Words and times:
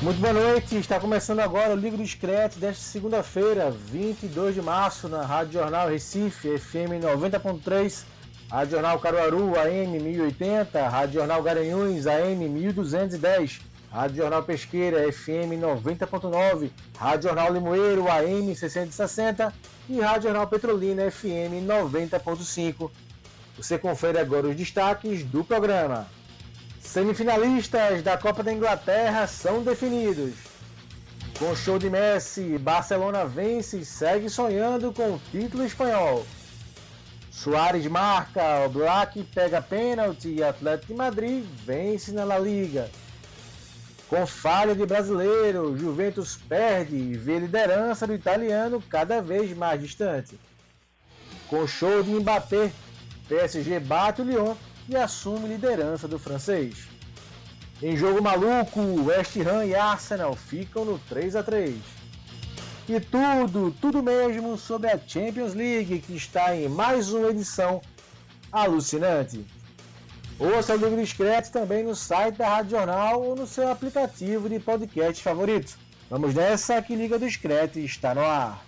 Muito 0.00 0.20
boa 0.20 0.32
noite, 0.32 0.76
está 0.76 1.00
começando 1.00 1.40
agora 1.40 1.74
o 1.74 1.76
Liga 1.76 1.96
do 1.96 2.06
Scratch 2.06 2.54
desta 2.54 2.84
segunda-feira, 2.84 3.68
22 3.68 4.54
de 4.54 4.62
março, 4.62 5.08
na 5.08 5.26
Rádio 5.26 5.54
Jornal 5.54 5.88
Recife, 5.88 6.56
FM 6.56 7.02
90.3, 7.02 8.04
Rádio 8.48 8.70
Jornal 8.74 9.00
Caruaru, 9.00 9.58
AM 9.58 9.98
1080, 9.98 10.88
Rádio 10.88 11.14
Jornal 11.14 11.42
Garanhuns, 11.42 12.06
AM 12.06 12.48
1210, 12.48 13.60
Rádio 13.90 14.16
Jornal 14.18 14.44
Pesqueira, 14.44 15.12
FM 15.12 15.58
90.9, 15.60 16.70
Rádio 16.96 17.28
Jornal 17.28 17.52
Limoeiro, 17.52 18.08
AM 18.08 18.54
660 18.54 19.52
e 19.88 20.00
Rádio 20.00 20.28
Jornal 20.28 20.46
Petrolina, 20.46 21.10
FM 21.10 21.66
90.5. 21.66 22.88
Você 23.56 23.76
confere 23.76 24.20
agora 24.20 24.46
os 24.46 24.54
destaques 24.54 25.24
do 25.24 25.42
programa. 25.42 26.06
Semifinalistas 26.88 28.02
da 28.02 28.16
Copa 28.16 28.42
da 28.42 28.50
Inglaterra 28.50 29.26
são 29.26 29.62
definidos. 29.62 30.32
Com 31.38 31.54
show 31.54 31.78
de 31.78 31.90
Messi, 31.90 32.56
Barcelona 32.56 33.26
vence 33.26 33.80
e 33.80 33.84
segue 33.84 34.30
sonhando 34.30 34.90
com 34.90 35.12
o 35.12 35.20
título 35.30 35.66
espanhol. 35.66 36.26
Soares 37.30 37.86
marca, 37.86 38.64
o 38.64 38.70
Black 38.70 39.22
pega 39.34 39.60
pênalti 39.60 40.28
e 40.30 40.42
Atlético 40.42 40.94
de 40.94 40.98
Madrid 40.98 41.44
vence 41.62 42.10
na 42.10 42.24
La 42.24 42.38
Liga. 42.38 42.90
Com 44.08 44.26
falha 44.26 44.74
de 44.74 44.86
brasileiro, 44.86 45.76
Juventus 45.76 46.38
perde 46.48 46.96
e 46.96 47.18
vê 47.18 47.38
liderança 47.38 48.06
do 48.06 48.14
italiano 48.14 48.82
cada 48.88 49.20
vez 49.20 49.54
mais 49.54 49.78
distante. 49.78 50.40
Com 51.48 51.66
show 51.66 52.02
de 52.02 52.12
Mbappé, 52.12 52.72
PSG 53.28 53.78
bate 53.78 54.22
o 54.22 54.24
Lyon 54.24 54.56
e 54.88 54.96
assume 54.96 55.48
liderança 55.48 56.08
do 56.08 56.18
francês. 56.18 56.88
Em 57.82 57.96
jogo 57.96 58.22
maluco, 58.22 58.80
West 59.04 59.36
Ham 59.36 59.64
e 59.64 59.74
Arsenal 59.74 60.34
ficam 60.34 60.84
no 60.84 60.98
3 61.08 61.36
a 61.36 61.42
3. 61.42 61.76
E 62.88 62.98
tudo, 63.00 63.74
tudo 63.80 64.02
mesmo 64.02 64.56
sobre 64.56 64.90
a 64.90 64.98
Champions 64.98 65.54
League 65.54 66.00
que 66.00 66.16
está 66.16 66.56
em 66.56 66.68
mais 66.68 67.12
uma 67.12 67.28
edição 67.28 67.82
alucinante. 68.50 69.44
Ouça 70.38 70.74
o 70.74 70.76
livro 70.76 70.96
discreto 70.96 71.52
também 71.52 71.84
no 71.84 71.94
site 71.94 72.36
da 72.36 72.48
Rádio 72.48 72.78
Jornal 72.78 73.22
ou 73.22 73.36
no 73.36 73.46
seu 73.46 73.70
aplicativo 73.70 74.48
de 74.48 74.58
podcast 74.58 75.22
favorito. 75.22 75.76
Vamos 76.08 76.34
nessa 76.34 76.80
que 76.80 76.96
Liga 76.96 77.18
do 77.18 77.26
Discreto 77.26 77.78
está 77.78 78.14
no 78.14 78.22
ar. 78.22 78.64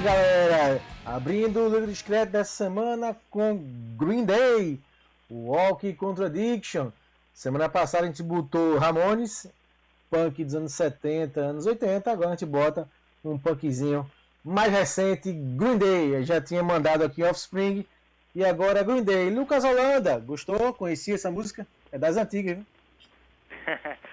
Galera, 0.00 0.80
abrindo 1.04 1.60
o 1.60 1.68
livro 1.68 1.86
discreto 1.88 2.30
dessa 2.30 2.52
semana 2.52 3.16
com 3.30 3.58
Green 3.96 4.24
Day, 4.24 4.78
Walk 5.28 5.92
Contradiction. 5.94 6.90
Semana 7.34 7.68
passada 7.68 8.04
a 8.04 8.06
gente 8.06 8.22
botou 8.22 8.78
Ramones, 8.78 9.46
punk 10.08 10.44
dos 10.44 10.54
anos 10.54 10.72
70, 10.74 11.40
anos 11.40 11.66
80, 11.66 12.10
agora 12.12 12.28
a 12.28 12.32
gente 12.32 12.46
bota 12.46 12.88
um 13.24 13.36
punkzinho 13.38 14.08
mais 14.44 14.72
recente, 14.72 15.32
Green 15.32 15.78
Day. 15.78 16.14
Eu 16.14 16.24
já 16.24 16.40
tinha 16.40 16.62
mandado 16.62 17.02
aqui 17.02 17.24
Offspring 17.24 17.84
e 18.34 18.44
agora 18.44 18.84
Green 18.84 19.02
Day. 19.02 19.30
Lucas 19.30 19.64
Holanda, 19.64 20.18
gostou? 20.20 20.72
Conhecia 20.74 21.16
essa 21.16 21.30
música? 21.30 21.66
É 21.90 21.98
das 21.98 22.16
antigas, 22.16 22.56
viu? 22.56 22.66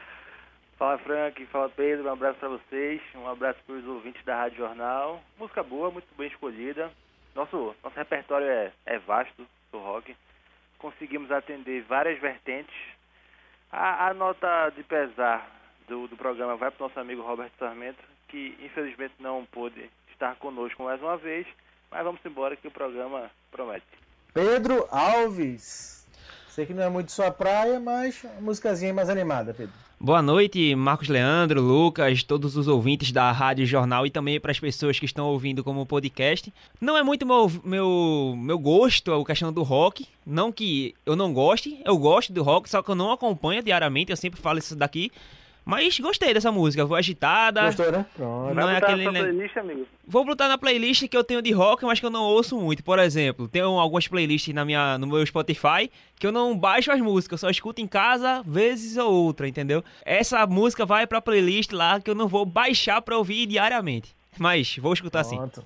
Fala 0.77 0.97
Frank, 0.97 1.45
fala 1.45 1.69
Pedro, 1.69 2.05
um 2.05 2.11
abraço 2.11 2.37
para 2.37 2.49
vocês, 2.49 3.01
um 3.15 3.27
abraço 3.27 3.59
para 3.65 3.75
os 3.75 3.87
ouvintes 3.87 4.23
da 4.25 4.35
Rádio 4.35 4.57
Jornal. 4.57 5.23
Música 5.37 5.63
boa, 5.63 5.89
muito 5.89 6.07
bem 6.17 6.27
escolhida. 6.27 6.91
Nosso, 7.33 7.73
nosso 7.81 7.95
repertório 7.95 8.45
é, 8.45 8.73
é 8.85 8.99
vasto 8.99 9.47
do 9.71 9.79
rock. 9.79 10.13
Conseguimos 10.77 11.31
atender 11.31 11.81
várias 11.83 12.19
vertentes. 12.19 12.75
A, 13.71 14.09
a 14.09 14.13
nota 14.13 14.69
de 14.71 14.83
pesar 14.83 15.49
do, 15.87 16.09
do 16.09 16.17
programa 16.17 16.57
vai 16.57 16.69
para 16.69 16.83
o 16.83 16.87
nosso 16.89 16.99
amigo 16.99 17.21
Roberto 17.21 17.57
Sarmento, 17.57 18.03
que 18.27 18.57
infelizmente 18.59 19.13
não 19.17 19.45
pôde 19.45 19.89
estar 20.11 20.35
conosco 20.35 20.83
mais 20.83 21.01
uma 21.01 21.15
vez, 21.15 21.47
mas 21.89 22.03
vamos 22.03 22.19
embora 22.25 22.57
que 22.57 22.67
o 22.67 22.71
programa 22.71 23.31
promete. 23.49 23.85
Pedro 24.33 24.85
Alves. 24.91 26.04
Sei 26.55 26.65
que 26.65 26.73
não 26.73 26.83
é 26.83 26.89
muito 26.89 27.11
sua 27.11 27.29
praia, 27.29 27.81
mas 27.81 28.25
a 28.37 28.39
músicazinha 28.39 28.91
é 28.91 28.93
mais 28.93 29.09
animada, 29.09 29.53
Pedro. 29.53 29.73
Boa 29.99 30.21
noite, 30.21 30.73
Marcos 30.73 31.09
Leandro, 31.09 31.59
Lucas, 31.59 32.23
todos 32.23 32.55
os 32.55 32.69
ouvintes 32.69 33.11
da 33.11 33.29
Rádio 33.29 33.65
Jornal 33.65 34.07
e 34.07 34.09
também 34.09 34.39
para 34.39 34.53
as 34.53 34.59
pessoas 34.59 34.97
que 34.97 35.03
estão 35.03 35.25
ouvindo 35.25 35.65
como 35.65 35.85
podcast. 35.85 36.53
Não 36.79 36.97
é 36.97 37.03
muito 37.03 37.25
meu, 37.25 37.51
meu, 37.61 38.35
meu 38.37 38.57
gosto 38.57 39.13
a 39.13 39.25
questão 39.25 39.51
do 39.51 39.63
rock. 39.63 40.07
Não 40.25 40.49
que 40.49 40.95
eu 41.05 41.17
não 41.17 41.33
goste, 41.33 41.77
eu 41.83 41.97
gosto 41.97 42.31
do 42.31 42.41
rock, 42.41 42.69
só 42.69 42.81
que 42.81 42.89
eu 42.89 42.95
não 42.95 43.11
acompanho 43.11 43.61
diariamente, 43.61 44.11
eu 44.11 44.17
sempre 44.17 44.39
falo 44.39 44.57
isso 44.57 44.77
daqui. 44.77 45.11
Mas 45.65 45.99
gostei 45.99 46.31
dessa 46.31 46.51
música, 46.51 46.87
foi 46.87 46.99
agitada. 46.99 47.65
Gostou, 47.65 47.91
né? 47.91 48.05
Pronto. 48.15 48.53
Não 48.53 48.63
Vai 48.65 48.75
é 48.75 48.77
aquele. 48.77 49.11
né? 49.11 49.19
playlist, 49.23 49.57
amigo? 49.57 49.87
Vou 50.07 50.23
botar 50.23 50.47
na 50.47 50.59
playlist 50.59 51.07
que 51.07 51.17
eu 51.17 51.23
tenho 51.23 51.41
de 51.41 51.51
rock, 51.51 51.83
mas 51.83 51.99
que 51.99 52.05
eu 52.05 52.11
não 52.11 52.23
ouço 52.23 52.55
muito. 52.55 52.83
Por 52.83 52.99
exemplo, 52.99 53.47
tenho 53.47 53.67
algumas 53.79 54.07
playlists 54.07 54.53
na 54.53 54.63
minha, 54.63 54.97
no 54.99 55.07
meu 55.07 55.25
Spotify 55.25 55.89
que 56.19 56.27
eu 56.27 56.31
não 56.31 56.55
baixo 56.57 56.91
as 56.91 57.01
músicas, 57.01 57.41
eu 57.41 57.47
só 57.47 57.49
escuto 57.49 57.81
em 57.81 57.87
casa, 57.87 58.43
vezes 58.45 58.95
ou 58.95 59.11
outra, 59.11 59.47
entendeu? 59.47 59.83
Essa 60.05 60.45
música 60.45 60.85
vai 60.85 61.07
pra 61.07 61.19
playlist 61.19 61.71
lá 61.71 61.99
que 61.99 62.09
eu 62.09 62.15
não 62.15 62.27
vou 62.27 62.45
baixar 62.45 63.01
pra 63.01 63.17
ouvir 63.17 63.47
diariamente. 63.47 64.15
Mas 64.37 64.77
vou 64.77 64.93
escutar 64.93 65.23
sim. 65.23 65.35
Pronto. 65.35 65.65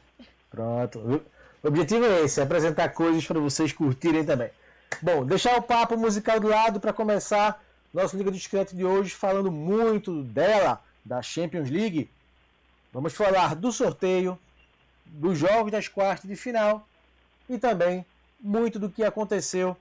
Pronto. 0.50 1.22
O 1.62 1.68
objetivo 1.68 2.06
é 2.06 2.22
esse, 2.22 2.40
apresentar 2.40 2.90
coisas 2.90 3.26
para 3.28 3.40
vocês 3.40 3.74
curtirem 3.74 4.24
também. 4.24 4.50
Bom, 5.02 5.26
deixar 5.26 5.58
o 5.58 5.62
papo 5.62 5.98
musical 5.98 6.40
do 6.40 6.48
lado 6.48 6.80
para 6.80 6.94
começar 6.94 7.62
nosso 7.94 8.18
Liga 8.18 8.32
Discreto 8.32 8.76
de 8.76 8.86
hoje 8.86 9.12
falando 9.12 9.52
muito 9.52 10.24
dela, 10.24 10.82
da 11.04 11.22
Champions 11.22 11.70
League. 11.70 12.10
Vamos 12.94 13.14
falar 13.14 13.56
do 13.56 13.72
sorteio, 13.72 14.38
dos 15.06 15.38
jogos 15.38 15.72
das 15.72 15.88
quartas 15.88 16.30
de 16.30 16.36
final 16.36 16.88
e 17.50 17.58
também 17.58 18.06
muito 18.40 18.80
do 18.80 18.90
que 18.90 19.04
aconteceu 19.04 19.76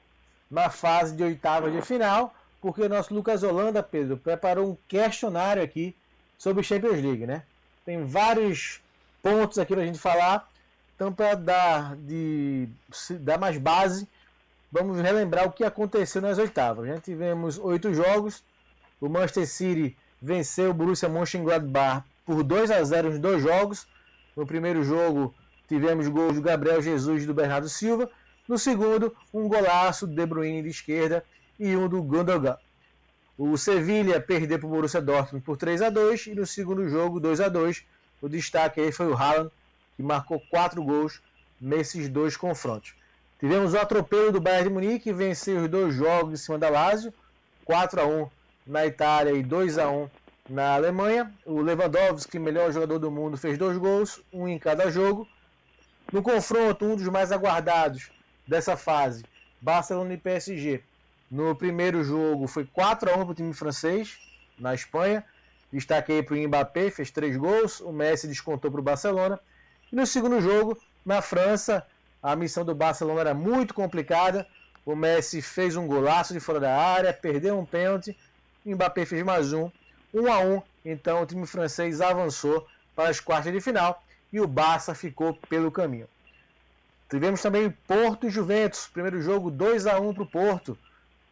na 0.51 0.71
fase 0.71 1.15
de 1.15 1.23
oitavas 1.23 1.73
de 1.73 1.83
final, 1.83 2.35
porque 2.61 2.83
o 2.83 2.89
nosso 2.89 3.15
Lucas 3.15 3.43
Holanda, 3.43 3.83
Pedro, 3.83 4.17
preparou 4.17 4.71
um 4.71 4.77
questionário 4.89 5.63
aqui 5.63 5.95
sobre 6.39 6.63
Champions 6.63 7.03
League, 7.03 7.27
né? 7.27 7.43
Tem 7.85 8.05
vários 8.05 8.81
pontos 9.23 9.59
aqui 9.59 9.75
pra 9.75 9.85
gente 9.85 9.99
falar 9.99 10.49
Então, 10.95 11.13
para 11.13 11.35
dar, 11.35 11.97
de, 11.97 12.69
dar 13.21 13.39
mais 13.39 13.59
base, 13.59 14.09
vamos 14.71 15.01
relembrar 15.01 15.47
o 15.47 15.53
que 15.53 15.65
aconteceu 15.65 16.21
nas 16.21 16.39
oitavas. 16.39 16.87
Já 16.87 16.99
tivemos 17.01 17.59
oito 17.59 17.93
jogos. 17.93 18.45
O 19.01 19.09
Manchester 19.09 19.47
City 19.47 19.97
venceu 20.21 20.71
o 20.71 20.75
Borussia 20.75 21.09
Mönchengladbach 21.09 22.05
por 22.25 22.43
2 22.43 22.71
a 22.71 22.83
0 22.83 23.11
nos 23.11 23.19
dois 23.19 23.43
jogos. 23.43 23.87
No 24.37 24.47
primeiro 24.47 24.83
jogo, 24.83 25.35
tivemos 25.69 26.09
gols 26.09 26.35
do 26.35 26.43
Gabriel 26.43 26.83
Jesus 26.83 27.23
e 27.23 27.27
do 27.27 27.35
Bernardo 27.35 27.69
Silva. 27.69 28.11
No 28.47 28.59
segundo, 28.59 29.15
um 29.33 29.49
golaço 29.49 30.07
do 30.07 30.15
De 30.15 30.27
Bruyne 30.27 30.63
de 30.63 30.69
esquerda 30.69 31.25
e 31.59 31.77
um 31.77 31.89
do 31.89 32.03
Gundogan. 32.03 32.57
O 33.37 33.57
Sevilha 33.57 34.21
perdeu 34.21 34.59
para 34.59 34.67
o 34.67 34.71
Borussia 34.71 35.01
Dortmund 35.01 35.45
por 35.45 35.57
3 35.57 35.83
a 35.83 35.91
2 35.91 36.27
e 36.29 36.35
no 36.35 36.47
segundo 36.47 36.89
jogo 36.89 37.21
2 37.21 37.41
a 37.41 37.49
2. 37.49 37.85
O 38.21 38.29
destaque 38.29 38.81
aí 38.81 38.91
foi 38.91 39.07
o 39.07 39.15
Haaland, 39.15 39.51
que 39.97 40.03
marcou 40.03 40.43
quatro 40.51 40.83
gols 40.83 41.23
nesses 41.61 42.09
dois 42.09 42.37
confrontos. 42.37 42.95
Tivemos 43.39 43.73
o 43.73 43.79
atropelo 43.79 44.33
do 44.33 44.41
Bayern 44.41 44.69
de 44.69 44.75
Munique, 44.75 44.99
que 44.99 45.13
venceu 45.13 45.63
os 45.63 45.71
dois 45.71 45.95
jogos 45.95 46.33
em 46.33 46.37
cima 46.37 46.59
da 46.59 46.69
Lazio, 46.69 47.15
4 47.65 48.01
a 48.01 48.07
1 48.07 48.29
na 48.67 48.85
Itália 48.85 49.33
e 49.33 49.45
2 49.45 49.79
a 49.79 49.89
1 49.89 50.09
na 50.51 50.75
Alemanha. 50.75 51.33
O 51.47 51.61
Lewandowski, 51.61 52.37
melhor 52.39 52.73
jogador 52.73 52.99
do 52.99 53.13
mundo, 53.13 53.37
fez 53.37 53.57
dois 53.57 53.79
gols, 53.79 54.21
um 54.33 54.49
em 54.49 54.59
cada 54.59 54.91
jogo. 54.91 55.29
No 56.13 56.21
confronto, 56.21 56.85
um 56.85 56.97
dos 56.97 57.07
mais 57.07 57.31
aguardados 57.31 58.11
dessa 58.47 58.77
fase, 58.77 59.25
Barcelona 59.61 60.15
e 60.15 60.17
PSG. 60.17 60.83
No 61.31 61.55
primeiro 61.55 62.03
jogo 62.03 62.49
foi 62.49 62.65
4 62.65 63.11
a 63.11 63.17
1 63.19 63.23
para 63.23 63.33
o 63.33 63.35
time 63.35 63.53
francês, 63.55 64.19
na 64.59 64.75
Espanha. 64.75 65.25
Destaquei 65.73 66.25
para 66.25 66.35
o 66.35 66.49
Mbappé, 66.49 66.91
fez 66.91 67.11
três 67.13 67.37
gols. 67.37 67.81
O 67.81 67.93
Messi 67.93 68.27
descontou 68.27 68.71
para 68.71 68.81
o 68.81 68.83
Barcelona. 68.83 69.39
E 69.93 69.95
no 69.95 70.07
segundo 70.07 70.41
jogo, 70.41 70.77
na 71.05 71.23
França, 71.23 71.87
a 72.23 72.35
missão 72.35 72.65
do 72.65 72.75
Barcelona 72.75 73.21
era 73.21 73.35
muito 73.35 73.75
complicada. 73.75 74.47
O 74.85 74.97
Messi 74.97 75.43
fez 75.43 75.77
um 75.77 75.87
golaço 75.87 76.33
de 76.33 76.41
fora 76.41 76.61
da 76.61 76.77
área, 76.77 77.13
perdeu 77.13 77.59
um 77.59 77.65
pênalti. 77.65 78.17
Mbappé 78.65 79.05
fez 79.05 79.23
mais 79.23 79.53
um. 79.53 79.71
1 80.13 80.23
um 80.23 80.33
a 80.33 80.39
1 80.41 80.55
um, 80.55 80.63
Então 80.85 81.23
o 81.23 81.27
time 81.27 81.47
francês 81.47 82.01
avançou 82.01 82.67
para 82.95 83.11
as 83.11 83.21
quartas 83.21 83.53
de 83.53 83.61
final 83.61 84.03
e 84.33 84.41
o 84.41 84.49
Barça 84.49 84.95
ficou 84.95 85.35
pelo 85.49 85.71
caminho. 85.71 86.09
Tivemos 87.09 87.41
também 87.41 87.71
Porto 87.87 88.27
e 88.27 88.31
Juventus. 88.31 88.87
Primeiro 88.87 89.21
jogo 89.23 89.51
2 89.51 89.87
a 89.87 89.99
1 89.99 90.15
para 90.15 90.23
o 90.23 90.27
Porto, 90.27 90.79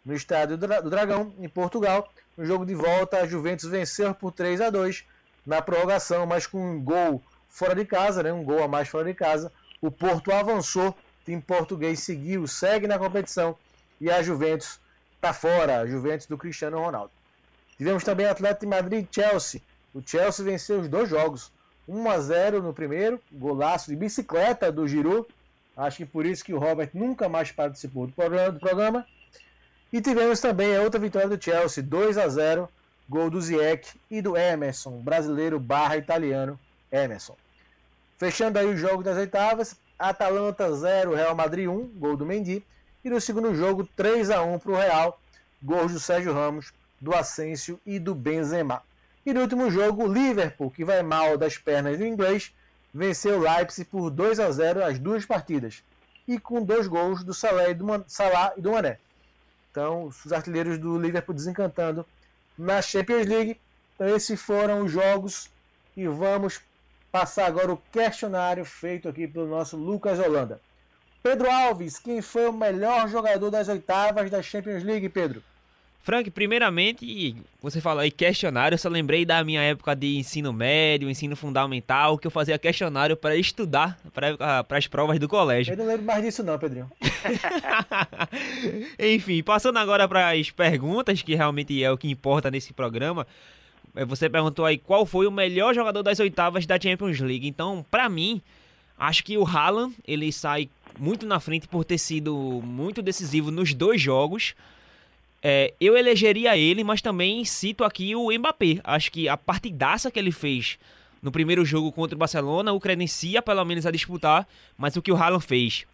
no 0.05 0.15
estádio 0.15 0.57
do 0.57 0.91
Dragão, 0.91 1.35
em 1.39 1.49
Portugal. 1.49 2.11
No 2.37 2.47
jogo 2.47 2.65
de 2.65 2.75
volta, 2.75 3.19
a 3.19 3.27
Juventus 3.27 3.69
venceu 3.69 4.15
por 4.15 4.33
3 4.33 4.61
a 4.61 4.71
2 4.71 5.05
na 5.45 5.61
prorrogação, 5.61 6.27
mas 6.27 6.47
com 6.47 6.59
um 6.59 6.81
gol 6.83 7.23
fora 7.49 7.75
de 7.75 7.85
casa, 7.85 8.23
né? 8.23 8.33
um 8.33 8.45
gol 8.45 8.63
a 8.63 8.69
mais 8.69 8.89
fora 8.89 9.05
de 9.05 9.15
casa. 9.15 9.53
O 9.81 9.91
Porto 9.91 10.33
avançou, 10.33 10.91
o 10.91 10.97
time 11.25 11.43
português 11.43 12.01
seguiu, 12.01 12.47
segue 12.47 12.87
na 12.87 12.99
competição 12.99 13.57
e 14.01 14.11
a 14.11 14.23
Juventus 14.23 14.81
está 15.15 15.33
fora, 15.33 15.81
a 15.81 15.87
Juventus 15.87 16.27
do 16.27 16.39
Cristiano 16.39 16.79
Ronaldo. 16.79 17.11
Tivemos 17.77 18.05
também 18.05 18.27
Atlético 18.27 18.61
de 18.61 18.67
Madrid 18.67 19.07
e 19.07 19.15
Chelsea. 19.15 19.61
O 19.95 20.03
Chelsea 20.05 20.45
venceu 20.45 20.81
os 20.81 20.89
dois 20.89 21.09
jogos. 21.09 21.53
1 21.89 22.11
a 22.11 22.19
0 22.19 22.63
no 22.63 22.73
primeiro, 22.73 23.21
golaço 23.31 23.91
de 23.91 23.97
bicicleta 23.97 24.73
do 24.73 24.89
Giroud. 24.89 25.27
Acho 25.77 25.99
que 25.99 26.07
por 26.07 26.25
isso 26.25 26.45
que 26.45 26.55
o 26.55 26.59
Robert 26.59 26.91
nunca 26.95 27.29
mais 27.29 27.53
participou 27.53 28.07
do 28.07 28.13
programa. 28.13 29.07
E 29.93 30.01
tivemos 30.01 30.41
também 30.41 30.77
a 30.77 30.83
outra 30.83 30.99
vitória 30.99 31.29
do 31.29 31.43
Chelsea, 31.43 31.83
2 31.83 32.19
a 32.19 32.29
0, 32.29 32.69
gol 33.09 33.31
do 33.31 33.41
Ziyech 33.41 33.89
e 34.11 34.21
do 34.21 34.37
Emerson, 34.37 34.99
brasileiro 35.01 35.61
barra 35.61 35.97
italiano 35.97 36.59
Emerson. 36.91 37.37
Fechando 38.19 38.59
aí 38.59 38.67
o 38.67 38.77
jogo 38.77 39.03
das 39.03 39.17
oitavas, 39.17 39.77
Atalanta 39.99 40.75
0, 40.75 41.15
Real 41.15 41.35
Madrid 41.35 41.69
1, 41.69 41.87
gol 41.99 42.17
do 42.17 42.25
Mendy. 42.25 42.65
E 43.05 43.11
no 43.11 43.21
segundo 43.21 43.55
jogo, 43.55 43.87
3 43.95 44.31
a 44.31 44.43
1 44.43 44.59
para 44.59 44.73
o 44.73 44.77
Real, 44.77 45.21
gols 45.63 45.93
do 45.93 46.01
Sérgio 46.01 46.33
Ramos, 46.33 46.73
do 47.01 47.15
Asensio 47.15 47.79
e 47.85 47.99
do 47.99 48.15
Benzema. 48.15 48.83
E 49.25 49.35
no 49.35 49.43
último 49.43 49.71
jogo, 49.71 50.05
o 50.05 50.13
Liverpool, 50.13 50.71
que 50.71 50.85
vai 50.85 51.03
mal 51.03 51.37
das 51.37 51.59
pernas 51.59 51.99
do 51.99 52.07
inglês, 52.07 52.53
venceu 52.93 53.39
o 53.39 53.43
Leipzig 53.43 53.89
por 53.89 54.11
2 54.11 54.41
a 54.41 54.51
0 54.51 54.85
as 54.85 54.99
duas 54.99 55.27
partidas. 55.27 55.83
E 56.27 56.39
com 56.39 56.63
dois 56.63 56.89
gols 56.89 57.23
do 57.23 57.35
Salah 57.35 57.69
e 57.69 57.75
do, 57.75 57.85
Man 57.85 58.05
Salah 58.09 58.55
e 58.57 58.61
do 58.61 58.73
Mané. 58.73 58.99
Então, 59.71 60.05
os 60.07 60.33
artilheiros 60.33 60.79
do 60.79 60.99
Liverpool 60.99 61.35
desencantando 61.35 62.05
na 62.57 62.81
Champions 62.81 63.27
League. 63.27 63.61
Então, 63.95 64.09
esses 64.09 64.41
foram 64.41 64.85
os 64.85 64.91
jogos. 64.91 65.51
E 65.97 66.07
vamos 66.09 66.61
passar 67.11 67.47
agora 67.47 67.73
o 67.73 67.83
questionário 67.93 68.65
feito 68.65 69.09
aqui 69.09 69.27
pelo 69.27 69.47
nosso 69.47 69.77
Lucas 69.77 70.19
Holanda. 70.19 70.61
Pedro 71.23 71.51
Alves, 71.51 71.99
quem 71.99 72.23
foi 72.23 72.49
o 72.49 72.53
melhor 72.53 73.09
jogador 73.09 73.51
das 73.51 73.69
oitavas 73.69 74.31
da 74.31 74.43
Champions 74.43 74.85
League, 74.85 75.09
Pedro? 75.09 75.43
Frank, 76.07 76.31
primeiramente, 76.31 77.35
você 77.61 77.81
falou 77.81 77.99
aí 77.99 78.13
questionário, 78.13 78.75
eu 78.77 78.79
só 78.79 78.89
lembrei 78.89 79.25
da 79.25 79.43
minha 79.43 79.61
época 79.61 79.93
de 79.93 80.19
ensino 80.19 80.53
médio, 80.53 81.11
ensino 81.11 81.35
fundamental, 81.35 82.17
que 82.17 82.29
eu 82.29 82.31
fazia 82.31 82.57
questionário 82.61 83.17
para 83.17 83.35
estudar 83.35 83.99
para 84.15 84.65
as 84.71 84.87
provas 84.87 85.19
do 85.19 85.27
colégio. 85.27 85.73
Eu 85.73 85.77
não 85.77 85.85
lembro 85.85 86.07
mais 86.07 86.23
disso 86.23 86.45
não, 86.45 86.57
Pedrinho. 86.61 86.89
Enfim, 89.01 89.43
passando 89.43 89.81
agora 89.81 90.07
para 90.07 90.31
as 90.31 90.49
perguntas, 90.49 91.23
que 91.23 91.35
realmente 91.35 91.83
é 91.83 91.91
o 91.91 91.99
que 91.99 92.09
importa 92.09 92.53
nesse 92.53 92.73
programa. 92.73 93.27
É, 93.97 94.05
você 94.05 94.29
perguntou 94.29 94.67
aí 94.67 94.77
qual 94.77 95.07
foi 95.07 95.27
o 95.27 95.33
melhor 95.33 95.75
jogador 95.75 96.03
das 96.03 96.21
oitavas 96.21 96.67
da 96.67 96.79
Champions 96.79 97.19
League. 97.19 97.49
Então, 97.49 97.85
para 97.91 98.09
mim, 98.09 98.43
acho 98.99 99.25
que 99.25 99.39
o 99.39 99.47
Haaland, 99.47 99.95
ele 100.07 100.31
sai 100.31 100.69
muito 100.99 101.27
na 101.27 101.41
frente 101.41 101.67
por 101.67 101.83
ter 101.83 101.99
sido 101.99 102.61
muito 102.63 103.01
decisivo 103.01 103.51
nos 103.51 103.73
dois 103.73 104.01
jogos. 104.01 104.55
É, 105.43 105.73
eu 105.81 105.97
elegeria 105.97 106.57
ele, 106.57 106.85
mas 106.85 107.01
também 107.01 107.45
cito 107.45 107.85
aqui 107.85 108.15
o 108.15 108.31
Mbappé. 108.31 108.81
Acho 108.85 109.11
que 109.11 109.29
a 109.29 109.37
partidaça 109.37 110.11
que 110.11 110.19
ele 110.19 110.33
fez 110.33 110.79
no 111.23 111.33
primeiro 111.33 111.65
jogo 111.65 111.91
contra 111.91 112.15
o 112.15 112.19
Barcelona 112.19 112.73
o 112.73 112.81
credencia 112.81 113.41
pelo 113.41 113.65
menos 113.65 113.87
a 113.87 113.91
disputar, 113.91 114.47
mas 114.77 114.95
o 114.97 115.03
que 115.03 115.11
o 115.11 115.17
Haaland 115.17 115.45
fez 115.45 115.87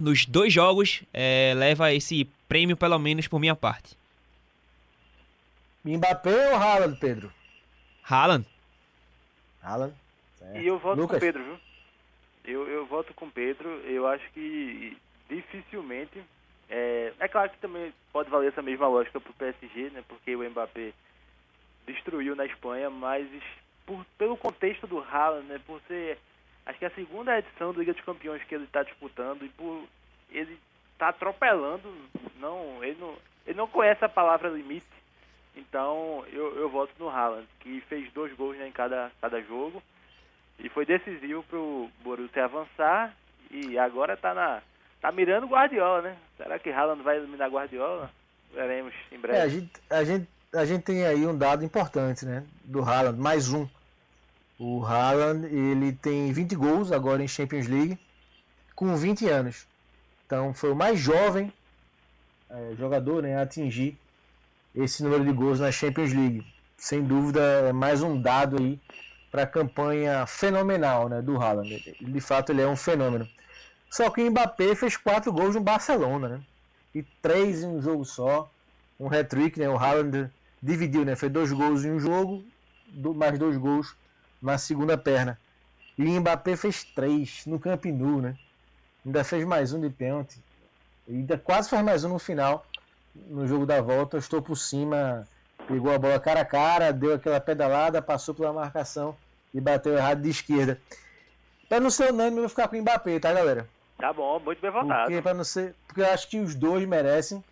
nos 0.00 0.24
dois 0.24 0.52
jogos 0.52 1.02
é, 1.12 1.52
leva 1.54 1.92
esse 1.92 2.26
prêmio 2.48 2.76
pelo 2.76 2.98
menos 2.98 3.28
por 3.28 3.38
minha 3.38 3.54
parte. 3.54 3.96
Mbappé 5.84 6.50
ou 6.50 6.56
Haaland, 6.56 6.98
Pedro? 6.98 7.41
Haaland. 8.12 8.46
Haaland. 9.62 9.94
E 10.54 10.66
eu 10.66 10.78
voto 10.78 11.00
Lucas. 11.00 11.16
com 11.16 11.20
Pedro, 11.20 11.44
viu? 11.44 11.58
Eu, 12.44 12.68
eu 12.68 12.86
voto 12.86 13.14
com 13.14 13.30
Pedro. 13.30 13.68
Eu 13.84 14.06
acho 14.06 14.28
que 14.32 14.96
dificilmente 15.28 16.22
é, 16.68 17.12
é 17.18 17.28
claro 17.28 17.50
que 17.50 17.58
também 17.58 17.92
pode 18.12 18.28
valer 18.28 18.48
essa 18.48 18.62
mesma 18.62 18.86
lógica 18.88 19.20
para 19.20 19.30
o 19.30 19.34
PSG, 19.34 19.90
né? 19.90 20.04
Porque 20.08 20.34
o 20.34 20.50
Mbappé 20.50 20.92
destruiu 21.86 22.36
na 22.36 22.44
Espanha, 22.44 22.90
mas 22.90 23.26
por, 23.86 24.04
pelo 24.18 24.36
contexto 24.36 24.86
do 24.86 24.98
Haaland, 24.98 25.46
né? 25.46 25.60
Por 25.66 25.80
ser, 25.88 26.18
acho 26.66 26.78
que 26.78 26.84
é 26.84 26.88
a 26.88 26.94
segunda 26.94 27.38
edição 27.38 27.72
da 27.72 27.78
Liga 27.78 27.92
dos 27.92 28.04
Campeões 28.04 28.42
que 28.44 28.54
ele 28.54 28.64
está 28.64 28.82
disputando 28.82 29.44
e 29.44 29.48
por 29.48 29.84
ele 30.30 30.58
tá 30.98 31.08
atropelando, 31.08 31.88
não, 32.36 32.82
ele 32.82 32.96
não, 33.00 33.16
ele 33.46 33.56
não 33.56 33.66
conhece 33.66 34.04
a 34.04 34.08
palavra 34.08 34.48
limite. 34.48 35.01
Então 35.56 36.24
eu, 36.32 36.56
eu 36.56 36.68
voto 36.68 36.92
no 36.98 37.08
Haaland, 37.08 37.46
que 37.60 37.80
fez 37.82 38.10
dois 38.12 38.32
gols 38.34 38.56
né, 38.56 38.68
em 38.68 38.72
cada, 38.72 39.10
cada 39.20 39.40
jogo 39.42 39.82
e 40.58 40.68
foi 40.68 40.86
decisivo 40.86 41.42
para 41.44 41.58
o 41.58 41.90
Borussia 42.02 42.44
avançar 42.44 43.14
e 43.50 43.78
agora 43.78 44.14
está 44.14 44.32
na 44.32 44.62
Tá 45.02 45.10
mirando 45.10 45.48
Guardiola, 45.48 46.00
né? 46.00 46.16
Será 46.36 46.60
que 46.60 46.70
Haaland 46.70 47.02
vai 47.02 47.16
eliminar 47.16 47.50
Guardiola? 47.50 48.08
Veremos 48.54 48.94
em 49.10 49.18
breve. 49.18 49.36
É, 49.36 49.42
a 49.42 49.48
gente, 49.48 49.72
a, 49.90 50.04
gente, 50.04 50.28
a 50.54 50.64
gente 50.64 50.82
tem 50.84 51.04
aí 51.04 51.26
um 51.26 51.36
dado 51.36 51.64
importante, 51.64 52.24
né? 52.24 52.44
Do 52.64 52.82
Haaland, 52.82 53.18
mais 53.18 53.52
um. 53.52 53.68
O 54.60 54.86
Haaland, 54.86 55.44
ele 55.46 55.92
tem 55.92 56.32
20 56.32 56.54
gols 56.54 56.92
agora 56.92 57.20
em 57.20 57.26
Champions 57.26 57.66
League, 57.66 57.98
com 58.76 58.94
20 58.94 59.28
anos. 59.28 59.66
Então 60.24 60.54
foi 60.54 60.70
o 60.70 60.76
mais 60.76 61.00
jovem 61.00 61.52
é, 62.48 62.74
jogador 62.78 63.24
né, 63.24 63.36
a 63.36 63.42
atingir 63.42 63.98
esse 64.74 65.02
número 65.02 65.24
de 65.24 65.32
gols 65.32 65.60
na 65.60 65.70
Champions 65.70 66.12
League. 66.12 66.46
Sem 66.76 67.02
dúvida, 67.02 67.40
é 67.40 67.72
mais 67.72 68.02
um 68.02 68.20
dado 68.20 68.56
aí 68.58 68.80
para 69.30 69.42
a 69.42 69.46
campanha 69.46 70.26
fenomenal 70.26 71.08
né, 71.08 71.22
do 71.22 71.40
Haaland. 71.40 71.96
De 72.00 72.20
fato, 72.20 72.50
ele 72.52 72.62
é 72.62 72.66
um 72.66 72.76
fenômeno. 72.76 73.28
Só 73.90 74.10
que 74.10 74.22
o 74.22 74.30
Mbappé 74.30 74.74
fez 74.74 74.96
quatro 74.96 75.32
gols 75.32 75.54
no 75.54 75.60
Barcelona, 75.60 76.28
né? 76.28 76.40
E 76.94 77.02
três 77.22 77.62
em 77.62 77.66
um 77.66 77.80
jogo 77.80 78.04
só. 78.04 78.50
Um 78.98 79.06
hat-trick, 79.06 79.58
né? 79.58 79.68
O 79.68 79.76
Haaland 79.76 80.30
dividiu, 80.62 81.04
né? 81.04 81.14
Fez 81.14 81.30
dois 81.30 81.52
gols 81.52 81.84
em 81.84 81.92
um 81.92 82.00
jogo, 82.00 82.44
mais 83.14 83.38
dois 83.38 83.56
gols 83.56 83.94
na 84.40 84.58
segunda 84.58 84.96
perna. 84.96 85.38
E 85.98 86.04
o 86.04 86.20
Mbappé 86.20 86.56
fez 86.56 86.84
três 86.84 87.44
no 87.46 87.58
Camp 87.58 87.84
Nou, 87.84 88.20
né? 88.20 88.36
Ainda 89.04 89.22
fez 89.24 89.44
mais 89.44 89.72
um 89.72 89.80
de 89.80 89.90
pênalti. 89.90 90.42
Ainda 91.08 91.36
quase 91.36 91.68
fez 91.68 91.82
mais 91.82 92.04
um 92.04 92.10
no 92.10 92.18
final. 92.18 92.66
No 93.14 93.46
jogo 93.46 93.66
da 93.66 93.80
volta, 93.80 94.16
estou 94.16 94.40
por 94.40 94.56
cima, 94.56 95.26
pegou 95.66 95.92
a 95.92 95.98
bola 95.98 96.18
cara 96.18 96.40
a 96.40 96.44
cara, 96.44 96.92
deu 96.92 97.14
aquela 97.14 97.40
pedalada, 97.40 98.00
passou 98.00 98.34
pela 98.34 98.52
marcação 98.52 99.16
e 99.52 99.60
bateu 99.60 99.94
errado 99.94 100.22
de 100.22 100.30
esquerda. 100.30 100.80
Pra 101.68 101.80
não 101.80 101.90
ser 101.90 102.12
unânime, 102.12 102.38
eu 102.38 102.42
vou 102.42 102.48
ficar 102.48 102.68
com 102.68 102.76
o 102.76 102.80
Mbappé, 102.80 103.18
tá, 103.18 103.32
galera? 103.32 103.68
Tá 103.98 104.12
bom, 104.12 104.38
muito 104.40 104.60
bem 104.60 104.70
votado. 104.70 105.04
Porque, 105.04 105.22
pra 105.22 105.34
não 105.34 105.44
ser, 105.44 105.74
porque 105.86 106.00
eu 106.00 106.06
acho 106.06 106.28
que 106.28 106.40
os 106.40 106.54
dois 106.54 106.86
merecem, 106.86 107.42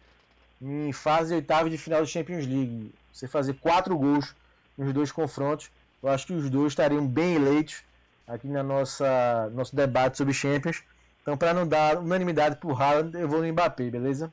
em 0.60 0.92
fase 0.92 1.28
de 1.28 1.34
oitava 1.36 1.70
de 1.70 1.78
final 1.78 2.00
da 2.00 2.06
Champions 2.06 2.46
League, 2.46 2.92
você 3.12 3.28
fazer 3.28 3.54
quatro 3.54 3.96
gols 3.96 4.34
nos 4.76 4.92
dois 4.92 5.12
confrontos, 5.12 5.70
eu 6.02 6.08
acho 6.08 6.26
que 6.26 6.32
os 6.32 6.50
dois 6.50 6.72
estariam 6.72 7.06
bem 7.06 7.34
eleitos 7.34 7.82
aqui 8.26 8.48
na 8.48 8.62
nossa 8.62 9.50
nosso 9.52 9.74
debate 9.76 10.16
sobre 10.16 10.32
Champions. 10.32 10.82
Então, 11.22 11.36
para 11.36 11.52
não 11.52 11.66
dar 11.66 11.98
unanimidade 11.98 12.56
pro 12.56 12.74
Haaland, 12.74 13.16
eu 13.18 13.28
vou 13.28 13.40
no 13.40 13.52
Mbappé, 13.52 13.90
beleza? 13.90 14.32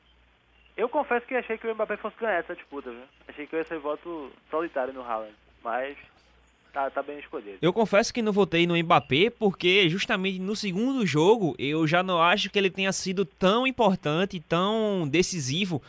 Eu 0.78 0.88
confesso 0.88 1.26
que 1.26 1.34
achei 1.34 1.58
que 1.58 1.68
o 1.68 1.74
Mbappé 1.74 1.98
fosse 1.98 2.16
ganhar 2.20 2.38
essa 2.38 2.56
disputa, 2.56 2.92
viu? 2.92 3.02
Achei 3.28 3.48
que 3.48 3.56
eu 3.56 3.60
ia 3.60 3.66
ser 3.66 3.80
voto 3.80 4.32
solitário 4.50 4.94
no 4.94 5.02
Haaland, 5.02 5.34
mas 5.64 5.98
tá, 6.72 6.88
tá 6.92 7.02
bem 7.02 7.18
escolhido. 7.18 7.58
Eu 7.60 7.74
confesso 7.74 8.14
que 8.14 8.22
não 8.22 8.32
votei 8.32 8.68
no 8.68 8.78
Mbappé 8.78 9.32
porque 9.32 9.90
justamente 9.90 10.38
no 10.38 10.56
segundo 10.56 11.04
jogo 11.04 11.56
eu 11.58 11.88
já 11.88 12.04
não 12.04 12.22
acho 12.22 12.52
que 12.52 12.60
ele 12.60 12.70
tenha 12.70 12.94
sido 12.94 13.26
tão 13.26 13.66
importante, 13.66 14.40
tão 14.40 15.08
decisivo 15.08 15.82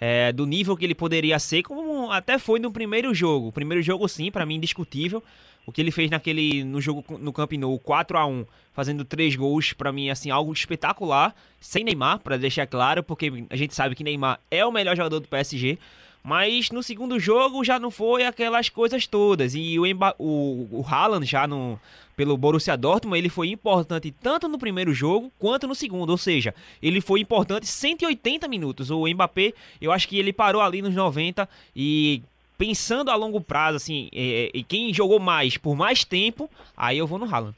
é, 0.00 0.32
do 0.32 0.46
nível 0.46 0.76
que 0.76 0.84
ele 0.84 0.94
poderia 0.94 1.38
ser, 1.38 1.62
como 1.62 2.10
até 2.10 2.38
foi 2.38 2.58
no 2.58 2.70
primeiro 2.70 3.14
jogo. 3.14 3.52
Primeiro 3.52 3.82
jogo, 3.82 4.08
sim, 4.08 4.30
para 4.30 4.44
mim, 4.44 4.56
indiscutível. 4.56 5.22
O 5.66 5.72
que 5.72 5.80
ele 5.80 5.90
fez 5.90 6.10
naquele 6.10 6.62
no 6.62 6.80
jogo 6.80 7.02
no 7.18 7.32
Camp 7.32 7.52
Nou, 7.52 7.78
4 7.78 8.18
a 8.18 8.26
1 8.26 8.44
fazendo 8.72 9.04
três 9.04 9.34
gols, 9.36 9.72
para 9.72 9.92
mim, 9.92 10.10
assim, 10.10 10.30
algo 10.30 10.52
espetacular. 10.52 11.34
Sem 11.60 11.84
Neymar, 11.84 12.18
para 12.18 12.36
deixar 12.36 12.66
claro, 12.66 13.02
porque 13.02 13.46
a 13.48 13.56
gente 13.56 13.74
sabe 13.74 13.94
que 13.94 14.04
Neymar 14.04 14.40
é 14.50 14.66
o 14.66 14.72
melhor 14.72 14.96
jogador 14.96 15.20
do 15.20 15.28
PSG. 15.28 15.78
Mas 16.24 16.70
no 16.70 16.82
segundo 16.82 17.20
jogo 17.20 17.62
já 17.62 17.78
não 17.78 17.90
foi 17.90 18.24
aquelas 18.24 18.70
coisas 18.70 19.06
todas. 19.06 19.54
E 19.54 19.78
o, 19.78 19.86
Emba 19.86 20.14
o, 20.18 20.66
o 20.70 20.84
Haaland 20.88 21.26
já 21.26 21.46
no, 21.46 21.78
pelo 22.16 22.34
Borussia 22.38 22.78
Dortmund, 22.78 23.18
ele 23.18 23.28
foi 23.28 23.48
importante 23.50 24.10
tanto 24.22 24.48
no 24.48 24.58
primeiro 24.58 24.94
jogo 24.94 25.30
quanto 25.38 25.68
no 25.68 25.74
segundo. 25.74 26.08
Ou 26.08 26.16
seja, 26.16 26.54
ele 26.82 27.02
foi 27.02 27.20
importante 27.20 27.66
180 27.66 28.48
minutos. 28.48 28.90
O 28.90 29.06
Mbappé, 29.06 29.52
eu 29.78 29.92
acho 29.92 30.08
que 30.08 30.18
ele 30.18 30.32
parou 30.32 30.62
ali 30.62 30.80
nos 30.80 30.94
90 30.94 31.46
e 31.76 32.22
pensando 32.56 33.10
a 33.10 33.14
longo 33.16 33.40
prazo, 33.40 33.76
assim, 33.76 34.08
e, 34.10 34.50
e 34.54 34.62
quem 34.62 34.94
jogou 34.94 35.20
mais 35.20 35.58
por 35.58 35.76
mais 35.76 36.04
tempo, 36.04 36.48
aí 36.74 36.96
eu 36.96 37.06
vou 37.06 37.18
no 37.18 37.26
Haaland. 37.26 37.54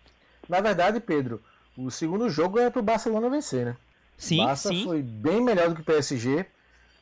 Na 0.48 0.60
verdade, 0.60 0.98
Pedro, 0.98 1.40
o 1.76 1.88
segundo 1.88 2.28
jogo 2.28 2.58
é 2.58 2.68
pro 2.68 2.82
Barcelona 2.82 3.30
vencer, 3.30 3.66
né? 3.66 3.76
Sim, 4.18 4.42
o 4.42 4.46
Barça 4.46 4.70
sim. 4.70 4.82
foi 4.82 5.02
bem 5.02 5.40
melhor 5.40 5.68
do 5.68 5.76
que 5.76 5.82
o 5.82 5.84
PSG. 5.84 6.46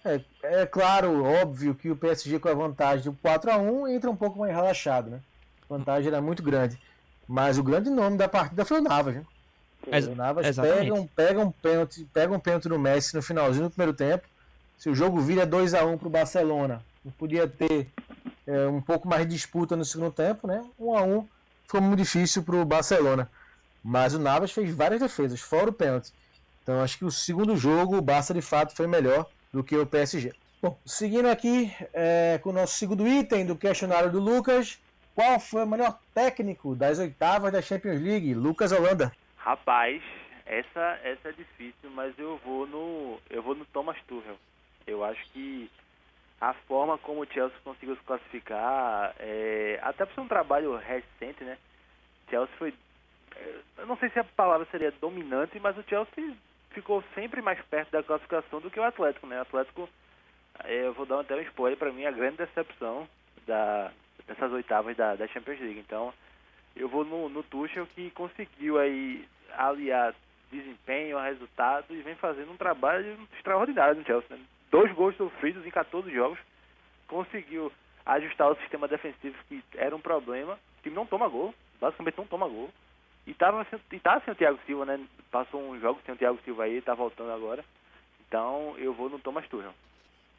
É, 0.04 0.20
é 0.62 0.66
claro, 0.66 1.24
óbvio 1.24 1.74
que 1.74 1.90
o 1.90 1.96
PSG 1.96 2.38
com 2.38 2.48
a 2.48 2.54
vantagem 2.54 3.04
do 3.04 3.16
4 3.18 3.50
a 3.50 3.56
1 3.56 3.88
entra 3.88 4.10
um 4.10 4.16
pouco 4.16 4.38
mais 4.38 4.54
relaxado, 4.54 5.10
né? 5.10 5.20
A 5.68 5.76
vantagem 5.78 6.08
era 6.08 6.20
muito 6.20 6.42
grande. 6.42 6.78
Mas 7.26 7.56
o 7.56 7.62
grande 7.62 7.88
nome 7.88 8.18
da 8.18 8.28
partida 8.28 8.64
foi 8.64 8.80
o 8.80 8.82
Navas? 8.82 9.22
Ex- 9.86 10.06
O 10.06 10.14
Navas 10.14 10.46
exatamente. 10.46 10.78
pega 10.80 10.94
um, 10.94 11.06
pega 11.06 11.40
um 11.40 11.50
pênalti, 11.50 12.04
pega 12.12 12.34
um 12.34 12.38
pênalti 12.38 12.68
no 12.68 12.78
Messi 12.78 13.14
no 13.14 13.22
finalzinho 13.22 13.64
do 13.64 13.70
primeiro 13.70 13.94
tempo. 13.94 14.26
Se 14.76 14.90
o 14.90 14.94
jogo 14.94 15.20
vira 15.20 15.46
2 15.46 15.72
a 15.72 15.84
1 15.86 15.96
pro 15.96 16.10
Barcelona, 16.10 16.84
não 17.02 17.12
podia 17.12 17.48
ter 17.48 17.90
é, 18.46 18.66
um 18.66 18.82
pouco 18.82 19.08
mais 19.08 19.22
de 19.26 19.34
disputa 19.34 19.74
no 19.74 19.84
segundo 19.84 20.12
tempo, 20.12 20.46
né? 20.46 20.62
1 20.78 20.96
a 20.98 21.02
1 21.02 21.26
ficou 21.66 21.80
muito 21.80 21.98
difícil 22.00 22.42
pro 22.42 22.62
Barcelona. 22.64 23.30
Mas 23.82 24.12
o 24.14 24.18
Navas 24.18 24.52
fez 24.52 24.70
várias 24.74 25.00
defesas, 25.00 25.40
fora 25.40 25.70
o 25.70 25.72
pênalti. 25.72 26.12
Então 26.62 26.80
acho 26.82 26.98
que 26.98 27.04
o 27.04 27.10
segundo 27.10 27.56
jogo, 27.56 27.96
o 27.96 28.02
Barça 28.02 28.34
de 28.34 28.42
fato 28.42 28.74
foi 28.74 28.86
melhor 28.86 29.26
do 29.54 29.62
que 29.62 29.76
o 29.76 29.86
PSG. 29.86 30.32
Bom, 30.60 30.76
seguindo 30.84 31.28
aqui 31.28 31.72
é, 31.92 32.40
com 32.42 32.50
o 32.50 32.52
nosso 32.52 32.76
segundo 32.76 33.06
item 33.06 33.46
do 33.46 33.56
questionário 33.56 34.10
do 34.10 34.18
Lucas, 34.18 34.82
qual 35.14 35.38
foi 35.38 35.62
o 35.62 35.66
melhor 35.66 35.96
técnico 36.12 36.74
das 36.74 36.98
oitavas 36.98 37.52
da 37.52 37.62
Champions 37.62 38.02
League? 38.02 38.34
Lucas 38.34 38.72
Holanda. 38.72 39.12
Rapaz, 39.36 40.02
essa, 40.44 40.98
essa 41.04 41.28
é 41.28 41.32
difícil, 41.32 41.88
mas 41.90 42.18
eu 42.18 42.40
vou 42.44 42.66
no 42.66 43.20
eu 43.30 43.42
vou 43.42 43.54
no 43.54 43.64
Thomas 43.66 43.96
Tuchel. 44.08 44.36
Eu 44.86 45.04
acho 45.04 45.24
que 45.32 45.70
a 46.40 46.52
forma 46.66 46.98
como 46.98 47.22
o 47.22 47.26
Chelsea 47.32 47.56
conseguiu 47.62 47.94
se 47.94 48.02
classificar, 48.02 49.14
é, 49.20 49.78
até 49.82 50.04
por 50.04 50.14
ser 50.14 50.20
um 50.20 50.28
trabalho 50.28 50.76
recente, 50.76 51.44
né? 51.44 51.56
Chelsea 52.28 52.56
foi, 52.58 52.74
é, 53.36 53.54
eu 53.78 53.86
não 53.86 53.96
sei 53.98 54.10
se 54.10 54.18
a 54.18 54.24
palavra 54.24 54.66
seria 54.72 54.92
dominante, 55.00 55.60
mas 55.60 55.78
o 55.78 55.84
Chelsea 55.84 56.34
ficou 56.74 57.02
sempre 57.14 57.40
mais 57.40 57.60
perto 57.66 57.90
da 57.90 58.02
classificação 58.02 58.60
do 58.60 58.70
que 58.70 58.78
o 58.78 58.84
Atlético, 58.84 59.26
né? 59.26 59.38
O 59.38 59.42
Atlético, 59.42 59.88
é, 60.64 60.86
eu 60.86 60.92
vou 60.92 61.06
dar 61.06 61.20
até 61.20 61.34
um 61.36 61.40
spoiler 61.42 61.78
para 61.78 61.92
mim, 61.92 62.04
a 62.04 62.10
grande 62.10 62.38
decepção 62.38 63.08
da, 63.46 63.90
dessas 64.26 64.52
oitavas 64.52 64.96
da, 64.96 65.14
da 65.16 65.26
Champions 65.28 65.60
League. 65.60 65.80
Então, 65.80 66.12
eu 66.76 66.88
vou 66.88 67.04
no, 67.04 67.28
no 67.28 67.42
Tuchel 67.42 67.86
que 67.86 68.10
conseguiu 68.10 68.78
aí 68.78 69.26
aliar 69.56 70.14
desempenho, 70.50 71.18
resultado 71.18 71.86
e 71.90 72.02
vem 72.02 72.14
fazendo 72.16 72.52
um 72.52 72.56
trabalho 72.56 73.18
extraordinário 73.36 73.96
no 73.96 74.04
Chelsea. 74.04 74.36
Né? 74.36 74.42
Dois 74.70 74.92
gols 74.92 75.16
sofridos 75.16 75.64
em 75.66 75.70
14 75.70 76.10
jogos, 76.12 76.38
conseguiu 77.06 77.72
ajustar 78.06 78.50
o 78.50 78.56
sistema 78.56 78.86
defensivo 78.86 79.36
que 79.48 79.62
era 79.76 79.94
um 79.94 80.00
problema. 80.00 80.54
O 80.54 80.82
time 80.82 80.94
não 80.94 81.06
toma 81.06 81.28
gol, 81.28 81.54
basicamente 81.80 82.18
não 82.18 82.26
toma 82.26 82.48
gol. 82.48 82.70
E 83.26 83.34
tava 83.34 83.66
sem, 83.70 83.78
e 83.92 84.00
tá 84.00 84.20
sem 84.20 84.32
o 84.32 84.36
Thiago 84.36 84.58
Silva, 84.66 84.84
né? 84.84 85.00
Passou 85.30 85.60
um 85.62 85.78
jogo 85.80 86.00
sem 86.04 86.14
o 86.14 86.18
Thiago 86.18 86.38
Silva 86.44 86.64
aí, 86.64 86.80
tá 86.80 86.94
voltando 86.94 87.32
agora. 87.32 87.64
Então 88.26 88.74
eu 88.78 88.92
vou 88.92 89.08
no 89.08 89.18
Thomas 89.18 89.46
Tuchel. 89.48 89.72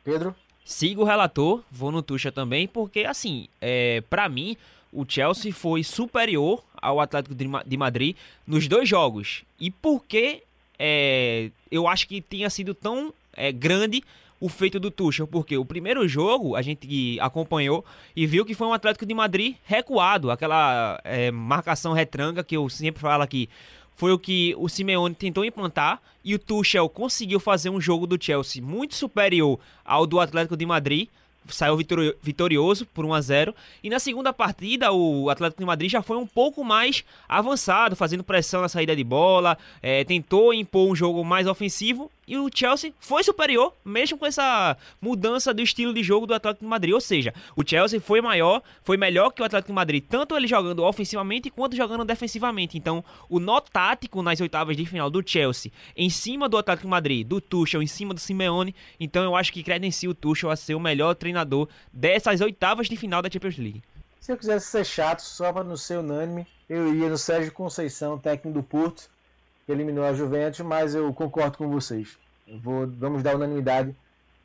Pedro? 0.04 0.36
Sigo 0.63 1.01
o 1.01 1.06
relator, 1.06 1.63
vou 1.72 1.92
no 1.92 2.01
Tuchel 2.01 2.32
também, 2.32 2.68
porque 2.68 3.01
assim, 3.01 3.48
é, 3.62 4.01
para 4.10 4.27
mim, 4.27 4.58
o 4.92 5.06
Chelsea 5.08 5.54
foi 5.54 5.84
superior 5.84 6.63
ao 6.82 7.00
Atlético 7.00 7.36
de 7.36 7.77
Madrid 7.77 8.15
nos 8.48 8.68
dois 8.68 8.88
jogos. 8.88 9.44
E 9.60 9.70
por 9.70 10.04
que 10.06 10.44
é, 10.80 11.51
eu 11.72 11.88
acho 11.88 12.08
que 12.08 12.22
tinha 12.22 12.50
sido 12.50 12.74
tão 12.74 13.13
é, 13.34 13.51
grande 13.51 14.04
o 14.39 14.50
feito 14.50 14.80
do 14.80 14.92
Tuchel? 14.92 15.27
Porque 15.27 15.58
o 15.58 15.65
primeiro 15.65 16.08
jogo 16.08 16.56
a 16.56 16.62
gente 16.62 17.18
acompanhou 17.20 17.84
e 18.15 18.25
viu 18.27 18.46
que 18.46 18.54
foi 18.54 18.68
um 18.68 18.74
Atlético 18.74 19.06
de 19.06 19.13
Madrid 19.13 19.56
recuado, 19.63 20.30
aquela 20.32 21.00
é, 21.04 21.32
marcação 21.32 21.94
retranca 21.94 22.44
que 22.44 22.56
eu 22.58 22.68
sempre 22.70 23.01
falo 23.01 23.24
aqui. 23.24 23.50
Foi 23.96 24.12
o 24.12 24.20
que 24.20 24.54
o 24.58 24.68
Simeone 24.68 25.15
tentou 25.15 25.46
implantar 25.46 26.01
e 26.24 26.36
o 26.36 26.39
Tuchel 26.39 26.89
conseguiu 26.89 27.39
fazer 27.39 27.70
um 27.70 27.80
jogo 27.80 28.06
do 28.06 28.22
Chelsea 28.22 28.62
muito 28.62 28.94
superior 28.94 29.58
ao 29.86 30.06
do 30.06 30.20
Atlético 30.20 30.58
de 30.58 30.65
Madrid. 30.65 31.08
Saiu 31.48 31.77
vitori- 31.77 32.15
vitorioso 32.24 32.88
por 32.88 33.06
1 33.06 33.13
a 33.13 33.22
0 33.22 33.56
E 33.84 33.89
na 33.89 34.00
segunda 34.00 34.34
partida, 34.34 34.92
o 34.92 35.30
Atlético 35.30 35.62
de 35.62 35.65
Madrid 35.65 35.92
já 35.92 36.01
foi 36.01 36.18
um 36.18 36.25
pouco 36.25 36.63
mais 36.63 37.04
avançado, 37.30 37.96
fazendo 37.96 38.24
pressão 38.24 38.62
na 38.62 38.68
saída 38.68 38.96
de 38.96 39.04
bola, 39.04 39.56
eh, 39.82 40.04
tentou 40.04 40.51
impor 40.54 40.89
um 40.89 40.96
jogo 40.96 41.24
mais 41.24 41.46
ofensivo. 41.48 42.12
E 42.27 42.38
o 42.38 42.50
Chelsea 42.53 42.94
foi 43.00 43.24
superior, 43.24 43.74
mesmo 43.84 44.17
com 44.17 44.25
essa 44.25 44.75
mudança 45.00 45.53
do 45.53 45.62
estilo 45.62 45.94
de 45.94 46.01
jogo 46.01 46.25
do 46.25 46.34
Atlético 46.34 46.65
de 46.65 46.70
Madrid. 46.70 46.94
Ou 46.94 47.01
seja, 47.01 47.34
o 47.55 47.67
Chelsea 47.67 48.01
foi 48.01 48.20
maior, 48.22 48.63
foi 48.84 48.98
melhor 48.98 49.29
que 49.32 49.41
o 49.41 49.46
Atlético 49.46 49.72
de 49.72 49.75
Madrid, 49.75 50.03
tanto 50.10 50.36
ele 50.36 50.48
jogando 50.48 50.84
ofensivamente 50.84 51.50
quanto 51.50 51.75
jogando 51.75 52.03
defensivamente. 52.03 52.77
Então, 52.77 53.03
o 53.29 53.39
nó 53.39 53.60
tático 53.60 54.24
nas 54.24 54.41
oitavas 54.41 54.75
de 54.75 54.86
final 54.86 55.10
do 55.10 55.27
Chelsea, 55.27 55.72
em 55.96 56.10
cima 56.10 56.50
do 56.50 56.58
Atlético 56.58 56.88
de 56.88 56.91
Madrid, 56.91 57.27
do 57.27 57.39
Tuchel, 57.39 57.84
em 57.84 57.88
cima 57.88 58.13
do 58.13 58.20
Simeone. 58.20 58.74
Então, 59.00 59.24
eu 59.24 59.36
acho 59.36 59.53
que 59.53 59.63
credencia 59.63 60.10
o 60.10 60.15
Tuchel 60.15 60.50
a 60.50 60.55
ser 60.55 60.74
o 60.74 60.79
melhor 60.79 61.13
treinador 61.13 61.67
dessas 61.94 62.41
oitavas 62.41 62.89
de 62.89 62.98
final 62.98 63.22
da 63.22 63.29
Champions 63.29 63.58
League. 63.58 63.84
Se 64.20 64.32
eu 64.32 64.38
quisesse 64.38 64.65
ser 64.72 64.84
chato, 64.84 65.20
só 65.20 65.53
para 65.53 65.63
não 65.63 65.77
ser 65.77 66.00
unânime, 66.00 66.48
eu 66.67 66.88
iria 66.91 67.10
no 67.10 67.17
Sérgio 67.17 67.51
Conceição, 67.51 68.17
técnico 68.17 68.58
do 68.58 68.63
Porto, 68.63 69.08
que 69.65 69.72
eliminou 69.72 70.05
a 70.05 70.13
Juventus, 70.13 70.60
mas 70.62 70.93
eu 70.93 71.12
concordo 71.13 71.57
com 71.57 71.69
vocês. 71.69 72.17
Vou, 72.62 72.88
vamos 72.88 73.24
dar 73.24 73.36
unanimidade 73.36 73.95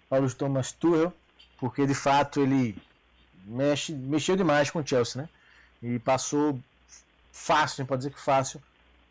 para 0.09 0.25
o 0.25 0.35
Thomas 0.35 0.73
Tuchel, 0.73 1.13
porque 1.59 1.87
de 1.87 1.95
fato 1.95 2.41
ele 2.41 2.77
mexe, 3.45 3.93
mexeu 3.93 4.37
demais 4.37 4.71
com 4.71 4.79
o 4.79 4.87
Chelsea, 4.87 5.23
né? 5.23 5.29
E 5.83 5.99
passou 5.99 6.59
fácil, 7.33 7.87
pode 7.87 8.01
dizer 8.01 8.15
que 8.15 8.21
fácil, 8.21 8.61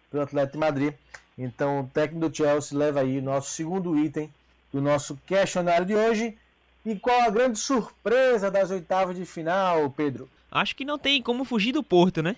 pelo 0.09 0.23
Atlético 0.23 0.53
de 0.53 0.59
Madrid. 0.59 0.93
Então 1.37 1.81
o 1.81 1.87
técnico 1.87 2.27
do 2.27 2.35
Chelsea 2.35 2.77
leva 2.77 3.01
aí 3.01 3.19
o 3.19 3.21
nosso 3.21 3.51
segundo 3.51 3.97
item 3.97 4.31
do 4.73 4.81
nosso 4.81 5.17
questionário 5.25 5.85
de 5.85 5.95
hoje. 5.95 6.37
E 6.85 6.95
qual 6.97 7.21
a 7.21 7.29
grande 7.29 7.59
surpresa 7.59 8.49
das 8.49 8.71
oitavas 8.71 9.15
de 9.15 9.25
final, 9.25 9.89
Pedro? 9.91 10.29
Acho 10.51 10.75
que 10.75 10.85
não 10.85 10.97
tem 10.97 11.21
como 11.21 11.45
fugir 11.45 11.71
do 11.71 11.83
Porto, 11.83 12.23
né? 12.23 12.35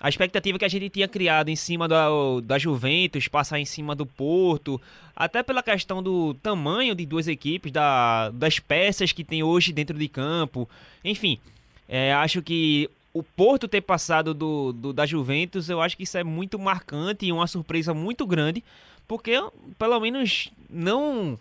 A 0.00 0.08
expectativa 0.08 0.58
que 0.58 0.64
a 0.64 0.68
gente 0.68 0.88
tinha 0.88 1.06
criado 1.06 1.50
em 1.50 1.56
cima 1.56 1.86
da, 1.86 2.08
da 2.42 2.58
Juventus, 2.58 3.28
passar 3.28 3.60
em 3.60 3.66
cima 3.66 3.94
do 3.94 4.06
Porto, 4.06 4.80
até 5.14 5.42
pela 5.42 5.62
questão 5.62 6.02
do 6.02 6.32
tamanho 6.34 6.94
de 6.94 7.04
duas 7.04 7.28
equipes, 7.28 7.70
da, 7.70 8.30
das 8.30 8.58
peças 8.58 9.12
que 9.12 9.22
tem 9.22 9.42
hoje 9.42 9.72
dentro 9.72 9.98
de 9.98 10.08
campo. 10.08 10.66
Enfim, 11.04 11.38
é, 11.86 12.14
acho 12.14 12.40
que 12.40 12.88
o 13.12 13.22
Porto 13.22 13.68
ter 13.68 13.82
passado 13.82 14.32
do, 14.32 14.72
do, 14.72 14.92
da 14.92 15.04
Juventus, 15.04 15.68
eu 15.68 15.82
acho 15.82 15.96
que 15.96 16.04
isso 16.04 16.16
é 16.16 16.24
muito 16.24 16.58
marcante 16.58 17.26
e 17.26 17.32
uma 17.32 17.46
surpresa 17.46 17.92
muito 17.92 18.26
grande, 18.26 18.64
porque 19.06 19.32
pelo 19.78 20.00
menos 20.00 20.50
não 20.70 21.38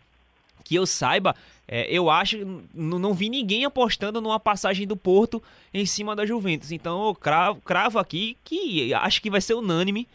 que 0.66 0.76
eu 0.76 0.86
saiba, 0.86 1.36
é, 1.72 1.86
eu 1.88 2.10
acho, 2.10 2.36
não 2.74 3.14
vi 3.14 3.30
ninguém 3.30 3.64
apostando 3.64 4.20
numa 4.20 4.40
passagem 4.40 4.88
do 4.88 4.98
Porto 4.98 5.42
em 5.72 5.86
cima 5.86 6.16
da 6.16 6.26
Juventus. 6.26 6.72
Então 6.72 7.08
eu 7.08 7.14
cravo, 7.14 7.62
cravo 7.62 8.00
aqui 8.00 8.36
que 8.44 8.92
acho 8.92 9.22
que 9.22 9.30
vai 9.30 9.40
ser 9.40 9.54
unânime 9.54 10.08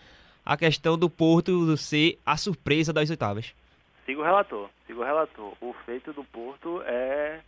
a 0.44 0.56
questão 0.56 0.98
do 0.98 1.08
Porto 1.08 1.76
ser 1.76 2.18
a 2.26 2.36
surpresa 2.36 2.92
das 2.92 3.08
oitavas. 3.08 3.54
Sigo 4.04 4.20
o 4.20 4.24
relator, 4.24 4.68
sigo 4.84 5.00
o 5.00 5.04
relator. 5.04 5.52
O 5.60 5.72
feito 5.86 6.12
do 6.12 6.24
Porto 6.24 6.82
é, 6.82 7.38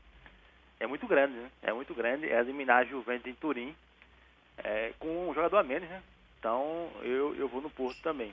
é 0.78 0.86
muito 0.86 1.08
grande, 1.08 1.34
né? 1.34 1.50
É 1.60 1.72
muito 1.72 1.92
grande. 1.92 2.28
É 2.28 2.38
eliminar 2.38 2.82
a 2.82 2.84
Juventus 2.84 3.26
em 3.26 3.34
Turim 3.34 3.74
é, 4.58 4.92
com 5.00 5.30
um 5.30 5.34
jogador 5.34 5.56
a 5.56 5.64
menos, 5.64 5.88
né? 5.88 6.00
Então 6.38 6.88
eu, 7.02 7.34
eu 7.34 7.48
vou 7.48 7.60
no 7.60 7.68
Porto 7.68 8.00
também. 8.02 8.32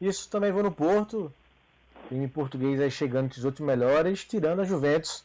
Isso 0.00 0.30
também 0.30 0.50
vou 0.50 0.62
no 0.62 0.72
Porto. 0.72 1.30
Time 2.08 2.26
português 2.28 2.80
aí 2.80 2.90
chegando 2.90 3.26
entre 3.26 3.38
os 3.38 3.44
outros 3.44 3.64
melhores, 3.66 4.24
tirando 4.24 4.60
a 4.60 4.64
Juventus 4.64 5.24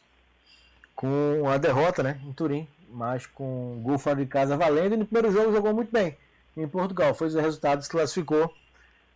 com 0.94 1.48
a 1.48 1.58
derrota, 1.58 2.02
né? 2.02 2.20
Em 2.24 2.32
Turim, 2.32 2.66
mas 2.90 3.26
com 3.26 3.80
gol 3.82 3.98
fora 3.98 4.16
de 4.16 4.26
casa 4.26 4.56
valendo. 4.56 4.94
E 4.94 4.96
no 4.96 5.06
primeiro 5.06 5.30
jogo 5.30 5.52
jogou 5.52 5.74
muito 5.74 5.92
bem 5.92 6.16
em 6.56 6.66
Portugal. 6.66 7.14
Foi 7.14 7.28
os 7.28 7.34
resultados, 7.34 7.86
classificou. 7.86 8.52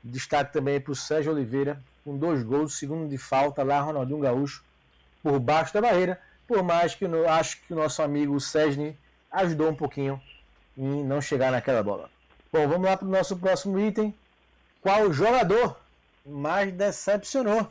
Destaque 0.02 0.52
também 0.52 0.80
para 0.80 0.92
o 0.92 0.96
Sérgio 0.96 1.32
Oliveira, 1.32 1.82
com 2.04 2.16
dois 2.16 2.42
gols, 2.42 2.78
segundo 2.78 3.08
de 3.08 3.18
falta 3.18 3.62
lá, 3.62 3.80
Ronaldinho 3.80 4.20
Gaúcho, 4.20 4.64
por 5.22 5.38
baixo 5.38 5.74
da 5.74 5.80
barreira. 5.80 6.20
Por 6.46 6.62
mais 6.62 6.94
que 6.94 7.04
eu 7.04 7.28
acho 7.28 7.60
que 7.62 7.72
o 7.72 7.76
nosso 7.76 8.02
amigo 8.02 8.38
Sesni 8.40 8.96
ajudou 9.30 9.70
um 9.70 9.74
pouquinho 9.74 10.20
em 10.76 11.04
não 11.04 11.20
chegar 11.20 11.52
naquela 11.52 11.82
bola. 11.82 12.10
Bom, 12.52 12.66
vamos 12.66 12.88
lá 12.88 12.96
para 12.96 13.06
o 13.06 13.10
nosso 13.10 13.36
próximo 13.36 13.78
item. 13.78 14.14
Qual 14.82 15.12
jogador 15.12 15.79
mais 16.30 16.72
decepcionou? 16.72 17.70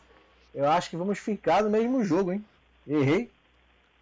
Eu 0.54 0.70
acho 0.70 0.90
que 0.90 0.98
vamos 0.98 1.20
ficar 1.20 1.64
no 1.64 1.70
mesmo 1.70 2.04
jogo, 2.04 2.34
hein? 2.34 2.44
Errei. 2.88 3.30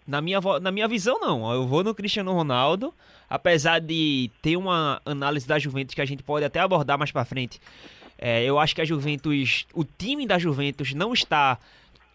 Na 0.05 0.21
minha, 0.21 0.39
na 0.61 0.71
minha 0.71 0.87
visão, 0.87 1.19
não. 1.19 1.51
Eu 1.51 1.67
vou 1.67 1.83
no 1.83 1.93
Cristiano 1.93 2.31
Ronaldo, 2.31 2.93
apesar 3.29 3.79
de 3.79 4.31
ter 4.41 4.55
uma 4.55 5.01
análise 5.05 5.45
da 5.45 5.59
Juventus 5.59 5.93
que 5.93 6.01
a 6.01 6.05
gente 6.05 6.23
pode 6.23 6.45
até 6.45 6.59
abordar 6.59 6.97
mais 6.97 7.11
para 7.11 7.25
frente. 7.25 7.59
É, 8.17 8.43
eu 8.43 8.57
acho 8.57 8.73
que 8.73 8.81
a 8.81 8.85
Juventus, 8.85 9.67
o 9.73 9.83
time 9.83 10.25
da 10.25 10.39
Juventus 10.39 10.93
não 10.93 11.13
está 11.13 11.59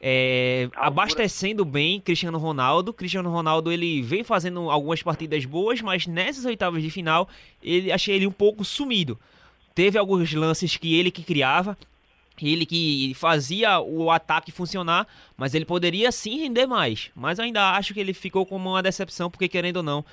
é, 0.00 0.68
abastecendo 0.74 1.64
bem 1.64 2.00
Cristiano 2.00 2.38
Ronaldo. 2.38 2.92
Cristiano 2.92 3.30
Ronaldo 3.30 3.70
ele 3.70 4.02
vem 4.02 4.24
fazendo 4.24 4.68
algumas 4.68 5.02
partidas 5.02 5.44
boas, 5.44 5.80
mas 5.80 6.06
nessas 6.06 6.44
oitavas 6.44 6.82
de 6.82 6.90
final 6.90 7.28
ele 7.62 7.92
achei 7.92 8.16
ele 8.16 8.26
um 8.26 8.32
pouco 8.32 8.64
sumido. 8.64 9.18
Teve 9.74 9.96
alguns 9.96 10.32
lances 10.32 10.76
que 10.76 10.98
ele 10.98 11.10
que 11.10 11.22
criava, 11.22 11.78
ele 12.40 12.64
que 12.64 13.12
fazia 13.14 13.80
o 13.80 14.10
ataque 14.10 14.50
funcionar, 14.50 15.06
mas 15.36 15.54
ele 15.54 15.64
poderia 15.64 16.10
sim 16.10 16.38
render 16.38 16.66
mais. 16.66 17.10
Mas 17.14 17.38
ainda 17.38 17.72
acho 17.72 17.92
que 17.92 18.00
ele 18.00 18.14
ficou 18.14 18.46
como 18.46 18.70
uma 18.70 18.82
decepção, 18.82 19.30
porque 19.30 19.48
querendo 19.48 19.78
ou 19.78 19.82
não, 19.82 20.04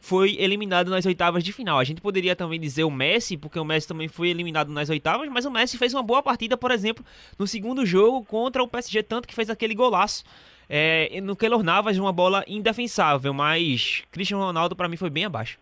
foi 0.00 0.36
eliminado 0.38 0.90
nas 0.90 1.04
oitavas 1.06 1.42
de 1.42 1.52
final. 1.52 1.78
A 1.78 1.84
gente 1.84 2.00
poderia 2.00 2.36
também 2.36 2.60
dizer 2.60 2.84
o 2.84 2.90
Messi, 2.90 3.36
porque 3.36 3.58
o 3.58 3.64
Messi 3.64 3.88
também 3.88 4.08
foi 4.08 4.28
eliminado 4.28 4.70
nas 4.70 4.88
oitavas, 4.88 5.28
mas 5.28 5.44
o 5.44 5.50
Messi 5.50 5.76
fez 5.76 5.92
uma 5.92 6.02
boa 6.02 6.22
partida, 6.22 6.56
por 6.56 6.70
exemplo, 6.70 7.04
no 7.38 7.46
segundo 7.46 7.84
jogo 7.84 8.24
contra 8.24 8.62
o 8.62 8.68
PSG, 8.68 9.02
tanto 9.02 9.26
que 9.26 9.34
fez 9.34 9.50
aquele 9.50 9.74
golaço. 9.74 10.24
É, 10.68 11.20
no 11.20 11.36
Keylor 11.36 11.62
Navas, 11.62 11.98
uma 11.98 12.12
bola 12.12 12.42
indefensável, 12.48 13.34
mas 13.34 14.02
Cristiano 14.10 14.44
Ronaldo 14.44 14.74
para 14.74 14.88
mim 14.88 14.96
foi 14.96 15.10
bem 15.10 15.26
abaixo. 15.26 15.58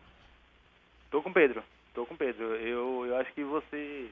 Tô 1.11 1.21
com 1.21 1.33
Pedro, 1.33 1.63
tô 1.93 2.07
com 2.07 2.17
Pedro. 2.17 2.55
Eu, 2.57 3.07
eu 3.07 3.17
acho 3.17 3.33
que 3.35 3.43
você 3.43 4.09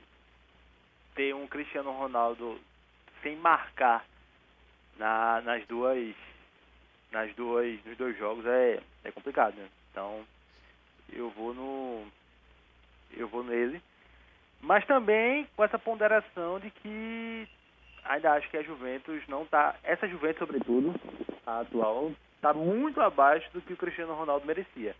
ter 1.20 1.34
um 1.34 1.46
Cristiano 1.46 1.90
Ronaldo 1.90 2.58
sem 3.22 3.36
marcar 3.36 4.02
na, 4.96 5.42
nas 5.42 5.66
duas 5.66 6.16
nas 7.12 7.34
duas 7.34 7.78
nos 7.84 7.98
dois 7.98 8.16
jogos 8.16 8.46
é, 8.46 8.80
é 9.04 9.12
complicado, 9.12 9.54
né? 9.54 9.68
Então 9.90 10.24
eu 11.12 11.28
vou 11.28 11.52
no 11.52 12.06
eu 13.10 13.28
vou 13.28 13.44
nele, 13.44 13.82
mas 14.62 14.86
também 14.86 15.46
com 15.54 15.62
essa 15.62 15.78
ponderação 15.78 16.58
de 16.58 16.70
que 16.70 17.46
ainda 18.02 18.32
acho 18.32 18.48
que 18.48 18.56
a 18.56 18.62
Juventus 18.62 19.22
não 19.28 19.44
tá 19.44 19.76
essa 19.82 20.08
Juventus 20.08 20.38
sobretudo 20.38 20.94
a 21.46 21.60
atual 21.60 22.12
tá 22.40 22.54
muito 22.54 22.98
abaixo 23.02 23.46
do 23.52 23.60
que 23.60 23.74
o 23.74 23.76
Cristiano 23.76 24.14
Ronaldo 24.14 24.46
merecia. 24.46 24.96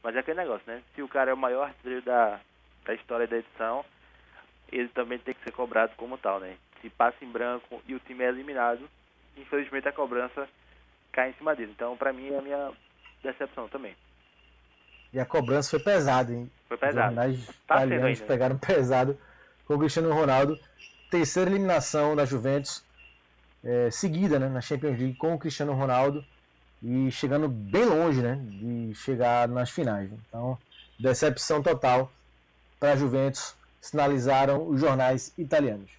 Mas 0.00 0.14
é 0.14 0.20
aquele 0.20 0.38
negócio, 0.38 0.62
né? 0.68 0.80
Se 0.94 1.02
o 1.02 1.08
cara 1.08 1.32
é 1.32 1.34
o 1.34 1.36
maior 1.36 1.64
artilheiro 1.64 2.04
da, 2.04 2.38
da 2.84 2.94
história 2.94 3.26
da 3.26 3.38
edição, 3.38 3.84
ele 4.70 4.88
também 4.88 5.18
tem 5.18 5.34
que 5.34 5.42
ser 5.44 5.52
cobrado 5.52 5.92
como 5.96 6.18
tal, 6.18 6.40
né? 6.40 6.56
Se 6.80 6.90
passa 6.90 7.24
em 7.24 7.30
branco 7.30 7.82
e 7.86 7.94
o 7.94 8.00
time 8.00 8.24
é 8.24 8.28
eliminado, 8.28 8.88
infelizmente 9.36 9.88
a 9.88 9.92
cobrança 9.92 10.48
cai 11.12 11.30
em 11.30 11.34
cima 11.34 11.54
dele. 11.54 11.72
Então, 11.74 11.96
para 11.96 12.12
mim, 12.12 12.28
é 12.28 12.38
a 12.38 12.42
minha 12.42 12.72
decepção 13.22 13.68
também. 13.68 13.94
E 15.12 15.20
a 15.20 15.24
cobrança 15.24 15.70
foi 15.70 15.80
pesada, 15.80 16.32
hein? 16.32 16.50
Foi 16.68 16.76
pesada. 16.76 17.08
Os 17.08 17.14
jornais 17.14 17.46
tá 17.66 17.76
italianos 17.76 18.20
né? 18.20 18.26
pegaram 18.26 18.58
pesado 18.58 19.18
com 19.66 19.74
o 19.74 19.78
Cristiano 19.78 20.12
Ronaldo. 20.12 20.58
Terceira 21.10 21.48
eliminação 21.48 22.16
da 22.16 22.24
Juventus, 22.24 22.84
é, 23.64 23.90
seguida 23.90 24.38
né, 24.38 24.48
na 24.48 24.60
Champions 24.60 24.98
League 24.98 25.14
com 25.14 25.34
o 25.34 25.38
Cristiano 25.38 25.72
Ronaldo 25.72 26.24
e 26.82 27.10
chegando 27.10 27.48
bem 27.48 27.84
longe 27.84 28.20
né, 28.20 28.38
de 28.42 28.92
chegar 28.94 29.48
nas 29.48 29.70
finais. 29.70 30.10
Então, 30.12 30.58
decepção 30.98 31.62
total 31.62 32.10
para 32.78 32.92
a 32.92 32.96
Juventus 32.96 33.54
sinalizaram 33.88 34.68
os 34.68 34.80
jornais 34.80 35.32
italianos. 35.36 35.90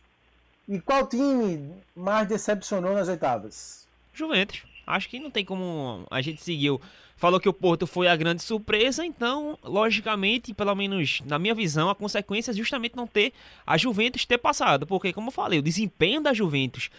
E 0.68 0.80
qual 0.80 1.08
time 1.08 1.72
mais 1.96 2.28
decepcionou 2.28 2.94
nas 2.94 3.08
oitavas? 3.08 3.88
Juventus. 4.14 4.64
Acho 4.86 5.10
que 5.10 5.20
não 5.20 5.30
tem 5.30 5.44
como 5.44 6.06
a 6.10 6.22
gente 6.22 6.42
seguiu. 6.42 6.80
Falou 7.18 7.40
que 7.40 7.50
o 7.50 7.54
Porto 7.54 7.88
foi 7.88 8.08
a 8.08 8.16
grande 8.16 8.44
surpresa, 8.44 9.04
então, 9.04 9.58
logicamente, 9.64 10.54
pelo 10.54 10.76
menos 10.76 11.22
na 11.26 11.40
minha 11.40 11.56
visão, 11.56 11.90
a 11.90 11.96
consequência 11.96 12.52
é 12.52 12.54
justamente 12.54 12.96
não 12.96 13.08
ter 13.08 13.34
a 13.66 13.76
Juventus 13.76 14.26
ter 14.26 14.38
passado. 14.38 14.86
Porque, 14.86 15.12
como 15.12 15.30
eu 15.30 15.32
falei, 15.34 15.60
o 15.60 15.64
desempenho 15.64 16.22
da 16.22 16.34
Juventus 16.34 16.90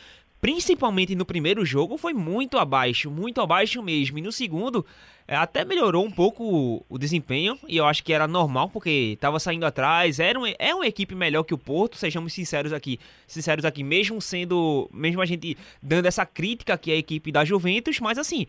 principalmente 0.40 1.14
no 1.14 1.24
primeiro 1.24 1.64
jogo, 1.64 1.96
foi 1.96 2.12
muito 2.12 2.58
abaixo, 2.58 3.10
muito 3.10 3.40
abaixo 3.40 3.82
mesmo. 3.82 4.18
E 4.18 4.22
no 4.22 4.30
segundo, 4.30 4.84
é, 5.26 5.36
até 5.36 5.64
melhorou 5.64 6.04
um 6.04 6.10
pouco 6.10 6.84
o, 6.88 6.98
desempenho, 6.98 7.58
e 7.66 7.76
eu 7.76 7.84
acho 7.84 8.02
que 8.02 8.12
era 8.12 8.26
normal, 8.26 8.70
porque 8.70 9.12
estava 9.14 9.38
saindo 9.40 9.66
atrás. 9.66 10.18
Era 10.20 10.38
um, 10.38 10.46
é 10.46 10.74
uma 10.74 10.86
equipe 10.86 11.14
melhor 11.14 11.42
que 11.42 11.52
o 11.52 11.58
Porto, 11.58 11.96
sejamos 11.96 12.32
sinceros 12.32 12.72
aqui. 12.72 12.98
Sinceros 13.26 13.64
aqui, 13.64 13.82
mesmo 13.82 14.20
sendo. 14.22 14.88
Mesmo 14.92 15.20
a 15.20 15.26
gente 15.26 15.56
dando 15.82 16.06
essa 16.06 16.24
crítica 16.24 16.78
que 16.78 16.90
é 16.90 16.94
a 16.94 16.98
equipe 16.98 17.30
da 17.32 17.44
Juventus, 17.44 18.00
mas 18.00 18.16
assim. 18.16 18.46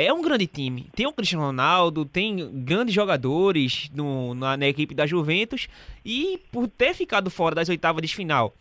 É 0.00 0.12
um 0.12 0.22
grande 0.22 0.46
time. 0.46 0.86
Tem 0.94 1.08
o 1.08 1.12
Cristiano 1.12 1.44
Ronaldo, 1.44 2.04
tem 2.04 2.48
grandes 2.62 2.94
jogadores 2.94 3.90
no, 3.92 4.32
na, 4.32 4.56
na 4.56 4.68
equipe 4.68 4.94
da 4.94 5.04
Juventus. 5.04 5.68
E 6.04 6.40
por 6.52 6.68
ter 6.68 6.94
ficado 6.94 7.28
fora 7.28 7.56
das 7.56 7.68
oitavas 7.68 8.00
de 8.00 8.14
final, 8.14 8.54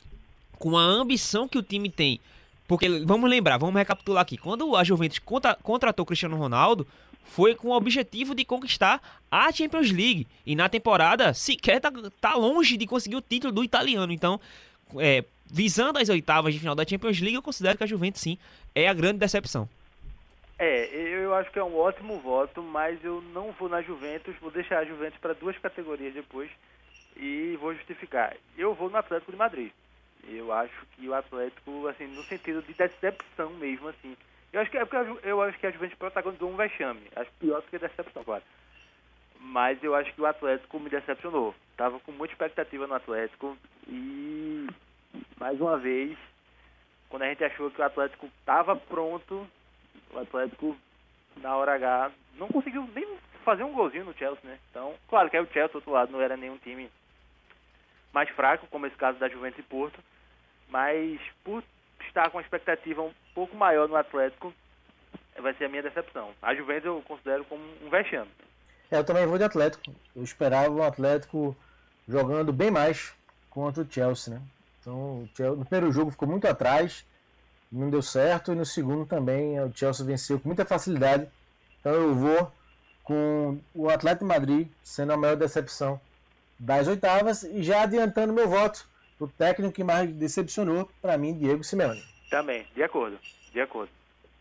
com 0.57 0.75
a 0.75 0.81
ambição 0.81 1.47
que 1.47 1.60
o 1.60 1.62
time 1.62 1.91
tem 1.91 2.19
porque, 2.67 2.89
vamos 3.06 3.30
lembrar, 3.30 3.58
vamos 3.58 3.75
recapitular 3.75 4.21
aqui. 4.21 4.38
Quando 4.38 4.75
a 4.75 4.84
Juventus 4.84 5.19
contra, 5.19 5.56
contratou 5.56 6.06
Cristiano 6.06 6.36
Ronaldo, 6.36 6.86
foi 7.23 7.56
com 7.56 7.69
o 7.69 7.75
objetivo 7.75 8.36
de 8.36 8.43
conquistar 8.43 9.01
a 9.32 9.51
Champions 9.51 9.91
League. 9.91 10.27
E 10.45 10.56
na 10.56 10.67
temporada, 10.67 11.34
sequer 11.34 11.80
tá, 11.80 11.91
tá 12.19 12.36
longe 12.36 12.77
de 12.77 12.86
conseguir 12.86 13.15
o 13.15 13.21
título 13.21 13.53
do 13.53 13.63
italiano. 13.63 14.12
Então, 14.12 14.39
é, 14.97 15.23
visando 15.45 15.99
as 15.99 16.10
oitavas 16.10 16.53
de 16.53 16.60
final 16.60 16.75
da 16.75 16.86
Champions 16.86 17.19
League, 17.19 17.36
eu 17.36 17.41
considero 17.41 17.77
que 17.77 17.84
a 17.84 17.88
Juventus, 17.88 18.21
sim, 18.21 18.38
é 18.75 18.88
a 18.88 18.93
grande 18.93 19.19
decepção. 19.19 19.67
É, 20.60 20.89
eu 20.95 21.34
acho 21.36 21.51
que 21.51 21.60
é 21.60 21.63
um 21.63 21.77
ótimo 21.77 22.19
voto, 22.19 22.63
mas 22.63 23.03
eu 23.03 23.21
não 23.34 23.51
vou 23.51 23.69
na 23.69 23.82
Juventus, 23.82 24.36
vou 24.41 24.49
deixar 24.49 24.80
a 24.80 24.86
Juventus 24.86 25.19
para 25.19 25.34
duas 25.34 25.58
categorias 25.60 26.13
depois 26.13 26.49
e 27.15 27.58
vou 27.62 27.73
justificar. 27.75 28.36
Eu 28.58 28.73
vou 28.73 28.89
no 28.89 28.97
Atlético 28.97 29.32
de 29.32 29.38
Madrid. 29.38 29.71
Eu 30.23 30.51
acho 30.51 30.86
que 30.88 31.08
o 31.08 31.13
Atlético, 31.13 31.88
assim, 31.88 32.08
no 32.08 32.23
sentido 32.23 32.62
de 32.62 32.73
decepção 32.73 33.51
mesmo, 33.51 33.88
assim. 33.89 34.15
Eu 34.51 34.62
acho 34.62 34.71
que 34.71 34.77
é 34.77 34.86
porque 34.86 35.27
eu 35.27 35.41
acho 35.41 35.58
que 35.60 35.67
a 35.67 35.71
Juventus 35.71 35.97
protagonizou 35.97 36.49
um 36.49 36.56
vexame. 36.56 37.01
Acho 37.15 37.32
pior 37.39 37.62
do 37.62 37.67
que 37.67 37.77
decepção, 37.77 38.23
claro. 38.23 38.43
Mas 39.39 39.82
eu 39.84 39.93
acho 39.95 40.13
que 40.13 40.21
o 40.21 40.25
Atlético 40.25 40.80
me 40.80 40.89
decepcionou. 40.89 41.53
Tava 41.75 41.99
com 41.99 42.12
muita 42.12 42.34
expectativa 42.34 42.88
no 42.88 42.95
Atlético 42.95 43.58
e 43.88 44.67
mais 45.39 45.60
uma 45.60 45.77
vez, 45.77 46.17
quando 47.10 47.23
a 47.23 47.30
gente 47.30 47.43
achou 47.43 47.69
que 47.71 47.80
o 47.80 47.86
Atlético 47.86 48.25
estava 48.25 48.75
pronto, 48.75 49.47
o 50.12 50.19
Atlético 50.19 50.75
na 51.38 51.56
hora 51.56 51.75
H 51.75 52.12
não 52.36 52.47
conseguiu 52.47 52.88
nem 52.93 53.17
fazer 53.43 53.63
um 53.63 53.73
golzinho 53.73 54.06
no 54.06 54.13
Chelsea, 54.13 54.41
né? 54.43 54.58
Então, 54.69 54.95
claro 55.08 55.30
que 55.30 55.38
é 55.38 55.41
o 55.41 55.45
Chelsea, 55.45 55.69
do 55.69 55.75
outro 55.75 55.91
lado, 55.91 56.12
não 56.12 56.21
era 56.21 56.36
nenhum 56.36 56.58
time 56.58 56.89
mais 58.13 58.30
fraco, 58.30 58.67
como 58.67 58.86
esse 58.86 58.96
caso 58.96 59.20
da 59.20 59.30
Juventus 59.30 59.60
e 59.60 59.63
Porto, 59.63 60.00
mas 60.70 61.20
por 61.43 61.63
estar 62.08 62.30
com 62.30 62.38
uma 62.38 62.43
expectativa 62.43 63.02
um 63.02 63.13
pouco 63.34 63.56
maior 63.56 63.88
no 63.88 63.96
Atlético, 63.96 64.54
vai 65.39 65.54
ser 65.54 65.65
a 65.65 65.70
minha 65.70 65.84
decepção. 65.84 66.32
A 66.41 66.54
Juventus 66.56 66.86
eu 66.86 67.02
considero 67.08 67.46
como 67.46 67.63
um 67.84 67.89
vexame. 67.89 68.30
É, 68.89 68.98
eu 68.98 69.04
também 69.04 69.26
vou 69.26 69.38
de 69.38 69.43
Atlético. 69.43 69.93
Eu 70.15 70.24
esperava 70.24 70.70
o 70.70 70.84
Atlético 70.84 71.56
jogando 72.08 72.54
bem 72.54 72.72
mais 72.72 73.13
contra 73.50 73.84
o 73.84 73.91
Chelsea, 73.91 74.34
né? 74.34 74.41
Então, 74.80 75.28
no 75.58 75.65
primeiro 75.65 75.91
jogo 75.91 76.12
ficou 76.12 76.28
muito 76.28 76.48
atrás, 76.48 77.06
não 77.70 77.89
deu 77.89 78.02
certo, 78.02 78.54
e 78.54 78.56
no 78.56 78.65
segundo 78.65 79.06
também 79.06 79.60
o 79.60 79.72
Chelsea 79.76 80.06
venceu 80.06 80.39
com 80.39 80.48
muita 80.48 80.65
facilidade. 80.65 81.28
Então 81.80 81.91
eu 81.91 82.15
vou 82.15 82.52
com 83.04 83.60
o 83.74 83.89
Atlético 83.89 84.26
Madrid 84.26 84.70
sendo 84.82 85.12
a 85.13 85.17
maior 85.17 85.36
decepção 85.36 86.00
das 86.60 86.88
oitavas 86.88 87.43
e 87.43 87.63
já 87.63 87.84
adiantando 87.84 88.34
meu 88.34 88.48
voto 88.50 88.88
o 89.20 89.28
técnico 89.28 89.74
que 89.74 89.84
mais 89.84 90.12
decepcionou, 90.12 90.89
para 91.02 91.17
mim, 91.17 91.34
Diego 91.38 91.63
Simeone. 91.63 92.04
Também, 92.30 92.65
de 92.76 92.84
acordo, 92.84 93.17
de 93.52 93.60
acordo. 93.62 93.89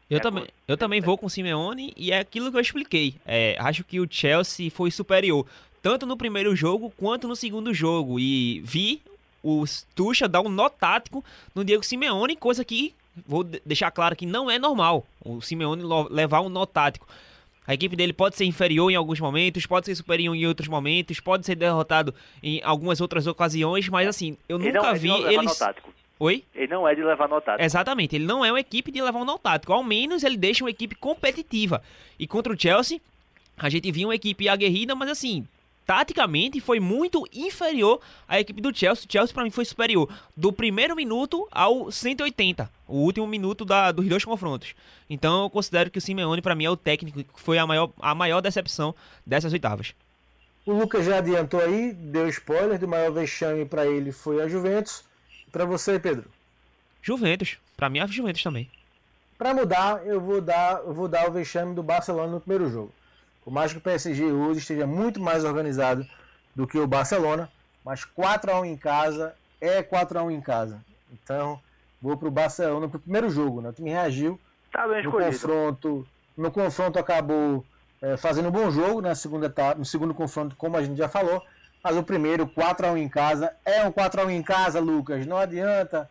Eu 0.09 0.21
também, 0.21 0.47
eu 0.69 0.77
também 0.77 1.01
vou 1.01 1.17
com 1.19 1.27
o 1.27 1.31
Simeone 1.31 1.93
e 1.97 2.13
é 2.13 2.19
aquilo 2.21 2.51
que 2.51 2.57
eu 2.57 2.61
expliquei. 2.61 3.17
É, 3.27 3.57
acho 3.59 3.83
que 3.83 3.99
o 3.99 4.07
Chelsea 4.09 4.71
foi 4.71 4.91
superior, 4.91 5.47
tanto 5.83 6.07
no 6.07 6.17
primeiro 6.17 6.55
jogo 6.55 6.93
quanto 6.97 7.27
no 7.27 7.35
segundo 7.35 7.73
jogo. 7.75 8.21
E 8.21 8.61
vi 8.61 9.03
o 9.43 9.65
Tuchel 9.95 10.29
dar 10.29 10.43
um 10.43 10.49
nó 10.49 10.69
tático 10.69 11.25
no 11.55 11.65
Diego 11.65 11.83
Simeone, 11.85 12.37
coisa 12.37 12.65
que 12.65 12.95
vou 13.27 13.43
de- 13.43 13.61
deixar 13.65 13.91
claro 13.91 14.15
que 14.15 14.27
não 14.27 14.51
é 14.51 14.59
normal. 14.59 15.07
O 15.25 15.41
Simeone 15.41 15.83
levar 16.11 16.41
um 16.43 16.49
nó 16.49 16.67
tático. 16.67 17.09
A 17.67 17.75
equipe 17.75 17.97
dele 17.97 18.13
pode 18.13 18.37
ser 18.37 18.45
inferior 18.45 18.91
em 18.91 18.95
alguns 18.95 19.19
momentos, 19.19 19.67
pode 19.67 19.87
ser 19.87 19.95
superior 19.95 20.35
em 20.35 20.47
outros 20.47 20.69
momentos, 20.69 21.19
pode 21.21 21.45
ser 21.45 21.57
derrotado 21.57 22.15
em 22.43 22.61
algumas 22.63 23.01
outras 23.01 23.27
ocasiões, 23.27 23.89
mas 23.89 24.07
assim, 24.09 24.37
eu 24.49 24.57
Ele 24.59 24.73
nunca 24.73 24.83
não, 24.83 24.91
ele 24.91 24.99
vi 24.99 25.11
eles. 25.11 25.45
no 25.47 25.55
tático. 25.55 25.95
Oi? 26.19 26.45
Ele 26.55 26.67
não 26.69 26.89
é 26.89 26.95
de 26.95 27.03
levar 27.03 27.29
no 27.29 27.41
tático. 27.41 27.63
Exatamente, 27.65 28.15
ele 28.17 28.25
não 28.25 28.45
é 28.45 28.51
uma 28.51 28.61
equipe 28.61 28.91
de 28.91 29.03
levar 29.03 29.19
um 29.21 29.25
nó 29.25 29.37
tático. 29.37 29.73
Ao 29.73 29.83
menos 29.83 30.23
ele 30.23 30.37
deixa 30.37 30.65
uma 30.65 30.71
equipe 30.71 30.95
competitiva. 30.95 31.83
E 32.19 32.27
contra 32.27 32.53
o 32.53 32.59
Chelsea, 32.59 33.01
a 33.57 33.69
gente 33.69 33.91
viu 33.91 34.09
uma 34.09 34.15
equipe 34.15 34.49
aguerrida, 34.49 34.95
mas 34.95 35.11
assim, 35.11 35.47
taticamente 35.87 36.61
foi 36.61 36.81
muito 36.81 37.25
inferior 37.33 38.01
à 38.29 38.41
equipe 38.41 38.61
do 38.61 38.77
Chelsea. 38.77 39.07
O 39.09 39.13
Chelsea, 39.13 39.33
pra 39.33 39.45
mim, 39.45 39.51
foi 39.51 39.65
superior 39.65 40.09
do 40.37 40.53
primeiro 40.53 40.97
minuto 40.97 41.47
ao 41.51 41.91
180, 41.93 42.69
o 42.89 42.97
último 42.97 43.27
minuto 43.27 43.65
da- 43.65 43.93
dos 43.93 44.07
dois 44.09 44.25
confrontos. 44.25 44.75
Então 45.09 45.45
eu 45.45 45.51
considero 45.51 45.91
que 45.91 45.99
o 45.99 46.01
Simeone, 46.01 46.43
pra 46.43 46.55
mim, 46.57 46.65
é 46.65 46.71
o 46.71 46.77
técnico 46.77 47.23
que 47.23 47.41
foi 47.41 47.57
a 47.59 47.67
maior, 47.67 47.91
a 48.01 48.15
maior 48.15 48.41
decepção 48.41 48.95
dessas 49.25 49.53
oitavas. 49.53 49.95
O 50.67 50.73
Lucas 50.73 51.07
já 51.07 51.19
adiantou 51.19 51.61
aí, 51.61 51.93
deu 51.93 52.29
spoiler, 52.29 52.77
do 52.77 52.89
maior 52.89 53.13
vexame 53.13 53.65
para 53.65 53.87
ele 53.87 54.11
foi 54.11 54.43
a 54.43 54.49
Juventus. 54.49 55.05
Para 55.53 55.65
você, 55.65 55.97
Pedro. 56.01 56.25
Juventus, 57.01 57.57
pra 57.77 57.89
mim, 57.89 58.01
é 58.01 58.03
a 58.03 58.07
Juventus 58.09 58.43
também. 58.43 58.69
Para 59.39 59.55
mudar, 59.55 60.05
eu 60.05 60.21
vou 60.21 60.41
dar, 60.41 60.81
eu 60.85 60.93
vou 60.93 61.07
dar 61.07 61.29
o 61.29 61.33
vexame 61.33 61.73
do 61.75 61.83
Barcelona 61.85 62.33
no 62.33 62.41
primeiro 62.41 62.69
jogo. 62.69 62.93
Por 63.47 63.53
mais 63.53 63.71
que 63.71 63.79
o 63.79 63.81
PSG 63.81 64.25
hoje 64.25 64.59
esteja 64.59 64.89
muito 64.89 65.21
mais 65.21 65.45
organizado 65.45 66.05
do 66.53 66.67
que 66.67 66.77
o 66.81 66.85
Barcelona, 66.85 67.49
mas 67.85 68.05
4 68.05 68.51
a 68.51 68.61
1 68.61 68.65
em 68.65 68.77
casa 68.77 69.37
é 69.61 69.85
4 69.85 70.19
a 70.19 70.25
1 70.25 70.33
em 70.33 70.41
casa. 70.41 70.85
Então, 71.13 71.61
vou 72.03 72.17
pro 72.17 72.29
Barcelona 72.29 72.89
pro 72.89 72.99
primeiro 72.99 73.31
jogo, 73.31 73.61
né? 73.61 73.69
O 73.69 73.73
time 73.73 73.91
reagiu 73.91 74.37
Tá 74.73 74.89
bem 74.89 74.95
no 74.97 75.09
escolhido. 75.11 75.31
confronto, 75.31 76.09
no 76.37 76.51
confronto 76.51 76.99
acabou 76.99 77.65
é, 78.03 78.17
fazendo 78.17 78.49
um 78.49 78.51
bom 78.51 78.69
jogo 78.69 79.01
na 79.01 79.15
segunda 79.15 79.47
etapa, 79.47 79.79
no 79.79 79.85
segundo 79.85 80.13
confronto, 80.13 80.57
como 80.57 80.77
a 80.77 80.83
gente 80.83 80.99
já 80.99 81.09
falou, 81.09 81.41
mas 81.85 81.97
o 81.97 82.03
primeiro 82.03 82.49
4 82.49 82.89
a 82.89 82.91
1 82.91 82.97
em 82.97 83.09
casa 83.09 83.55
é 83.65 83.85
um 83.85 83.93
4 83.93 84.23
a 84.23 84.25
1 84.25 84.31
em 84.33 84.43
casa, 84.43 84.81
Lucas. 84.81 85.25
Não 85.25 85.37
adianta 85.39 86.11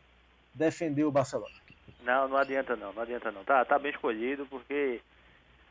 defender 0.53 1.03
o 1.03 1.11
Barcelona. 1.11 1.53
Não, 2.01 2.29
não 2.29 2.37
adianta 2.37 2.77
não, 2.77 2.93
não 2.93 3.01
adianta 3.03 3.29
não. 3.29 3.43
Tá, 3.43 3.65
tá 3.65 3.77
bem 3.77 3.91
escolhido 3.91 4.45
porque 4.45 5.01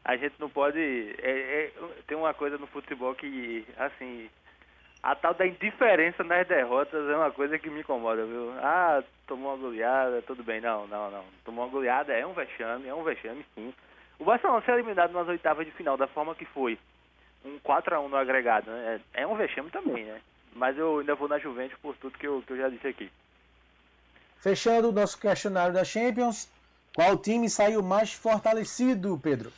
a 0.04 0.16
gente 0.16 0.34
não 0.38 0.50
pode. 0.50 0.78
é- 0.78 1.64
é- 1.66 1.70
tem 2.06 2.16
uma 2.16 2.34
coisa 2.34 2.58
no 2.58 2.66
futebol 2.66 3.14
que, 3.14 3.66
assim, 3.78 4.28
a 5.02 5.14
tal 5.14 5.34
da 5.34 5.46
indiferença 5.46 6.22
nas 6.22 6.46
derrotas 6.46 7.08
é 7.08 7.16
uma 7.16 7.30
coisa 7.30 7.58
que 7.58 7.70
me 7.70 7.80
incomoda, 7.80 8.24
viu? 8.24 8.52
Ah, 8.58 9.02
tomou 9.26 9.54
uma 9.54 9.62
goleada, 9.62 10.22
tudo 10.22 10.42
bem. 10.42 10.60
Não, 10.60 10.86
não, 10.86 11.10
não. 11.10 11.24
Tomou 11.44 11.64
uma 11.64 11.70
goleada 11.70 12.12
é 12.12 12.26
um 12.26 12.34
vexame, 12.34 12.88
é 12.88 12.94
um 12.94 13.02
vexame 13.02 13.44
sim. 13.54 13.72
O 14.18 14.24
Barcelona 14.24 14.62
ser 14.62 14.72
eliminado 14.72 15.12
nas 15.12 15.26
oitavas 15.26 15.66
de 15.66 15.72
final 15.72 15.96
da 15.96 16.06
forma 16.06 16.34
que 16.34 16.44
foi, 16.44 16.78
um 17.44 17.58
4x1 17.58 18.08
no 18.08 18.16
agregado, 18.16 18.70
né? 18.70 19.00
É, 19.14 19.22
é 19.22 19.26
um 19.26 19.36
vexame 19.36 19.70
também, 19.70 20.04
né? 20.04 20.20
Mas 20.54 20.78
eu 20.78 21.00
ainda 21.00 21.14
vou 21.14 21.28
na 21.28 21.38
Juventus 21.38 21.76
por 21.82 21.96
tudo 21.96 22.16
que 22.16 22.26
eu, 22.26 22.42
que 22.46 22.52
eu 22.52 22.56
já 22.56 22.68
disse 22.68 22.86
aqui. 22.86 23.10
Fechando 24.38 24.90
o 24.90 24.92
nosso 24.92 25.18
questionário 25.18 25.74
da 25.74 25.84
Champions, 25.84 26.48
qual 26.94 27.18
time 27.18 27.48
saiu 27.50 27.82
mais 27.82 28.12
fortalecido, 28.12 29.18
Pedro? 29.20 29.50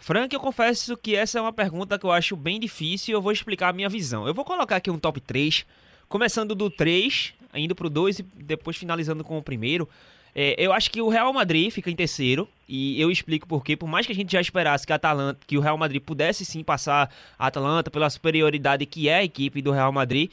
Frank, 0.00 0.34
eu 0.34 0.40
confesso 0.40 0.96
que 0.96 1.14
essa 1.14 1.38
é 1.38 1.42
uma 1.42 1.52
pergunta 1.52 1.98
que 1.98 2.06
eu 2.06 2.10
acho 2.10 2.34
bem 2.34 2.58
difícil 2.58 3.12
e 3.12 3.14
eu 3.14 3.20
vou 3.20 3.30
explicar 3.32 3.68
a 3.68 3.72
minha 3.72 3.88
visão. 3.88 4.26
Eu 4.26 4.32
vou 4.32 4.46
colocar 4.46 4.76
aqui 4.76 4.90
um 4.90 4.98
top 4.98 5.20
3, 5.20 5.66
começando 6.08 6.54
do 6.54 6.70
3, 6.70 7.34
indo 7.54 7.74
pro 7.74 7.90
2 7.90 8.20
e 8.20 8.22
depois 8.22 8.78
finalizando 8.78 9.22
com 9.22 9.36
o 9.36 9.42
primeiro. 9.42 9.86
É, 10.34 10.54
eu 10.56 10.72
acho 10.72 10.90
que 10.90 11.02
o 11.02 11.10
Real 11.10 11.30
Madrid 11.34 11.70
fica 11.70 11.90
em 11.90 11.94
terceiro 11.94 12.48
e 12.66 12.98
eu 12.98 13.10
explico 13.10 13.46
por 13.46 13.62
quê. 13.62 13.76
Por 13.76 13.86
mais 13.86 14.06
que 14.06 14.12
a 14.12 14.14
gente 14.14 14.32
já 14.32 14.40
esperasse 14.40 14.86
que, 14.86 14.92
a 14.92 14.96
Atalanta, 14.96 15.38
que 15.46 15.58
o 15.58 15.60
Real 15.60 15.76
Madrid 15.76 16.00
pudesse 16.00 16.46
sim 16.46 16.64
passar 16.64 17.12
a 17.38 17.46
Atalanta 17.48 17.90
pela 17.90 18.08
superioridade 18.08 18.86
que 18.86 19.06
é 19.06 19.16
a 19.16 19.24
equipe 19.24 19.60
do 19.60 19.70
Real 19.70 19.92
Madrid, 19.92 20.30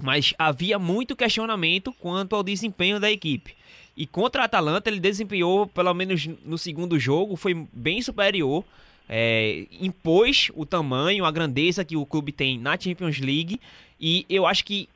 mas 0.00 0.32
havia 0.38 0.78
muito 0.78 1.16
questionamento 1.16 1.92
quanto 1.94 2.36
ao 2.36 2.44
desempenho 2.44 3.00
da 3.00 3.10
equipe. 3.10 3.56
E 3.96 4.06
contra 4.06 4.42
a 4.42 4.44
Atalanta 4.46 4.90
ele 4.90 4.98
desempenhou, 4.98 5.66
pelo 5.68 5.94
menos 5.94 6.26
no 6.44 6.58
segundo 6.58 6.98
jogo, 6.98 7.36
foi 7.36 7.54
bem 7.72 8.02
superior. 8.02 8.64
é, 9.08 9.66
impôs 9.80 10.50
o 10.54 10.64
tamanho, 10.64 11.24
a 11.24 11.30
grandeza 11.30 11.84
que 11.84 11.96
o 11.96 12.06
clube 12.06 12.32
tem 12.32 12.58
na 12.58 12.78
Champions 12.78 13.18
League 13.18 13.60
e 14.00 14.24
eu 14.28 14.46
acho 14.46 14.64
que 14.64 14.88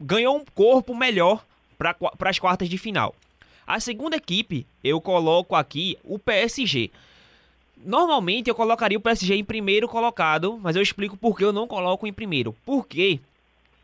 ganhou 0.00 0.36
um 0.36 0.44
corpo 0.54 0.94
melhor 0.94 1.44
para 1.78 2.30
as 2.30 2.38
quartas 2.38 2.68
de 2.68 2.78
final. 2.78 3.14
A 3.66 3.80
segunda 3.80 4.16
equipe 4.16 4.66
eu 4.82 5.00
coloco 5.00 5.54
aqui 5.54 5.96
o 6.04 6.18
PSG. 6.18 6.90
Normalmente 7.84 8.48
eu 8.48 8.54
colocaria 8.54 8.98
o 8.98 9.00
PSG 9.00 9.34
em 9.34 9.44
primeiro 9.44 9.88
colocado, 9.88 10.58
mas 10.62 10.76
eu 10.76 10.82
explico 10.82 11.16
por 11.16 11.36
que 11.36 11.44
eu 11.44 11.52
não 11.52 11.66
coloco 11.66 12.06
em 12.06 12.12
primeiro. 12.12 12.54
Porque 12.64 13.18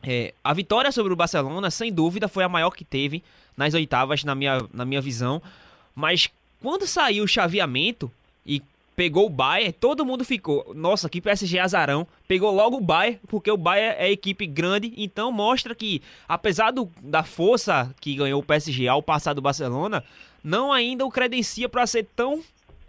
é, 0.02 0.32
a 0.42 0.54
vitória 0.54 0.92
sobre 0.92 1.12
o 1.12 1.16
Barcelona, 1.16 1.70
sem 1.70 1.92
dúvida, 1.92 2.28
foi 2.28 2.44
a 2.44 2.48
maior 2.48 2.70
que 2.70 2.84
teve 2.84 3.22
nas 3.56 3.74
oitavas, 3.74 4.24
na 4.24 4.34
minha, 4.34 4.64
na 4.72 4.84
minha 4.84 5.00
visão. 5.00 5.42
Mas 5.94 6.28
quando 6.62 6.86
saiu 6.86 7.24
o 7.24 7.28
chaveamento 7.28 8.10
e 8.46 8.62
pegou 8.94 9.26
o 9.26 9.30
Bayern, 9.30 9.72
todo 9.72 10.04
mundo 10.04 10.24
ficou, 10.24 10.72
nossa, 10.74 11.08
que 11.08 11.20
PSG 11.20 11.58
azarão. 11.58 12.06
Pegou 12.26 12.52
logo 12.52 12.76
o 12.76 12.80
Bayern, 12.80 13.20
porque 13.28 13.50
o 13.50 13.56
Bayern 13.56 13.96
é 13.98 14.10
equipe 14.10 14.46
grande, 14.46 14.92
então 14.96 15.30
mostra 15.32 15.74
que, 15.74 16.02
apesar 16.28 16.72
do, 16.72 16.90
da 17.00 17.22
força 17.22 17.94
que 18.00 18.14
ganhou 18.14 18.40
o 18.40 18.44
PSG 18.44 18.86
ao 18.88 19.02
passar 19.02 19.34
do 19.34 19.42
Barcelona, 19.42 20.04
não 20.42 20.72
ainda 20.72 21.04
o 21.04 21.10
credencia 21.10 21.68
para 21.68 21.86
ser 21.86 22.06
tão, 22.14 22.42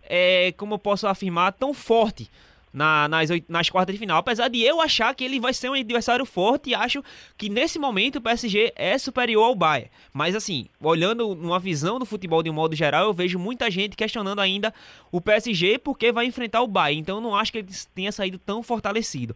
é, 0.04 0.52
como 0.58 0.76
eu 0.76 0.80
posso 0.80 1.08
afirmar, 1.08 1.54
tão 1.54 1.74
forte 1.74 2.30
na- 2.74 3.08
nas, 3.08 3.30
nas 3.48 3.70
quartas 3.70 3.94
de 3.96 4.00
final. 4.00 4.18
Apesar 4.20 4.48
de 4.48 4.62
eu 4.62 4.80
achar 4.82 5.14
que 5.16 5.24
ele 5.24 5.40
vai 5.40 5.54
ser 5.54 5.70
um 5.70 5.74
adversário 5.74 6.26
forte, 6.26 6.74
acho 6.76 7.04
que 7.38 7.50
nesse 7.50 7.80
momento 7.80 8.18
o 8.18 8.22
PSG 8.22 8.74
é 8.76 8.98
superior 8.98 9.44
ao 9.44 9.56
Bayern. 9.56 9.90
Mas 10.14 10.36
assim, 10.36 10.68
olhando 10.82 11.34
numa 11.36 11.60
visão 11.60 11.98
do 12.00 12.06
futebol 12.06 12.44
de 12.44 12.50
um 12.50 12.54
modo 12.54 12.76
geral, 12.76 13.06
eu 13.06 13.14
vejo 13.14 13.40
muita 13.40 13.70
gente 13.72 13.96
questionando 13.96 14.40
ainda 14.40 14.74
o 15.12 15.20
PSG 15.20 15.78
porque 15.80 16.12
vai 16.12 16.26
enfrentar 16.26 16.62
o 16.62 16.68
Bayern. 16.68 17.02
Então 17.02 17.18
eu 17.18 17.22
não 17.22 17.36
acho 17.36 17.52
que 17.52 17.58
ele 17.60 17.70
tenha 17.96 18.12
saído 18.12 18.38
tão 18.38 18.62
fortalecido. 18.62 19.36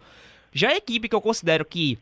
Já 0.54 0.70
a 0.70 0.76
equipe 0.78 1.10
que 1.10 1.16
eu 1.16 1.22
considero 1.22 1.66
que 1.66 1.98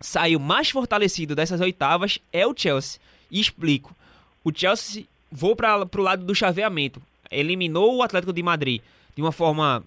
saiu 0.00 0.40
mais 0.40 0.68
fortalecido 0.70 1.34
dessas 1.36 1.60
oitavas 1.60 2.18
é 2.32 2.46
o 2.46 2.54
Chelsea. 2.56 3.00
E 3.30 3.40
explico. 3.40 3.94
O 4.42 4.50
Chelsea, 4.54 5.04
vou 5.30 5.54
para 5.56 5.80
o 5.96 6.02
lado 6.02 6.24
do 6.24 6.34
chaveamento, 6.34 7.00
eliminou 7.30 7.96
o 7.96 8.02
Atlético 8.02 8.32
de 8.32 8.42
Madrid 8.42 8.82
de 9.16 9.22
uma 9.22 9.32
forma 9.32 9.82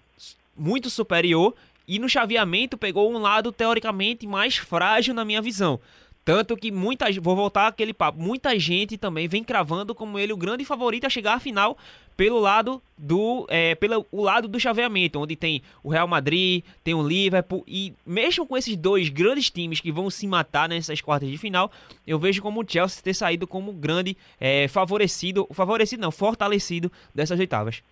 muito 0.58 0.90
superior 0.90 1.54
e 1.86 1.98
no 1.98 2.08
chaveamento 2.08 2.76
pegou 2.76 3.10
um 3.10 3.18
lado 3.18 3.50
teoricamente 3.50 4.26
mais 4.26 4.56
frágil 4.56 5.14
na 5.14 5.24
minha 5.24 5.40
visão. 5.40 5.80
Tanto 6.28 6.58
que 6.58 6.70
muita 6.70 7.06
vou 7.22 7.34
voltar 7.34 7.68
àquele 7.68 7.94
papo, 7.94 8.20
muita 8.20 8.58
gente 8.58 8.98
também 8.98 9.26
vem 9.26 9.42
cravando 9.42 9.94
como 9.94 10.18
ele 10.18 10.30
o 10.30 10.36
grande 10.36 10.62
favorito 10.62 11.06
a 11.06 11.08
chegar 11.08 11.32
à 11.32 11.40
final 11.40 11.78
pelo 12.18 12.38
lado 12.38 12.82
do 12.98 13.46
é, 13.48 13.74
pelo 13.74 14.04
o 14.12 14.22
lado 14.22 14.46
do 14.46 14.60
chaveamento, 14.60 15.18
onde 15.18 15.34
tem 15.34 15.62
o 15.82 15.88
Real 15.88 16.06
Madrid, 16.06 16.62
tem 16.84 16.92
o 16.92 17.02
Liverpool 17.02 17.64
e 17.66 17.94
mesmo 18.04 18.46
com 18.46 18.58
esses 18.58 18.76
dois 18.76 19.08
grandes 19.08 19.48
times 19.48 19.80
que 19.80 19.90
vão 19.90 20.10
se 20.10 20.26
matar 20.26 20.68
nessas 20.68 21.00
quartas 21.00 21.30
de 21.30 21.38
final, 21.38 21.72
eu 22.06 22.18
vejo 22.18 22.42
como 22.42 22.60
o 22.60 22.64
Chelsea 22.68 23.02
ter 23.02 23.14
saído 23.14 23.46
como 23.46 23.72
grande 23.72 24.14
é, 24.38 24.68
favorecido, 24.68 25.48
favorecido 25.52 26.02
não, 26.02 26.10
fortalecido 26.10 26.92
dessas 27.14 27.40
oitavas. 27.40 27.82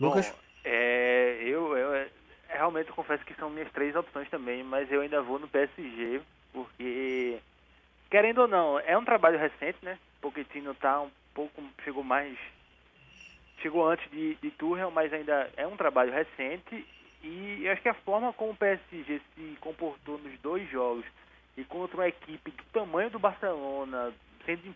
Lucas? 0.00 0.34
É, 2.54 2.58
eu, 2.58 2.60
realmente 2.60 2.92
confesso 2.92 3.24
que 3.24 3.34
são 3.34 3.50
minhas 3.50 3.70
três 3.72 3.94
opções 3.96 4.30
também, 4.30 4.62
mas 4.62 4.90
eu 4.90 5.00
ainda 5.00 5.20
vou 5.20 5.38
no 5.38 5.48
PSG, 5.48 6.22
porque, 6.52 7.40
querendo 8.08 8.42
ou 8.42 8.48
não, 8.48 8.78
é 8.78 8.96
um 8.96 9.04
trabalho 9.04 9.38
recente, 9.38 9.78
né? 9.82 9.98
Pochettino 10.20 10.74
tá 10.74 11.02
um 11.02 11.10
pouco, 11.34 11.62
chegou 11.82 12.04
mais, 12.04 12.38
chegou 13.60 13.88
antes 13.88 14.08
de, 14.10 14.36
de 14.36 14.50
Tuchel, 14.52 14.90
mas 14.90 15.12
ainda 15.12 15.50
é 15.56 15.66
um 15.66 15.76
trabalho 15.76 16.12
recente, 16.12 16.86
e 17.22 17.64
eu 17.64 17.72
acho 17.72 17.82
que 17.82 17.88
a 17.88 17.94
forma 17.94 18.32
como 18.32 18.52
o 18.52 18.56
PSG 18.56 19.20
se 19.34 19.58
comportou 19.60 20.18
nos 20.18 20.38
dois 20.40 20.68
jogos, 20.70 21.04
e 21.56 21.64
contra 21.64 21.96
uma 21.96 22.08
equipe 22.08 22.50
do 22.50 22.64
tamanho 22.72 23.10
do 23.10 23.18
Barcelona, 23.18 24.12
sendo, 24.44 24.74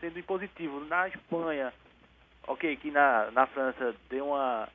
sendo 0.00 0.18
impositivo 0.18 0.80
na 0.84 1.08
Espanha, 1.08 1.72
ok, 2.46 2.76
que 2.76 2.90
na, 2.90 3.30
na 3.30 3.46
França 3.46 3.94
deu 4.08 4.28
uma 4.28 4.68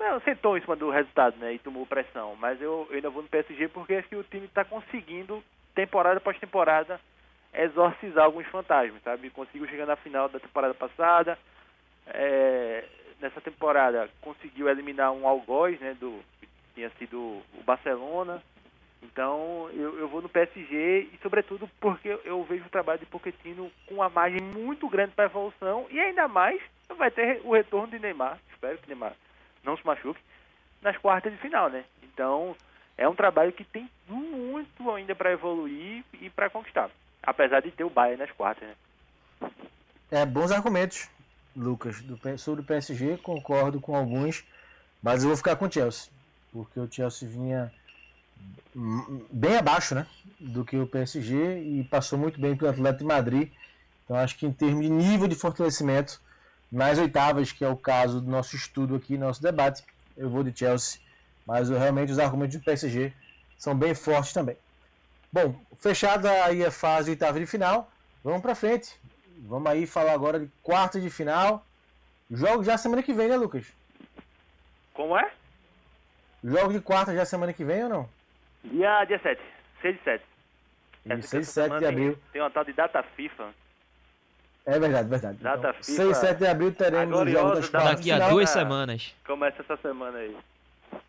não, 0.00 0.18
sentou 0.20 0.56
em 0.56 0.62
cima 0.62 0.74
do 0.74 0.88
resultado, 0.88 1.36
né? 1.36 1.52
E 1.52 1.58
tomou 1.58 1.84
pressão. 1.84 2.34
Mas 2.36 2.60
eu, 2.60 2.86
eu 2.88 2.96
ainda 2.96 3.10
vou 3.10 3.22
no 3.22 3.28
PSG 3.28 3.68
porque 3.68 3.94
acho 3.94 4.08
que 4.08 4.16
o 4.16 4.24
time 4.24 4.46
está 4.46 4.64
conseguindo, 4.64 5.44
temporada 5.74 6.16
após 6.16 6.38
temporada, 6.38 6.98
exorcizar 7.52 8.24
alguns 8.24 8.46
fantasmas, 8.46 9.02
sabe? 9.02 9.28
Conseguiu 9.28 9.68
chegar 9.68 9.84
na 9.84 9.96
final 9.96 10.26
da 10.30 10.40
temporada 10.40 10.72
passada. 10.72 11.38
É, 12.06 12.84
nessa 13.20 13.42
temporada 13.42 14.08
conseguiu 14.22 14.70
eliminar 14.70 15.12
um 15.12 15.28
algoz, 15.28 15.78
né? 15.78 15.94
Do, 16.00 16.18
que 16.40 16.48
tinha 16.74 16.88
sido 16.98 17.18
o 17.18 17.62
Barcelona. 17.62 18.42
Então 19.02 19.68
eu, 19.74 19.98
eu 19.98 20.08
vou 20.08 20.22
no 20.22 20.30
PSG 20.30 21.10
e 21.12 21.18
sobretudo 21.22 21.68
porque 21.78 22.18
eu 22.24 22.42
vejo 22.44 22.64
o 22.64 22.70
trabalho 22.70 23.00
de 23.00 23.06
Pochettino 23.06 23.70
com 23.86 23.96
uma 23.96 24.08
margem 24.08 24.40
muito 24.40 24.88
grande 24.88 25.12
para 25.12 25.26
evolução 25.26 25.86
e 25.90 26.00
ainda 26.00 26.26
mais 26.26 26.60
vai 26.96 27.10
ter 27.10 27.40
o 27.44 27.52
retorno 27.52 27.88
de 27.88 27.98
Neymar, 27.98 28.38
espero 28.52 28.76
que 28.78 28.88
Neymar 28.88 29.14
não 29.64 29.76
se 29.76 29.86
machuque, 29.86 30.20
nas 30.82 30.96
quartas 30.98 31.32
de 31.32 31.38
final, 31.38 31.68
né? 31.68 31.84
Então 32.02 32.56
é 32.96 33.08
um 33.08 33.14
trabalho 33.14 33.52
que 33.52 33.64
tem 33.64 33.88
muito 34.08 34.90
ainda 34.90 35.14
para 35.14 35.32
evoluir 35.32 36.04
e 36.20 36.28
para 36.30 36.50
conquistar, 36.50 36.90
apesar 37.22 37.60
de 37.60 37.70
ter 37.70 37.84
o 37.84 37.90
Bayern 37.90 38.18
nas 38.18 38.30
quartas, 38.32 38.68
né? 38.68 39.50
É, 40.10 40.26
bons 40.26 40.50
argumentos, 40.50 41.08
Lucas, 41.56 42.02
do, 42.02 42.18
sobre 42.38 42.62
o 42.62 42.64
PSG, 42.64 43.16
concordo 43.18 43.80
com 43.80 43.94
alguns, 43.94 44.44
mas 45.02 45.22
eu 45.22 45.28
vou 45.28 45.36
ficar 45.36 45.56
com 45.56 45.66
o 45.66 45.72
Chelsea, 45.72 46.10
porque 46.52 46.78
o 46.80 46.90
Chelsea 46.90 47.28
vinha 47.28 47.72
bem 49.30 49.56
abaixo 49.56 49.94
né, 49.94 50.06
do 50.38 50.64
que 50.64 50.76
o 50.76 50.86
PSG 50.86 51.60
e 51.60 51.84
passou 51.84 52.18
muito 52.18 52.40
bem 52.40 52.56
pelo 52.56 52.70
Atlético 52.70 52.98
de 52.98 53.04
Madrid. 53.04 53.52
Então 54.04 54.16
acho 54.16 54.36
que 54.36 54.46
em 54.46 54.52
termos 54.52 54.82
de 54.82 54.90
nível 54.90 55.28
de 55.28 55.34
fortalecimento, 55.34 56.20
nas 56.70 56.98
oitavas, 56.98 57.52
que 57.52 57.64
é 57.64 57.68
o 57.68 57.76
caso 57.76 58.20
do 58.20 58.30
nosso 58.30 58.54
estudo 58.54 58.94
aqui, 58.94 59.18
nosso 59.18 59.42
debate, 59.42 59.84
eu 60.16 60.28
vou 60.28 60.42
de 60.42 60.56
Chelsea, 60.56 61.00
mas 61.46 61.68
realmente 61.68 62.12
os 62.12 62.18
argumentos 62.18 62.56
do 62.56 62.64
PSG 62.64 63.12
são 63.56 63.74
bem 63.74 63.94
fortes 63.94 64.32
também. 64.32 64.56
Bom, 65.32 65.54
fechada 65.78 66.30
aí 66.44 66.64
a 66.64 66.70
fase 66.70 67.10
oitava 67.10 67.38
de 67.38 67.46
final, 67.46 67.90
vamos 68.22 68.42
para 68.42 68.54
frente. 68.54 68.98
Vamos 69.42 69.70
aí 69.70 69.86
falar 69.86 70.12
agora 70.12 70.38
de 70.38 70.50
quarta 70.62 71.00
de 71.00 71.08
final. 71.08 71.64
Jogo 72.30 72.62
já 72.62 72.76
semana 72.76 73.02
que 73.02 73.12
vem, 73.12 73.28
né, 73.28 73.36
Lucas? 73.36 73.66
Como 74.92 75.16
é? 75.16 75.32
Jogo 76.44 76.72
de 76.72 76.80
quarta 76.80 77.14
já 77.14 77.24
semana 77.24 77.52
que 77.52 77.64
vem 77.64 77.84
ou 77.84 77.88
não? 77.88 78.08
Dia, 78.64 79.04
dia 79.04 79.18
7, 79.18 79.40
6 79.80 79.96
de 79.96 80.04
7. 80.04 80.24
Isso, 81.18 81.28
6 81.28 81.48
e 81.48 81.52
7 81.52 81.78
de 81.78 81.86
abril. 81.86 82.18
Tem 82.32 82.42
uma 82.42 82.50
tal 82.50 82.64
de 82.64 82.72
data 82.72 83.02
FIFA. 83.02 83.54
É 84.66 84.78
verdade, 84.78 85.08
verdade. 85.08 85.38
Data 85.38 85.58
então, 85.58 85.74
FIFA. 85.74 85.92
6 85.92 86.10
e 86.10 86.14
7 86.14 86.38
de 86.38 86.46
abril 86.46 86.72
teremos 86.72 87.18
o 87.18 87.26
jogo 87.26 87.54
das 87.54 87.68
quartas 87.68 87.96
Daqui 87.96 88.12
a 88.12 88.28
duas 88.28 88.50
semanas. 88.50 89.14
Começa 89.26 89.62
essa 89.62 89.76
semana 89.78 90.18
aí. 90.18 90.36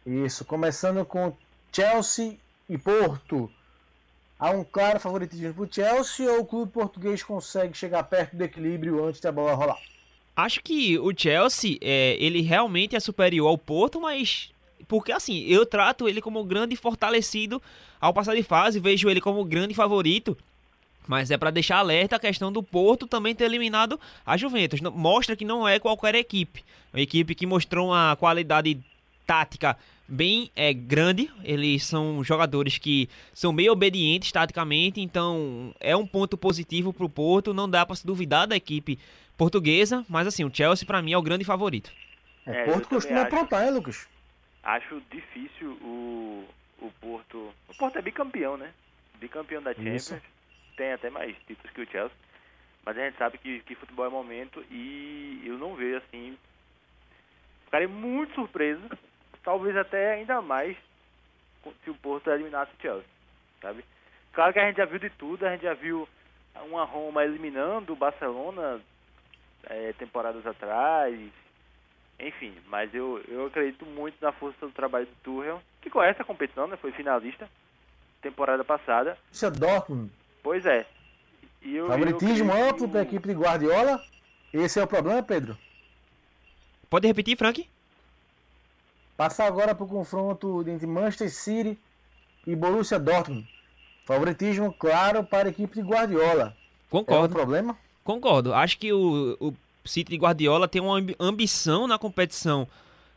Isso, 0.05 0.45
começando 0.45 1.05
com 1.05 1.35
Chelsea 1.71 2.37
e 2.69 2.77
Porto. 2.77 3.51
Há 4.39 4.51
um 4.51 4.63
claro 4.63 4.99
favoritismo 4.99 5.53
para 5.53 5.63
o 5.63 5.67
Chelsea 5.71 6.31
ou 6.31 6.39
o 6.39 6.45
clube 6.45 6.71
português 6.71 7.21
consegue 7.21 7.77
chegar 7.77 8.03
perto 8.03 8.35
do 8.35 8.43
equilíbrio 8.43 9.05
antes 9.05 9.21
da 9.21 9.31
bola 9.31 9.53
rolar? 9.53 9.77
Acho 10.35 10.63
que 10.63 10.97
o 10.97 11.13
Chelsea, 11.15 11.77
é, 11.81 12.15
ele 12.19 12.41
realmente 12.41 12.95
é 12.95 12.99
superior 12.99 13.47
ao 13.47 13.57
Porto, 13.57 14.01
mas 14.01 14.51
porque 14.87 15.11
assim, 15.11 15.43
eu 15.43 15.65
trato 15.65 16.09
ele 16.09 16.21
como 16.21 16.43
grande 16.43 16.75
fortalecido 16.75 17.61
ao 17.99 18.13
passar 18.13 18.35
de 18.35 18.43
fase, 18.43 18.79
vejo 18.79 19.09
ele 19.09 19.21
como 19.21 19.45
grande 19.45 19.73
favorito. 19.73 20.37
Mas 21.11 21.29
é 21.29 21.37
para 21.37 21.51
deixar 21.51 21.79
alerta 21.79 22.15
a 22.15 22.19
questão 22.19 22.53
do 22.53 22.63
Porto 22.63 23.05
também 23.05 23.35
ter 23.35 23.43
eliminado 23.43 23.99
a 24.25 24.37
Juventus. 24.37 24.79
Mostra 24.79 25.35
que 25.35 25.43
não 25.43 25.67
é 25.67 25.77
qualquer 25.77 26.15
equipe. 26.15 26.63
Uma 26.93 27.01
equipe 27.01 27.35
que 27.35 27.45
mostrou 27.45 27.89
uma 27.89 28.15
qualidade 28.15 28.79
tática 29.27 29.77
bem 30.07 30.49
é, 30.55 30.71
grande. 30.71 31.29
Eles 31.43 31.83
são 31.83 32.23
jogadores 32.23 32.77
que 32.77 33.09
são 33.33 33.53
bem 33.53 33.69
obedientes 33.69 34.31
taticamente, 34.31 35.01
então 35.01 35.75
é 35.81 35.93
um 35.97 36.07
ponto 36.07 36.37
positivo 36.37 36.93
para 36.93 37.05
o 37.05 37.09
Porto. 37.09 37.53
Não 37.53 37.69
dá 37.69 37.85
para 37.85 37.97
se 37.97 38.07
duvidar 38.07 38.47
da 38.47 38.55
equipe 38.55 38.97
portuguesa, 39.37 40.05
mas 40.07 40.25
assim, 40.25 40.45
o 40.45 40.55
Chelsea 40.55 40.87
para 40.87 41.01
mim 41.01 41.11
é 41.11 41.17
o 41.17 41.21
grande 41.21 41.43
favorito. 41.43 41.91
É, 42.45 42.63
Porto 42.63 42.87
costuma 42.87 43.23
aprontar, 43.23 43.65
hein, 43.65 43.73
Lucas? 43.73 44.07
acho 44.63 45.01
difícil 45.11 45.71
o, 45.81 46.45
o 46.79 46.89
Porto. 47.01 47.53
O 47.67 47.75
Porto 47.77 47.97
é 47.97 48.01
bicampeão, 48.01 48.55
né? 48.55 48.71
Bicampeão 49.19 49.61
da 49.61 49.73
Champions. 49.73 50.03
Isso. 50.03 50.21
Tem 50.81 50.93
até 50.93 51.11
mais 51.11 51.37
títulos 51.45 51.71
que 51.75 51.81
o 51.81 51.91
Chelsea. 51.91 52.17
Mas 52.83 52.97
a 52.97 53.01
gente 53.05 53.15
sabe 53.15 53.37
que, 53.37 53.59
que 53.59 53.75
futebol 53.75 54.07
é 54.07 54.09
momento 54.09 54.65
e 54.71 55.43
eu 55.45 55.55
não 55.55 55.75
vejo 55.75 55.97
assim. 55.97 56.35
Ficarei 57.65 57.85
muito 57.85 58.33
surpreso, 58.33 58.81
talvez 59.43 59.77
até 59.77 60.13
ainda 60.13 60.41
mais 60.41 60.75
se 61.83 61.91
o 61.91 61.93
Porto 61.93 62.31
eliminasse 62.31 62.71
o 62.71 62.81
Chelsea, 62.81 63.05
sabe? 63.61 63.85
Claro 64.33 64.51
que 64.51 64.57
a 64.57 64.65
gente 64.65 64.77
já 64.77 64.85
viu 64.85 64.97
de 64.97 65.11
tudo, 65.11 65.45
a 65.45 65.51
gente 65.51 65.61
já 65.61 65.75
viu 65.75 66.09
uma 66.63 66.83
Roma 66.83 67.23
eliminando 67.23 67.93
o 67.93 67.95
Barcelona 67.95 68.81
é, 69.65 69.93
temporadas 69.93 70.47
atrás, 70.47 71.15
enfim, 72.19 72.57
mas 72.65 72.91
eu, 72.91 73.23
eu 73.27 73.45
acredito 73.45 73.85
muito 73.85 74.15
na 74.19 74.31
força 74.31 74.65
do 74.65 74.73
trabalho 74.73 75.05
do 75.05 75.15
Tuchel, 75.21 75.61
que 75.79 75.91
conhece 75.91 76.19
a 76.23 76.25
competição, 76.25 76.65
né? 76.65 76.75
Foi 76.75 76.91
finalista 76.91 77.47
temporada 78.19 78.63
passada. 78.63 79.15
Isso 79.31 79.45
é 79.45 79.51
Dortmund. 79.51 80.11
Pois 80.43 80.65
é. 80.65 80.85
E 81.61 81.75
eu, 81.75 81.87
Favoritismo 81.87 82.51
eu 82.51 82.69
amplo 82.69 82.89
para 82.89 83.01
a 83.01 83.03
equipe 83.03 83.27
de 83.27 83.33
Guardiola. 83.35 84.03
Esse 84.53 84.79
é 84.79 84.83
o 84.83 84.87
problema, 84.87 85.21
Pedro? 85.21 85.57
Pode 86.89 87.07
repetir, 87.07 87.37
Frank? 87.37 87.67
Passar 89.15 89.45
agora 89.45 89.75
para 89.75 89.85
o 89.85 89.87
confronto 89.87 90.67
entre 90.67 90.87
Manchester 90.87 91.29
City 91.29 91.79
e 92.45 92.55
Borussia 92.55 92.99
Dortmund. 92.99 93.47
Favoritismo 94.05 94.73
claro 94.73 95.23
para 95.23 95.47
a 95.47 95.51
equipe 95.51 95.75
de 95.75 95.87
Guardiola. 95.87 96.55
Concordo. 96.89 97.25
É 97.25 97.27
um 97.27 97.31
problema? 97.31 97.77
Concordo. 98.03 98.53
Acho 98.53 98.77
que 98.77 98.91
o, 98.91 99.37
o 99.39 99.53
City 99.85 100.09
de 100.09 100.17
Guardiola 100.17 100.67
tem 100.67 100.81
uma 100.81 101.01
ambição 101.19 101.87
na 101.87 101.97
competição 101.99 102.67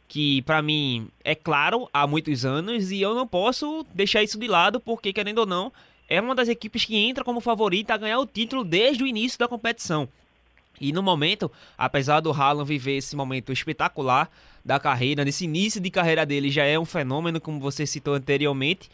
que 0.06 0.42
para 0.42 0.62
mim 0.62 1.08
é 1.24 1.34
claro 1.34 1.88
há 1.92 2.06
muitos 2.06 2.44
anos 2.44 2.90
e 2.90 3.00
eu 3.00 3.14
não 3.14 3.26
posso 3.26 3.84
deixar 3.94 4.22
isso 4.22 4.38
de 4.38 4.46
lado 4.46 4.78
porque 4.78 5.12
querendo 5.12 5.38
ou 5.38 5.46
não 5.46 5.72
é 6.08 6.20
uma 6.20 6.34
das 6.34 6.48
equipes 6.48 6.84
que 6.84 6.96
entra 6.96 7.24
como 7.24 7.40
favorita 7.40 7.94
a 7.94 7.98
ganhar 7.98 8.18
o 8.18 8.26
título 8.26 8.64
desde 8.64 9.02
o 9.02 9.06
início 9.06 9.38
da 9.38 9.48
competição. 9.48 10.08
E 10.80 10.92
no 10.92 11.02
momento, 11.02 11.50
apesar 11.78 12.20
do 12.20 12.32
Haaland 12.32 12.68
viver 12.68 12.96
esse 12.96 13.14
momento 13.14 13.52
espetacular 13.52 14.30
da 14.64 14.80
carreira, 14.80 15.24
nesse 15.24 15.44
início 15.44 15.80
de 15.80 15.90
carreira 15.90 16.26
dele 16.26 16.50
já 16.50 16.64
é 16.64 16.78
um 16.78 16.84
fenômeno, 16.84 17.40
como 17.40 17.60
você 17.60 17.86
citou 17.86 18.14
anteriormente, 18.14 18.90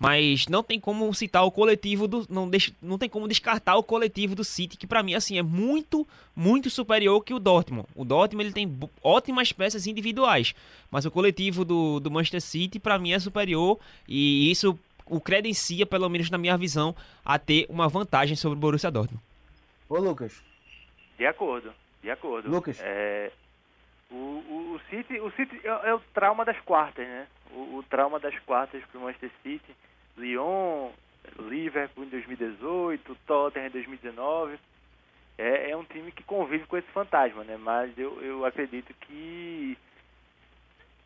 mas 0.00 0.48
não 0.48 0.62
tem 0.62 0.80
como 0.80 1.12
citar 1.12 1.44
o 1.44 1.50
coletivo 1.50 2.08
do. 2.08 2.26
Não, 2.30 2.48
deixa, 2.48 2.72
não 2.80 2.96
tem 2.96 3.06
como 3.06 3.28
descartar 3.28 3.76
o 3.76 3.82
coletivo 3.82 4.34
do 4.34 4.42
City, 4.42 4.78
que 4.78 4.86
para 4.86 5.02
mim 5.02 5.12
assim 5.12 5.36
é 5.36 5.42
muito, 5.42 6.08
muito 6.34 6.70
superior 6.70 7.22
que 7.22 7.34
o 7.34 7.38
Dortmund. 7.38 7.86
O 7.94 8.02
Dortmund 8.02 8.46
ele 8.46 8.54
tem 8.54 8.78
ótimas 9.02 9.52
peças 9.52 9.86
individuais, 9.86 10.54
mas 10.90 11.04
o 11.04 11.10
coletivo 11.10 11.66
do, 11.66 12.00
do 12.00 12.10
Manchester 12.10 12.40
City 12.40 12.78
para 12.78 12.98
mim 12.98 13.12
é 13.12 13.18
superior 13.18 13.78
e 14.08 14.50
isso 14.50 14.76
o 15.10 15.20
credencia, 15.20 15.84
pelo 15.84 16.08
menos 16.08 16.30
na 16.30 16.38
minha 16.38 16.56
visão, 16.56 16.94
a 17.24 17.38
ter 17.38 17.66
uma 17.68 17.88
vantagem 17.88 18.36
sobre 18.36 18.56
o 18.56 18.60
Borussia 18.60 18.90
Dortmund. 18.90 19.22
Ô 19.88 19.98
Lucas. 19.98 20.42
De 21.18 21.26
acordo, 21.26 21.72
de 22.02 22.10
acordo. 22.10 22.48
Lucas. 22.48 22.78
É, 22.80 23.30
o, 24.10 24.14
o, 24.14 24.74
o 24.74 24.80
City, 24.88 25.20
o 25.20 25.30
City 25.32 25.60
é, 25.64 25.90
é, 25.90 25.94
o 25.94 26.00
trauma 26.14 26.44
das 26.44 26.58
quartas, 26.60 27.06
né? 27.06 27.26
O, 27.52 27.76
o 27.76 27.84
trauma 27.90 28.18
das 28.18 28.38
quartas 28.40 28.82
para 28.84 28.98
o 28.98 29.02
Manchester 29.02 29.30
City 29.42 29.74
Lyon, 30.16 30.90
Liverpool 31.38 32.04
em 32.04 32.08
2018, 32.08 33.16
Tottenham 33.26 33.66
em 33.66 33.70
2019. 33.70 34.58
É, 35.38 35.70
é 35.70 35.76
um 35.76 35.84
time 35.84 36.12
que 36.12 36.22
convive 36.22 36.66
com 36.66 36.76
esse 36.76 36.88
fantasma, 36.88 37.42
né? 37.44 37.56
Mas 37.56 37.96
eu, 37.98 38.20
eu 38.22 38.44
acredito 38.44 38.92
que 39.00 39.76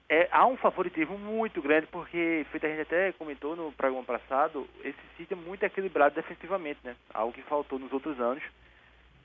é, 0.08 0.28
há 0.30 0.46
um 0.46 0.56
favoritismo 0.56 1.18
muito 1.18 1.62
grande, 1.62 1.86
porque, 1.86 2.44
feito 2.50 2.66
a 2.66 2.68
gente 2.68 2.82
até 2.82 3.12
comentou 3.12 3.56
no 3.56 3.72
programa 3.72 4.04
passado, 4.04 4.68
esse 4.82 4.98
City 5.16 5.32
é 5.32 5.36
muito 5.36 5.62
equilibrado 5.62 6.14
defensivamente, 6.14 6.80
né? 6.84 6.94
Algo 7.12 7.32
que 7.32 7.42
faltou 7.42 7.78
nos 7.78 7.92
outros 7.92 8.20
anos. 8.20 8.42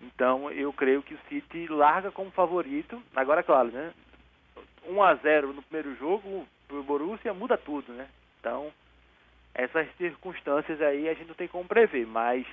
Então, 0.02 0.50
eu 0.52 0.72
creio 0.72 1.04
que 1.04 1.14
o 1.14 1.20
City 1.28 1.68
larga 1.68 2.12
como 2.12 2.32
favorito. 2.32 3.02
Agora, 3.14 3.44
claro, 3.44 3.70
né? 3.70 3.94
1 4.88 5.04
a 5.04 5.16
0 5.16 5.54
no 5.54 5.62
primeiro 5.62 5.96
jogo, 5.98 6.48
pro 6.68 6.84
Borussia 6.84 7.34
muda 7.34 7.58
tudo, 7.58 7.92
né? 7.92 8.08
Então, 8.40 8.72
essas 9.54 9.88
circunstâncias 9.98 10.82
aí 10.82 11.10
a 11.10 11.14
gente 11.14 11.28
não 11.28 11.36
tem 11.36 11.48
como 11.50 11.68
prever, 11.68 12.08
mas 12.08 12.48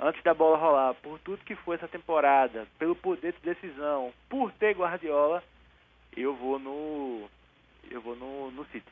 antes 0.00 0.22
da 0.22 0.32
bola 0.32 0.56
rolar, 0.56 0.94
por 0.94 1.18
tudo 1.18 1.44
que 1.44 1.54
foi 1.56 1.76
essa 1.76 1.88
temporada, 1.88 2.66
pelo 2.78 2.96
poder 2.96 3.34
de 3.34 3.40
decisão, 3.40 4.12
por 4.28 4.50
ter 4.52 4.74
Guardiola, 4.74 5.42
eu 6.16 6.34
vou 6.34 6.58
no 6.58 7.28
eu 7.90 8.00
vou 8.00 8.16
no, 8.16 8.50
no 8.50 8.64
City. 8.66 8.86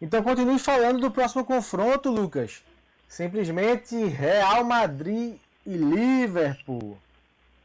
Então 0.00 0.22
continue 0.22 0.58
falando 0.58 1.00
do 1.00 1.10
próximo 1.10 1.44
confronto, 1.44 2.10
Lucas. 2.10 2.62
Simplesmente 3.08 3.96
Real 4.06 4.64
Madrid 4.64 5.36
e 5.66 5.76
Liverpool. 5.76 6.96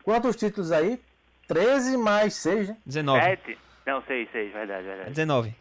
Quantos 0.03 0.35
títulos 0.35 0.71
aí? 0.71 0.99
13 1.47 1.97
mais 1.97 2.33
6, 2.35 2.69
né? 2.69 2.77
19. 2.85 3.23
7? 3.23 3.57
Não, 3.85 4.01
6, 4.01 4.29
6, 4.31 4.51
verdade, 4.53 4.83
verdade. 4.85 5.09
19. 5.11 5.55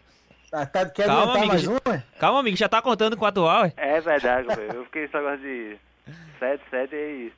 Ah, 0.53 0.65
tá, 0.65 0.89
quer 0.89 1.07
Calma, 1.07 1.23
adiantar 1.23 1.37
amigo, 1.37 1.49
mais 1.53 1.63
já- 1.63 1.71
uma? 1.71 2.05
Calma, 2.19 2.41
amigo, 2.41 2.57
já 2.57 2.69
tá 2.69 2.81
contando 2.81 3.17
com 3.17 3.25
o 3.25 3.29
atual, 3.29 3.65
é? 3.67 3.73
É 3.77 4.01
verdade, 4.01 4.47
velho. 4.49 4.73
Eu 4.73 4.85
fiquei 4.87 5.09
só 5.09 5.19
negócio 5.19 5.41
de 5.41 5.77
7, 6.39 6.63
7 6.71 6.95
e. 6.95 7.33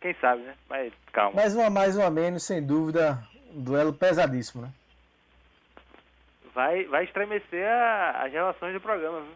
Quem 0.00 0.14
sabe, 0.20 0.42
né? 0.42 0.54
Mas 0.68 0.92
calma. 1.12 1.36
Mais 1.36 1.54
uma 1.54 1.68
mais 1.70 1.96
uma 1.96 2.10
menos, 2.10 2.42
sem 2.44 2.62
dúvida. 2.62 3.22
Um 3.54 3.60
duelo 3.62 3.92
pesadíssimo, 3.92 4.62
né? 4.62 4.70
Vai, 6.54 6.84
vai 6.84 7.04
estremecer 7.04 7.66
a- 7.66 8.22
as 8.24 8.32
relações 8.32 8.72
do 8.72 8.80
programa? 8.80 9.26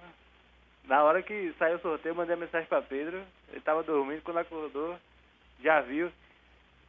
Na 0.85 1.03
hora 1.03 1.23
que 1.23 1.53
saiu 1.59 1.77
o 1.77 1.81
sorteio, 1.81 2.13
eu 2.13 2.17
mandei 2.17 2.35
uma 2.35 2.45
mensagem 2.45 2.69
pra 2.69 2.81
Pedro. 2.81 3.21
Ele 3.51 3.61
tava 3.61 3.83
dormindo, 3.83 4.23
quando 4.23 4.39
acordou, 4.39 4.97
já 5.63 5.81
viu. 5.81 6.11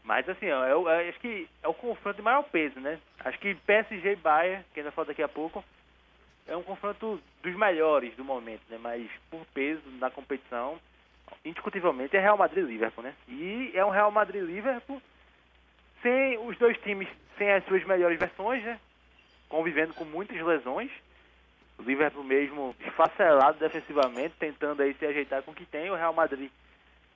Mas 0.04 0.28
assim, 0.30 0.50
o- 0.50 0.90
é- 0.90 1.10
acho 1.10 1.20
que 1.20 1.50
é 1.62 1.68
o 1.68 1.74
confronto 1.74 2.16
de 2.16 2.22
maior 2.22 2.44
peso, 2.44 2.80
né? 2.80 3.00
Acho 3.26 3.38
que 3.40 3.56
PSG 3.56 4.14
e 4.14 4.16
Bayern, 4.16 4.64
que 4.74 4.80
ainda 4.80 4.92
falta 4.92 5.12
daqui 5.12 5.24
a 5.24 5.28
pouco, 5.28 5.64
é 6.48 6.56
um 6.56 6.64
confronto 6.64 7.22
dos 7.44 7.56
melhores 7.56 8.16
do 8.16 8.24
momento, 8.24 8.62
né? 8.70 8.78
Mas 8.80 9.10
por 9.30 9.46
peso 9.48 9.82
na 10.00 10.10
competição, 10.10 10.80
indiscutivelmente 11.44 12.16
é 12.16 12.20
Real 12.20 12.38
Madrid 12.38 12.64
e 12.64 12.68
Liverpool, 12.68 13.04
né? 13.04 13.14
E 13.28 13.72
é 13.74 13.84
um 13.84 13.90
Real 13.90 14.12
Madrid 14.12 14.42
e 14.44 14.46
Liverpool 14.46 15.02
sem 16.02 16.38
os 16.38 16.58
dois 16.58 16.78
times 16.80 17.08
sem 17.38 17.52
as 17.52 17.64
suas 17.66 17.84
melhores 17.86 18.18
versões, 18.20 18.64
né? 18.64 18.80
Convivendo 19.50 19.94
com 19.94 20.06
muitas 20.06 20.40
lesões. 20.40 20.92
O 21.78 21.82
Liverpool 21.82 22.24
mesmo 22.24 22.76
esfacelado 22.80 23.60
defensivamente, 23.60 24.36
tentando 24.40 24.82
aí 24.82 24.94
se 24.94 25.06
ajeitar 25.06 25.44
com 25.44 25.52
o 25.52 25.56
que 25.56 25.66
tem. 25.66 25.90
O 25.90 25.96
Real 25.96 26.14
Madrid 26.14 26.50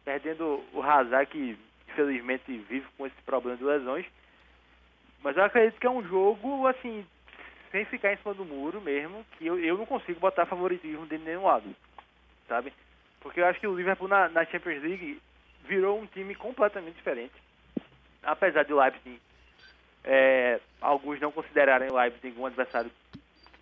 perdendo 0.03 0.63
o 0.73 0.81
Hazard, 0.81 1.29
que 1.31 1.57
infelizmente 1.89 2.57
vive 2.69 2.85
com 2.97 3.05
esse 3.05 3.21
problema 3.25 3.57
de 3.57 3.63
lesões. 3.63 4.05
Mas 5.23 5.37
eu 5.37 5.43
acredito 5.43 5.79
que 5.79 5.87
é 5.87 5.89
um 5.89 6.03
jogo, 6.03 6.67
assim, 6.67 7.05
sem 7.71 7.85
ficar 7.85 8.13
em 8.13 8.17
cima 8.17 8.33
do 8.33 8.45
muro 8.45 8.81
mesmo, 8.81 9.25
que 9.37 9.45
eu, 9.45 9.57
eu 9.59 9.77
não 9.77 9.85
consigo 9.85 10.19
botar 10.19 10.45
favoritismo 10.45 11.05
de 11.07 11.17
nenhum 11.17 11.45
lado, 11.45 11.73
sabe? 12.47 12.73
Porque 13.21 13.39
eu 13.39 13.45
acho 13.45 13.59
que 13.59 13.67
o 13.67 13.75
Liverpool 13.75 14.07
na, 14.07 14.27
na 14.27 14.45
Champions 14.45 14.83
League 14.83 15.21
virou 15.65 15.99
um 15.99 16.05
time 16.05 16.35
completamente 16.35 16.95
diferente. 16.95 17.33
Apesar 18.21 18.63
de 18.63 18.73
o 18.73 18.79
Leipzig, 18.79 19.19
é, 20.03 20.59
alguns 20.81 21.19
não 21.19 21.31
considerarem 21.31 21.89
o 21.89 21.95
Leipzig 21.95 22.37
um 22.37 22.45
adversário 22.45 22.91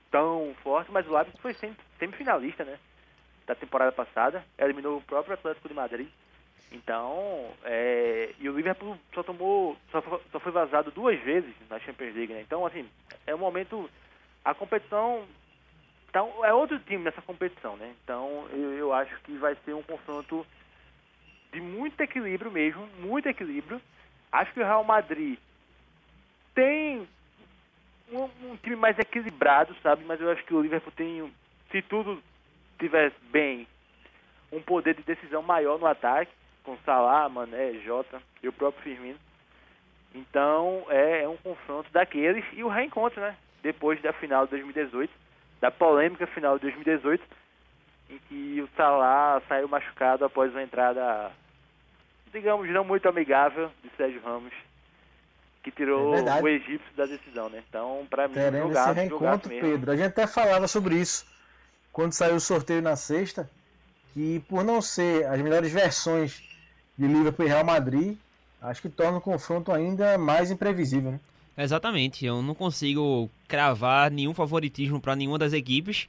tão 0.09 0.53
forte, 0.63 0.91
mas 0.91 1.07
o 1.07 1.13
Leipzig 1.13 1.39
foi 1.41 1.53
sem- 1.55 1.75
semifinalista, 1.99 2.63
né? 2.63 2.77
Da 3.45 3.55
temporada 3.55 3.91
passada, 3.91 4.43
eliminou 4.57 4.97
o 4.97 5.01
próprio 5.01 5.33
Atlético 5.33 5.67
de 5.67 5.73
Madrid. 5.73 6.07
Então, 6.71 7.51
é, 7.63 8.33
e 8.39 8.49
o 8.49 8.55
Liverpool 8.55 8.97
só 9.13 9.23
tomou, 9.23 9.77
só, 9.91 10.01
só 10.31 10.39
foi 10.39 10.51
vazado 10.51 10.89
duas 10.91 11.19
vezes 11.19 11.53
na 11.69 11.79
Champions 11.79 12.15
League, 12.15 12.33
né? 12.33 12.41
Então, 12.41 12.65
assim, 12.65 12.89
é 13.27 13.35
um 13.35 13.39
momento, 13.39 13.89
a 14.43 14.53
competição, 14.53 15.25
então, 16.09 16.45
é 16.45 16.53
outro 16.53 16.79
time 16.79 17.03
nessa 17.03 17.21
competição, 17.21 17.75
né? 17.75 17.93
Então, 18.03 18.47
eu, 18.51 18.73
eu 18.73 18.93
acho 18.93 19.13
que 19.21 19.33
vai 19.37 19.55
ser 19.65 19.73
um 19.73 19.83
confronto 19.83 20.45
de 21.51 21.59
muito 21.59 21.99
equilíbrio 21.99 22.51
mesmo, 22.51 22.87
muito 22.99 23.27
equilíbrio. 23.27 23.81
Acho 24.31 24.53
que 24.53 24.61
o 24.61 24.65
Real 24.65 24.83
Madrid 24.83 25.37
tem 26.53 27.07
um, 28.11 28.23
um 28.51 28.57
time 28.57 28.75
mais 28.75 28.97
equilibrado, 28.99 29.75
sabe? 29.81 30.03
Mas 30.05 30.19
eu 30.19 30.29
acho 30.29 30.43
que 30.43 30.53
o 30.53 30.61
Liverpool 30.61 30.93
tem, 30.95 31.31
se 31.71 31.81
tudo 31.81 32.21
estiver 32.73 33.11
bem, 33.31 33.67
um 34.51 34.61
poder 34.61 34.95
de 34.95 35.03
decisão 35.03 35.41
maior 35.41 35.79
no 35.79 35.85
ataque, 35.85 36.31
com 36.63 36.77
Salah, 36.85 37.29
Mané, 37.29 37.73
Jota 37.85 38.21
e 38.43 38.47
o 38.47 38.53
próprio 38.53 38.83
Firmino. 38.83 39.19
Então 40.13 40.85
é, 40.89 41.23
é 41.23 41.29
um 41.29 41.37
confronto 41.37 41.89
daqueles 41.91 42.43
e 42.53 42.63
o 42.63 42.67
reencontro, 42.67 43.21
né? 43.21 43.35
Depois 43.63 44.01
da 44.01 44.11
final 44.11 44.45
de 44.45 44.51
2018, 44.51 45.13
da 45.61 45.71
polêmica 45.71 46.27
final 46.27 46.55
de 46.55 46.63
2018, 46.63 47.23
em 48.09 48.17
que 48.27 48.61
o 48.61 48.69
Salah 48.75 49.41
saiu 49.47 49.67
machucado 49.67 50.25
após 50.25 50.51
uma 50.51 50.63
entrada, 50.63 51.31
digamos, 52.33 52.69
não 52.69 52.83
muito 52.83 53.07
amigável 53.07 53.71
de 53.83 53.89
Sérgio 53.95 54.21
Ramos, 54.21 54.53
que 55.63 55.71
tirou 55.71 56.15
É 56.15 56.41
o 56.41 56.47
egípcio 56.47 56.95
da 56.95 57.05
decisão, 57.05 57.49
né? 57.49 57.63
Então, 57.67 58.05
pra 58.09 58.27
mim, 58.27 58.33
Teremos 58.33 58.71
esse 58.71 58.79
jogaço, 58.79 59.09
jogaço 59.09 59.49
reencontro. 59.49 59.49
Pedro. 59.49 59.91
A 59.91 59.95
gente 59.95 60.07
até 60.07 60.27
falava 60.27 60.67
sobre 60.67 60.95
isso 60.95 61.25
quando 61.91 62.13
saiu 62.13 62.35
o 62.35 62.39
sorteio 62.39 62.81
na 62.81 62.95
sexta, 62.95 63.49
que 64.13 64.39
por 64.47 64.63
não 64.63 64.81
ser 64.81 65.25
as 65.25 65.39
melhores 65.41 65.71
versões 65.71 66.41
de 66.97 67.07
Liverpool 67.07 67.45
e 67.45 67.49
Real 67.49 67.63
Madrid, 67.63 68.17
acho 68.61 68.81
que 68.81 68.89
torna 68.89 69.17
o 69.17 69.21
confronto 69.21 69.71
ainda 69.71 70.17
mais 70.17 70.51
imprevisível, 70.51 71.11
né? 71.11 71.19
Exatamente, 71.57 72.25
eu 72.25 72.41
não 72.41 72.55
consigo 72.55 73.29
cravar 73.47 74.09
nenhum 74.09 74.33
favoritismo 74.33 75.01
para 75.01 75.15
nenhuma 75.15 75.37
das 75.37 75.53
equipes. 75.53 76.07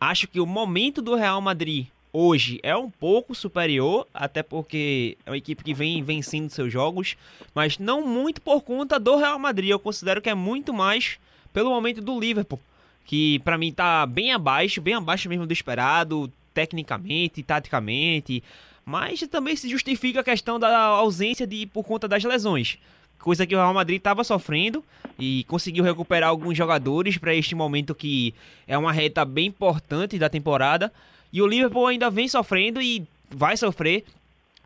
Acho 0.00 0.28
que 0.28 0.40
o 0.40 0.46
momento 0.46 1.02
do 1.02 1.16
Real 1.16 1.40
Madrid 1.40 1.88
hoje 2.18 2.58
é 2.64 2.76
um 2.76 2.90
pouco 2.90 3.32
superior, 3.32 4.06
até 4.12 4.42
porque 4.42 5.16
é 5.24 5.30
uma 5.30 5.36
equipe 5.36 5.62
que 5.62 5.72
vem 5.72 6.02
vencendo 6.02 6.50
seus 6.50 6.72
jogos, 6.72 7.16
mas 7.54 7.78
não 7.78 8.04
muito 8.04 8.40
por 8.40 8.62
conta 8.62 8.98
do 8.98 9.16
Real 9.16 9.38
Madrid. 9.38 9.70
Eu 9.70 9.78
considero 9.78 10.20
que 10.20 10.28
é 10.28 10.34
muito 10.34 10.74
mais 10.74 11.18
pelo 11.52 11.70
momento 11.70 12.00
do 12.00 12.18
Liverpool, 12.18 12.60
que 13.04 13.38
para 13.40 13.56
mim 13.56 13.72
tá 13.72 14.04
bem 14.04 14.32
abaixo, 14.32 14.80
bem 14.80 14.94
abaixo 14.94 15.28
mesmo 15.28 15.46
do 15.46 15.52
esperado, 15.52 16.30
tecnicamente, 16.52 17.42
taticamente, 17.42 18.42
mas 18.84 19.20
também 19.28 19.54
se 19.54 19.68
justifica 19.68 20.20
a 20.20 20.24
questão 20.24 20.58
da 20.58 20.76
ausência 20.76 21.46
de 21.46 21.66
por 21.66 21.84
conta 21.84 22.08
das 22.08 22.24
lesões 22.24 22.78
coisa 23.18 23.46
que 23.46 23.54
o 23.54 23.58
Real 23.58 23.74
Madrid 23.74 23.98
estava 23.98 24.22
sofrendo 24.24 24.82
e 25.18 25.44
conseguiu 25.44 25.84
recuperar 25.84 26.30
alguns 26.30 26.56
jogadores 26.56 27.18
para 27.18 27.34
este 27.34 27.54
momento 27.54 27.94
que 27.94 28.32
é 28.66 28.78
uma 28.78 28.92
reta 28.92 29.24
bem 29.24 29.46
importante 29.46 30.18
da 30.18 30.28
temporada. 30.28 30.92
E 31.32 31.40
o 31.42 31.46
Liverpool 31.46 31.86
ainda 31.86 32.10
vem 32.10 32.28
sofrendo 32.28 32.80
e 32.80 33.06
vai 33.30 33.56
sofrer 33.56 34.04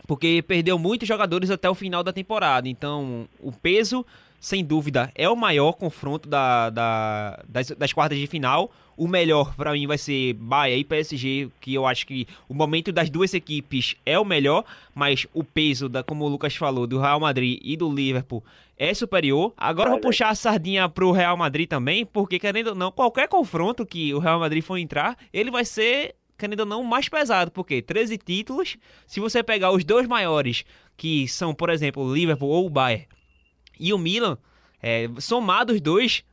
porque 0.07 0.43
perdeu 0.47 0.79
muitos 0.79 1.07
jogadores 1.07 1.51
até 1.51 1.71
o 1.71 1.75
final 1.75 2.03
da 2.03 2.13
temporada. 2.13 2.69
Então, 2.69 3.27
o 3.41 3.53
peso, 3.53 4.05
sem 4.41 4.65
dúvida, 4.65 5.11
é 5.15 5.29
o 5.29 5.37
maior 5.37 5.73
confronto 5.73 6.29
da, 6.29 6.71
da- 6.71 7.41
das, 7.49 7.69
das 7.71 7.93
quartas 7.93 8.19
de 8.19 8.27
final. 8.27 8.71
O 8.97 9.07
melhor 9.09 9.55
para 9.55 9.73
mim 9.73 9.87
vai 9.87 9.97
ser 9.97 10.35
Bahia 10.35 10.77
e 10.77 10.85
PSG, 10.85 11.49
que 11.61 11.73
eu 11.73 11.87
acho 11.87 12.07
que 12.07 12.27
o 12.49 12.53
momento 12.55 12.93
das 12.93 13.09
duas 13.09 13.33
equipes 13.33 13.97
é 14.05 14.19
o 14.19 14.25
melhor, 14.25 14.65
mas 14.95 15.27
o 15.33 15.43
peso, 15.43 15.89
da, 15.89 16.03
como 16.03 16.25
o 16.25 16.29
Lucas 16.29 16.55
falou, 16.57 16.87
do 16.87 17.01
Real 17.01 17.19
Madrid 17.21 17.59
e 17.63 17.77
do 17.77 17.91
Liverpool 17.93 18.43
é 18.77 18.93
superior. 18.93 19.53
Agora 19.57 19.89
eu 19.89 19.93
vou 19.93 20.01
puxar 20.01 20.29
a 20.31 20.35
sardinha 20.35 20.89
pro 20.89 21.13
Real 21.13 21.37
Madrid 21.37 21.69
também, 21.69 22.05
porque 22.05 22.39
querendo 22.39 22.69
ou 22.69 22.75
não, 22.75 22.91
qualquer 22.91 23.29
confronto 23.29 23.87
que 23.87 24.13
o 24.13 24.19
Real 24.19 24.41
Madrid 24.41 24.63
for 24.63 24.77
entrar, 24.77 25.17
ele 25.33 25.51
vai 25.51 25.65
ser, 25.65 26.15
querendo 26.43 26.61
ou 26.61 26.67
não, 26.67 26.83
mais 26.83 27.09
pesado, 27.09 27.51
porque 27.53 27.81
13 27.81 28.19
títulos, 28.19 28.77
se 29.07 29.21
você 29.21 29.43
pegar 29.43 29.71
os 29.71 29.85
dois 29.85 30.09
maiores, 30.09 30.65
que 30.97 31.29
são, 31.29 31.55
por 31.55 31.71
exemplo, 31.71 32.03
o 32.03 32.13
Liverpool 32.13 32.49
ou 32.51 32.67
o 32.67 32.71
Bayern, 32.71 33.07
e 33.79 33.93
o 33.93 33.99
Milan, 33.99 34.37
é, 34.83 35.09
somados 35.19 35.77
os 35.77 35.81
dois, 35.81 36.25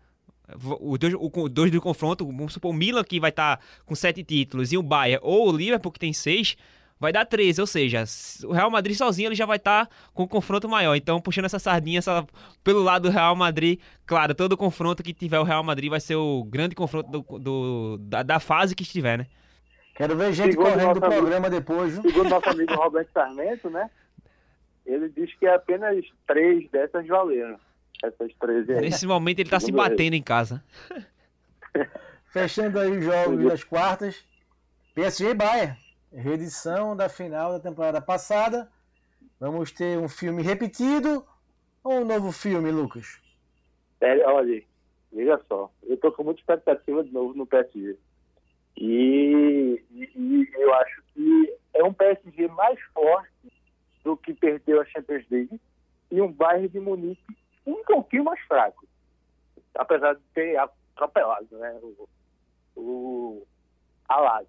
os 0.81 0.97
dois, 0.97 1.13
dois 1.51 1.71
do 1.71 1.79
confronto, 1.79 2.25
vamos 2.25 2.53
supor, 2.53 2.71
o 2.71 2.73
Milan 2.73 3.03
que 3.03 3.19
vai 3.19 3.29
estar 3.29 3.59
com 3.85 3.93
sete 3.93 4.23
títulos 4.23 4.71
e 4.71 4.77
o 4.77 4.83
Bayern 4.83 5.19
ou 5.23 5.49
o 5.49 5.55
Liverpool 5.55 5.91
que 5.91 5.99
tem 5.99 6.11
seis, 6.11 6.55
vai 6.99 7.13
dar 7.13 7.23
13, 7.25 7.61
ou 7.61 7.67
seja, 7.67 8.03
o 8.43 8.51
Real 8.51 8.69
Madrid 8.69 8.95
sozinho 8.97 9.27
ele 9.29 9.35
já 9.35 9.45
vai 9.45 9.55
estar 9.57 9.87
com 10.13 10.23
um 10.23 10.27
confronto 10.27 10.67
maior. 10.67 10.95
Então, 10.95 11.21
puxando 11.21 11.45
essa 11.45 11.57
sardinha 11.59 11.99
essa, 11.99 12.25
pelo 12.63 12.81
lado 12.83 13.03
do 13.07 13.13
Real 13.13 13.35
Madrid, 13.35 13.79
claro, 14.05 14.35
todo 14.35 14.57
confronto 14.57 15.01
que 15.01 15.13
tiver 15.13 15.39
o 15.39 15.43
Real 15.43 15.63
Madrid 15.63 15.89
vai 15.89 16.01
ser 16.01 16.15
o 16.15 16.43
grande 16.43 16.75
confronto 16.75 17.09
do, 17.09 17.39
do- 17.39 17.97
da, 18.01 18.21
da 18.23 18.39
fase 18.39 18.75
que 18.75 18.83
estiver, 18.83 19.19
né? 19.19 19.27
Quero 19.99 20.15
ver 20.15 20.31
gente 20.31 20.51
Segundo 20.53 20.65
correndo 20.71 20.93
do 20.93 20.99
nosso 21.01 21.05
amigo- 21.07 21.21
programa 21.21 21.49
depois, 21.49 21.93
viu? 21.93 22.01
Segundo 22.03 22.29
nosso 22.29 22.49
amigo 22.49 22.73
Roberto 22.81 23.11
Sarmento, 23.11 23.69
né? 23.69 23.91
Ele 24.85 25.09
diz 25.09 25.35
que 25.35 25.45
apenas 25.45 26.05
três 26.25 26.69
dessas 26.71 27.05
valeram. 27.05 27.59
Essas 28.01 28.33
13 28.39 28.71
aí. 28.75 28.79
Nesse 28.79 29.05
momento 29.05 29.39
ele 29.39 29.49
tá 29.49 29.59
se 29.59 29.65
Segundo 29.65 29.81
ele. 29.83 29.89
batendo 29.89 30.13
em 30.13 30.23
casa. 30.23 30.63
Fechando 32.31 32.79
aí 32.79 32.97
os 32.97 33.03
jogos 33.03 33.43
das 33.45 33.63
quartas. 33.63 34.25
PSG 34.95 35.31
e 35.31 35.33
Bayern. 35.33 35.77
Reedição 36.13 36.95
da 36.95 37.09
final 37.09 37.51
da 37.51 37.59
temporada 37.59 37.99
passada. 38.01 38.69
Vamos 39.37 39.71
ter 39.73 39.97
um 39.97 40.07
filme 40.07 40.41
repetido 40.41 41.25
ou 41.83 41.99
um 42.01 42.05
novo 42.05 42.31
filme, 42.31 42.71
Lucas? 42.71 43.19
É, 44.01 44.25
olha, 44.25 44.63
veja 45.11 45.39
só, 45.49 45.69
eu 45.83 45.97
tô 45.97 46.09
com 46.11 46.23
muita 46.23 46.39
expectativa 46.39 47.03
de 47.03 47.11
novo 47.11 47.33
no 47.33 47.45
PSG. 47.45 47.97
E, 48.81 49.83
e- 49.91 50.11
e 50.15 50.49
eu 50.53 50.73
acho 50.75 51.03
que 51.13 51.53
é 51.73 51.83
um 51.83 51.93
PSG 51.93 52.47
mais 52.47 52.79
forte 52.93 53.51
do 54.05 54.15
que 54.15 54.33
perdeu 54.33 54.79
a 54.79 54.85
Champions 54.85 55.25
League 55.29 55.59
e 56.09 56.21
um 56.21 56.31
Bayern 56.31 56.69
de 56.69 56.79
Munique 56.79 57.21
um 57.65 57.83
pouquinho 57.83 58.23
mais 58.23 58.39
fraco. 58.47 58.87
Apesar 59.75 60.13
de 60.15 60.21
ter 60.33 60.57
atropelado 60.57 61.57
né, 61.57 61.77
o, 61.83 62.07
o 62.77 63.47
Alad. 64.07 64.47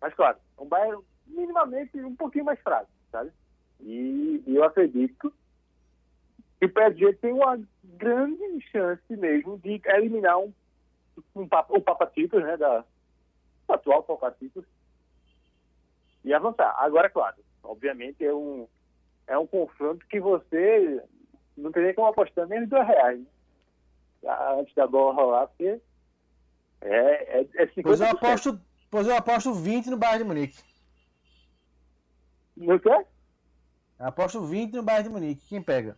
Mas 0.00 0.14
claro, 0.14 0.38
um 0.58 0.64
Bayern 0.64 1.02
minimamente 1.26 2.00
um 2.00 2.16
pouquinho 2.16 2.46
mais 2.46 2.58
fraco, 2.60 2.88
sabe? 3.12 3.30
E, 3.80 4.42
e 4.46 4.56
eu 4.56 4.64
acredito 4.64 5.30
que 6.58 6.64
o 6.64 6.68
PSG 6.70 7.12
tem 7.14 7.32
uma 7.34 7.60
grande 7.84 8.60
chance 8.72 9.02
mesmo 9.14 9.58
de 9.58 9.82
eliminar 9.84 10.38
um 10.38 10.50
um 11.34 11.46
papa, 11.46 11.74
o 11.76 11.82
Papa 11.82 12.06
Títulos, 12.06 12.46
né, 12.46 12.56
da, 12.56 12.82
atual 13.72 14.06
Títulos, 14.38 14.68
e 16.24 16.34
avançar. 16.34 16.74
Agora, 16.78 17.08
claro, 17.08 17.36
obviamente 17.62 18.24
é 18.24 18.32
um, 18.32 18.66
é 19.26 19.38
um 19.38 19.46
confronto 19.46 20.06
que 20.06 20.20
você 20.20 21.02
não 21.56 21.72
tem 21.72 21.84
nem 21.84 21.94
como 21.94 22.08
apostar 22.08 22.46
nem 22.46 22.66
dois 22.66 22.86
reais, 22.86 23.20
né? 23.20 23.26
Antes 24.58 24.74
da 24.74 24.86
bola 24.86 25.14
rolar, 25.14 25.46
porque 25.48 25.80
é, 26.80 27.40
é, 27.40 27.48
é 27.54 27.66
50%. 27.66 27.82
Pois 27.82 28.00
eu 28.00 28.06
aposto, 28.06 28.60
pois 28.90 29.06
eu 29.06 29.16
aposto 29.16 29.54
20 29.54 29.90
no 29.90 29.96
Bayern 29.96 30.22
de 30.22 30.28
Munique. 30.28 30.62
No 32.56 32.78
quê? 32.78 33.06
Eu 33.98 34.06
aposto 34.06 34.42
20 34.42 34.74
no 34.74 34.82
Bayern 34.82 35.08
de 35.08 35.14
Munique. 35.14 35.48
Quem 35.48 35.62
pega? 35.62 35.96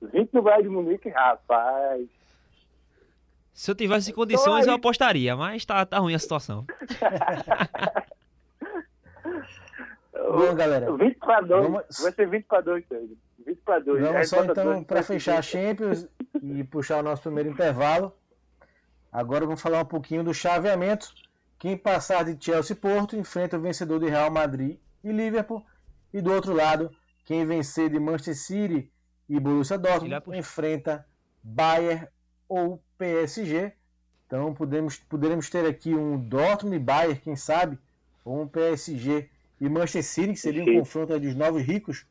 20 0.00 0.32
no 0.32 0.42
Bayern 0.42 0.64
de 0.64 0.68
Munique, 0.68 1.08
rapaz. 1.08 2.08
Se 3.56 3.70
eu 3.70 3.74
tivesse 3.74 4.12
condições, 4.12 4.42
Então, 4.64 4.64
eu 4.64 4.70
aí- 4.74 4.76
apostaria, 4.78 5.34
mas 5.34 5.64
tá, 5.64 5.86
tá 5.86 5.98
ruim 5.98 6.14
a 6.14 6.18
situação. 6.18 6.66
Bom, 10.12 10.54
galera. 10.54 10.94
20 10.94 11.16
para 11.18 11.40
2. 11.40 11.62
Vamos- 11.64 11.82
Vai 12.02 12.12
ser 12.12 12.28
20 12.28 12.44
para 12.44 12.60
2, 12.60 12.84
Pedro. 12.86 13.16
20 13.46 13.58
para 13.64 13.78
2. 13.80 14.02
Vamos 14.02 14.28
só 14.28 14.44
então 14.44 14.84
para 14.84 15.02
fechar 15.02 15.38
a 15.38 15.42
Champions 15.42 16.06
e 16.42 16.62
puxar 16.64 16.98
o 16.98 17.02
nosso 17.02 17.22
primeiro 17.22 17.48
intervalo. 17.48 18.12
Agora 19.10 19.46
vamos 19.46 19.62
falar 19.62 19.80
um 19.80 19.86
pouquinho 19.86 20.22
do 20.22 20.34
chaveamento. 20.34 21.08
Quem 21.58 21.76
passar 21.78 22.24
de 22.24 22.44
Chelsea 22.44 22.74
e 22.76 22.78
Porto 22.78 23.16
enfrenta 23.16 23.56
o 23.56 23.60
vencedor 23.60 23.98
de 24.00 24.08
Real 24.10 24.30
Madrid 24.30 24.78
e 25.02 25.10
Liverpool. 25.12 25.64
E 26.12 26.20
do 26.20 26.30
outro 26.32 26.52
lado, 26.54 26.90
quem 27.24 27.46
vencer 27.46 27.88
de 27.88 27.98
Manchester 27.98 28.34
City 28.36 28.92
e 29.28 29.40
Borussia 29.40 29.78
Dortmund 29.78 30.36
enfrenta 30.38 31.06
Bayern 31.42 32.06
ou 32.48 32.82
PSG. 32.98 33.72
Então 34.26 34.52
podemos, 34.52 34.96
poderemos 34.96 35.48
ter 35.48 35.64
aqui 35.66 35.94
um 35.94 36.18
Dortmund 36.18 36.76
e 36.76 36.78
Bayern, 36.80 37.20
quem 37.20 37.36
sabe, 37.36 37.78
ou 38.24 38.42
um 38.42 38.48
PSG 38.48 39.28
e 39.60 39.68
Manchester 39.68 40.02
City, 40.04 40.32
que 40.32 40.40
seria 40.40 40.62
um 40.62 40.78
confronto 40.78 41.18
dos 41.18 41.34
novos 41.34 41.62
ricos 41.62 42.04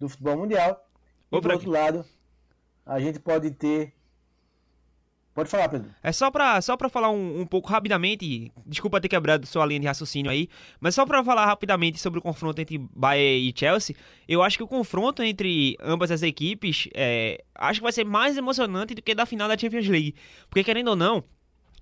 do 0.00 0.08
futebol 0.08 0.36
mundial. 0.36 0.84
E 1.30 1.36
Ô, 1.36 1.40
do 1.40 1.42
Frank. 1.42 1.56
outro 1.56 1.70
lado, 1.70 2.04
a 2.86 2.98
gente 3.00 3.18
pode 3.18 3.50
ter. 3.50 3.92
Pode 5.38 5.50
falar, 5.50 5.68
Pedro. 5.68 5.88
É 6.02 6.10
só 6.10 6.32
pra, 6.32 6.60
só 6.60 6.76
pra 6.76 6.88
falar 6.88 7.10
um, 7.10 7.42
um 7.42 7.46
pouco 7.46 7.68
rapidamente, 7.68 8.50
desculpa 8.66 9.00
ter 9.00 9.06
quebrado 9.06 9.46
sua 9.46 9.64
linha 9.64 9.78
de 9.78 9.86
raciocínio 9.86 10.28
aí, 10.28 10.48
mas 10.80 10.96
só 10.96 11.06
pra 11.06 11.22
falar 11.22 11.46
rapidamente 11.46 12.00
sobre 12.00 12.18
o 12.18 12.22
confronto 12.22 12.60
entre 12.60 12.76
Bayern 12.76 13.48
e 13.48 13.54
Chelsea, 13.56 13.94
eu 14.26 14.42
acho 14.42 14.56
que 14.56 14.64
o 14.64 14.66
confronto 14.66 15.22
entre 15.22 15.76
ambas 15.80 16.10
as 16.10 16.24
equipes, 16.24 16.88
é, 16.92 17.44
acho 17.54 17.78
que 17.78 17.84
vai 17.84 17.92
ser 17.92 18.04
mais 18.04 18.36
emocionante 18.36 18.96
do 18.96 19.00
que 19.00 19.14
da 19.14 19.24
final 19.24 19.46
da 19.46 19.56
Champions 19.56 19.86
League, 19.86 20.16
porque 20.50 20.64
querendo 20.64 20.88
ou 20.88 20.96
não, 20.96 21.22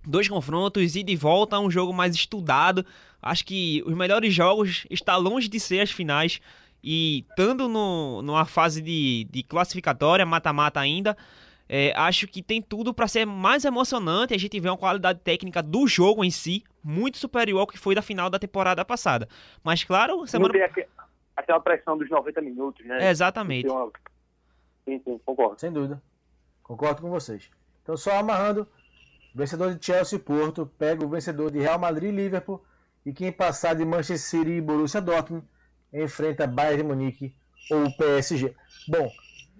dois 0.06 0.28
confrontos, 0.28 0.94
e 0.94 1.16
volta, 1.16 1.58
um 1.58 1.70
jogo 1.70 1.94
mais 1.94 2.14
estudado, 2.14 2.84
acho 3.22 3.42
que 3.42 3.82
os 3.86 3.94
melhores 3.94 4.34
jogos 4.34 4.84
está 4.90 5.16
longe 5.16 5.48
de 5.48 5.58
ser 5.58 5.80
as 5.80 5.90
finais, 5.90 6.42
e 6.84 7.24
estando 7.26 7.70
no, 7.70 8.20
numa 8.20 8.44
fase 8.44 8.82
de, 8.82 9.26
de 9.30 9.42
classificatória, 9.42 10.26
mata-mata 10.26 10.78
ainda, 10.78 11.16
é, 11.68 11.92
acho 11.96 12.26
que 12.28 12.42
tem 12.42 12.60
tudo 12.62 12.94
para 12.94 13.08
ser 13.08 13.24
mais 13.26 13.64
emocionante. 13.64 14.34
A 14.34 14.38
gente 14.38 14.58
vê 14.60 14.68
uma 14.68 14.76
qualidade 14.76 15.20
técnica 15.20 15.62
do 15.62 15.86
jogo 15.86 16.24
em 16.24 16.30
si 16.30 16.62
muito 16.82 17.18
superior 17.18 17.60
ao 17.60 17.66
que 17.66 17.78
foi 17.78 17.94
da 17.94 18.02
final 18.02 18.30
da 18.30 18.38
temporada 18.38 18.84
passada. 18.84 19.28
Mas 19.64 19.82
claro, 19.84 20.18
Não 20.18 20.26
semana 20.26 20.52
tem 20.52 20.62
aque- 20.62 20.86
aquela 21.36 21.60
pressão 21.60 21.98
dos 21.98 22.08
90 22.08 22.40
minutos, 22.40 22.84
né? 22.86 23.10
exatamente. 23.10 23.66
Tem 23.66 23.72
uma- 23.76 23.90
Sim, 24.84 25.00
sim, 25.04 25.20
concordo. 25.24 25.58
Sem 25.60 25.72
dúvida. 25.72 26.00
Concordo 26.62 27.02
com 27.02 27.10
vocês. 27.10 27.50
Então, 27.82 27.96
só 27.96 28.18
amarrando: 28.18 28.66
vencedor 29.34 29.74
de 29.74 29.84
Chelsea 29.84 30.16
e 30.18 30.22
Porto 30.22 30.66
pega 30.78 31.04
o 31.04 31.08
vencedor 31.08 31.50
de 31.50 31.58
Real 31.58 31.78
Madrid 31.78 32.12
e 32.12 32.16
Liverpool. 32.16 32.64
E 33.04 33.12
quem 33.12 33.30
passar 33.32 33.74
de 33.74 33.84
Manchester 33.84 34.18
City 34.18 34.50
e 34.52 34.60
Borussia 34.60 35.00
Dortmund 35.00 35.44
enfrenta 35.92 36.46
Bayern 36.46 36.82
de 36.82 36.88
Munique 36.88 37.34
ou 37.70 37.90
PSG. 37.96 38.54
Bom, 38.88 39.10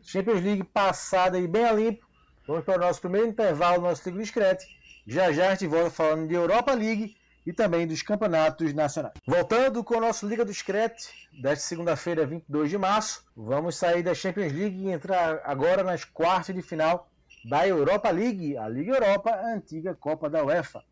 Champions 0.07 0.41
League 0.41 0.63
passada 0.63 1.37
e 1.37 1.49
bem 1.49 1.65
a 1.65 1.73
limpo. 1.73 2.07
Vamos 2.47 2.65
para 2.65 2.77
o 2.77 2.87
nosso 2.87 3.01
primeiro 3.01 3.27
intervalo, 3.27 3.83
nosso 3.83 4.09
Liga 4.09 4.23
Discreto. 4.23 4.65
Já 5.05 5.33
já 5.33 5.49
a 5.49 5.51
gente 5.51 5.67
volta 5.67 5.91
falando 5.91 6.29
de 6.29 6.35
Europa 6.35 6.73
League 6.73 7.17
e 7.45 7.53
também 7.53 7.89
dos 7.89 8.03
campeonatos 8.03 8.73
nacionais. 8.73 9.15
Voltando 9.27 9.83
com 9.83 9.97
o 9.97 10.01
nosso 10.01 10.29
Liga 10.29 10.45
do 10.45 10.55
Screte, 10.55 11.29
desta 11.43 11.67
segunda-feira, 11.67 12.25
22 12.25 12.71
de 12.71 12.79
março, 12.79 13.25
vamos 13.37 13.77
sair 13.77 14.05
da 14.05 14.15
Champions 14.15 14.53
League 14.53 14.79
e 14.79 14.91
entrar 14.91 15.41
agora 15.45 15.83
nas 15.83 16.05
quartas 16.05 16.55
de 16.55 16.63
final 16.63 17.11
da 17.45 17.67
Europa 17.67 18.09
League, 18.11 18.57
a 18.57 18.69
Liga 18.69 18.93
Europa, 18.95 19.31
a 19.31 19.55
antiga 19.55 19.93
Copa 19.93 20.31
da 20.31 20.45
UEFA. 20.45 20.85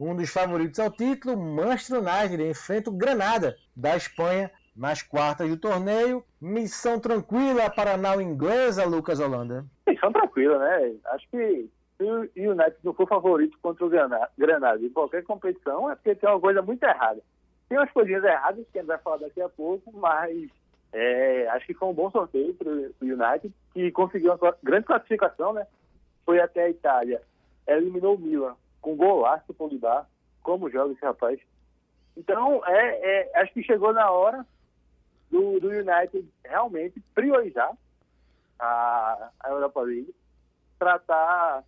Um 0.00 0.16
dos 0.16 0.30
favoritos 0.30 0.80
ao 0.80 0.90
título, 0.90 1.36
Manchester 1.36 2.00
United, 2.00 2.42
enfrenta 2.42 2.88
o 2.88 2.94
Granada, 2.94 3.56
da 3.76 3.94
Espanha, 3.94 4.50
nas 4.74 5.02
quartas 5.02 5.48
do 5.48 5.56
torneio. 5.56 6.24
Missão 6.40 6.98
tranquila 6.98 7.70
para 7.70 7.94
a 7.94 7.96
nau 7.96 8.20
inglesa, 8.20 8.84
Lucas 8.84 9.20
Holanda. 9.20 9.64
Missão 9.86 10.12
tranquila, 10.12 10.58
né? 10.58 10.94
Acho 11.06 11.28
que 11.30 11.70
se 11.96 12.02
o 12.04 12.20
United 12.50 12.76
não 12.82 12.92
for 12.94 13.06
favorito 13.08 13.56
contra 13.62 13.84
o 13.84 13.88
Grana- 13.88 14.28
Granada 14.36 14.82
em 14.82 14.90
qualquer 14.90 15.22
competição, 15.22 15.90
é 15.90 15.94
porque 15.94 16.14
tem 16.14 16.28
uma 16.28 16.40
coisa 16.40 16.60
muito 16.60 16.82
errada. 16.82 17.20
Tem 17.68 17.78
umas 17.78 17.90
coisinhas 17.92 18.24
erradas 18.24 18.66
que 18.72 18.78
a 18.78 18.82
gente 18.82 18.88
vai 18.88 18.98
falar 18.98 19.18
daqui 19.18 19.40
a 19.40 19.48
pouco, 19.48 19.90
mas 19.96 20.48
é, 20.92 21.48
acho 21.48 21.66
que 21.66 21.74
foi 21.74 21.88
um 21.88 21.94
bom 21.94 22.10
sorteio 22.10 22.52
para 22.54 22.68
o 22.68 22.94
United, 23.00 23.52
que 23.72 23.90
conseguiu 23.92 24.34
uma 24.34 24.56
grande 24.62 24.86
classificação, 24.86 25.52
né? 25.52 25.66
Foi 26.26 26.40
até 26.40 26.64
a 26.64 26.70
Itália, 26.70 27.22
eliminou 27.66 28.16
o 28.16 28.18
Milan 28.18 28.54
com 28.80 28.96
golaço 28.96 29.46
do 29.48 29.54
Pogba. 29.54 30.06
Como 30.42 30.68
joga 30.70 30.92
esse 30.92 31.02
rapaz? 31.04 31.40
Então, 32.16 32.60
é, 32.66 33.30
é, 33.32 33.40
acho 33.40 33.52
que 33.54 33.62
chegou 33.62 33.92
na 33.94 34.10
hora 34.10 34.44
do, 35.34 35.58
do 35.58 35.68
United 35.68 36.24
realmente 36.44 37.02
priorizar 37.12 37.76
a, 38.56 39.30
a 39.40 39.50
Europa 39.50 39.80
League, 39.80 40.14
tratar 40.78 41.64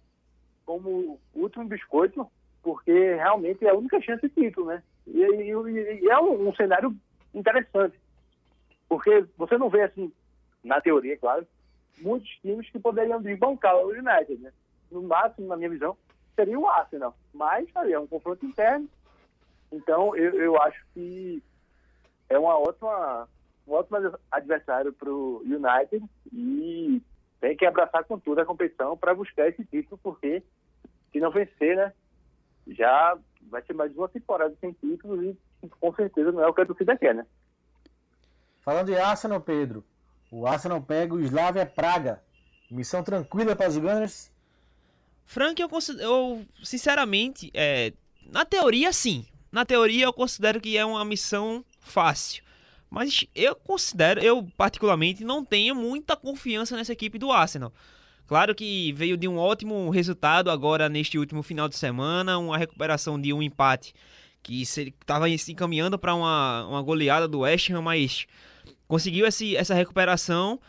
como 0.65 1.19
último 1.35 1.65
biscoito, 1.65 2.31
porque 2.63 3.15
realmente 3.15 3.67
é 3.67 3.71
a 3.71 3.75
única 3.75 4.01
chance 4.01 4.23
de 4.23 4.29
título, 4.29 4.67
né? 4.69 4.83
E, 5.07 5.21
e- 5.21 6.01
e 6.05 6.09
é 6.09 6.19
um, 6.21 6.49
um 6.49 6.55
cenário 6.55 6.95
interessante, 7.35 7.99
porque 8.89 9.27
você 9.37 9.59
não 9.59 9.69
vê 9.69 9.83
assim, 9.83 10.13
na 10.63 10.81
teoria, 10.81 11.17
claro, 11.19 11.45
muitos 11.99 12.29
times 12.41 12.71
que 12.71 12.79
poderiam 12.79 13.21
desbancar 13.21 13.77
o 13.77 13.89
United, 13.91 14.37
né? 14.39 14.53
No 14.93 15.03
máximo, 15.03 15.49
na 15.49 15.57
minha 15.57 15.71
visão, 15.71 15.97
seria 16.37 16.59
o 16.59 16.69
Arsenal, 16.69 17.17
mas 17.35 17.67
ali 17.75 17.93
é 17.93 17.99
um 17.99 18.07
confronto 18.07 18.47
interno, 18.47 18.89
então 19.73 20.15
eu, 20.17 20.35
eu 20.41 20.63
acho 20.63 20.85
que 20.95 21.43
é 22.29 22.39
uma 22.39 22.59
ótima, 22.59 23.29
um 23.67 23.73
ótimo 23.73 23.99
adversário 24.31 24.93
para 24.93 25.11
o 25.11 25.43
United 25.45 26.05
e 26.33 27.03
tem 27.41 27.57
que 27.57 27.67
abraçar 27.67 28.05
com 28.05 28.19
tudo 28.19 28.41
a 28.41 28.47
competição 28.47 28.97
para 28.97 29.15
buscar 29.15 29.49
esse 29.49 29.65
título, 29.65 29.99
porque 30.03 30.43
se 31.13 31.21
não 31.21 31.31
vencer, 31.31 31.77
né, 31.77 31.93
já 32.69 33.19
vai 33.51 33.63
ser 33.63 33.75
mais 33.75 33.95
uma 33.97 34.09
temporada 34.09 34.55
sem 34.61 34.73
títulos 34.73 35.25
e 35.63 35.69
com 35.69 35.95
certeza 35.95 36.33
não 36.33 36.43
é 36.43 36.49
o 36.49 36.55
que 36.55 36.61
a 36.61 36.67
torcida 36.67 36.97
quer, 36.97 37.15
né? 37.15 37.27
Falando 38.61 38.87
de 38.87 38.97
Arsenal, 38.97 39.41
Pedro, 39.41 39.85
o 40.31 40.47
Arsenal 40.47 40.83
pega 40.83 41.15
o 41.15 41.21
Slavia 41.21 41.65
Praga. 41.65 42.23
Missão 42.69 43.03
tranquila 43.03 43.55
para 43.55 43.69
os 43.69 43.79
Gunners. 43.79 44.33
Frank, 45.25 45.61
eu, 45.61 45.69
eu 46.01 46.45
sinceramente, 46.65 47.51
é, 47.55 47.93
na 48.25 48.45
teoria 48.45 48.93
sim. 48.93 49.25
Na 49.53 49.65
teoria 49.65 50.07
eu 50.07 50.13
considero 50.13 50.61
que 50.61 50.77
é 50.77 50.85
uma 50.85 51.05
missão 51.05 51.65
fácil. 51.81 52.43
Mas 52.91 53.25
eu 53.35 53.55
considero, 53.57 54.21
eu 54.21 54.47
particularmente 54.57 55.25
não 55.25 55.45
tenho 55.45 55.75
muita 55.75 56.17
confiança 56.17 56.77
nessa 56.77 56.93
equipe 56.93 57.19
do 57.19 57.33
Arsenal. 57.33 57.73
Claro 58.27 58.55
que 58.55 58.93
veio 58.93 59.17
de 59.17 59.29
um 59.29 59.39
ótimo 59.39 59.89
resultado 59.91 60.51
agora 60.51 60.89
neste 60.89 61.19
último 61.19 61.43
final 61.43 61.69
de 61.69 61.77
semana, 61.77 62.39
uma 62.39 62.59
recuperação 62.59 63.21
de 63.21 63.33
um 63.33 63.43
empate 63.43 63.95
que 64.43 64.63
estava 64.63 65.27
se 65.37 65.53
encaminhando 65.53 65.99
para 65.99 66.15
uma, 66.15 66.67
uma 66.67 66.83
goleada 66.83 67.27
do 67.27 67.41
West 67.41 67.71
Ham, 67.71 67.83
mas 67.83 68.27
conseguiu 68.87 69.27
esse, 69.27 69.57
essa 69.57 69.75
recuperação. 69.75 70.61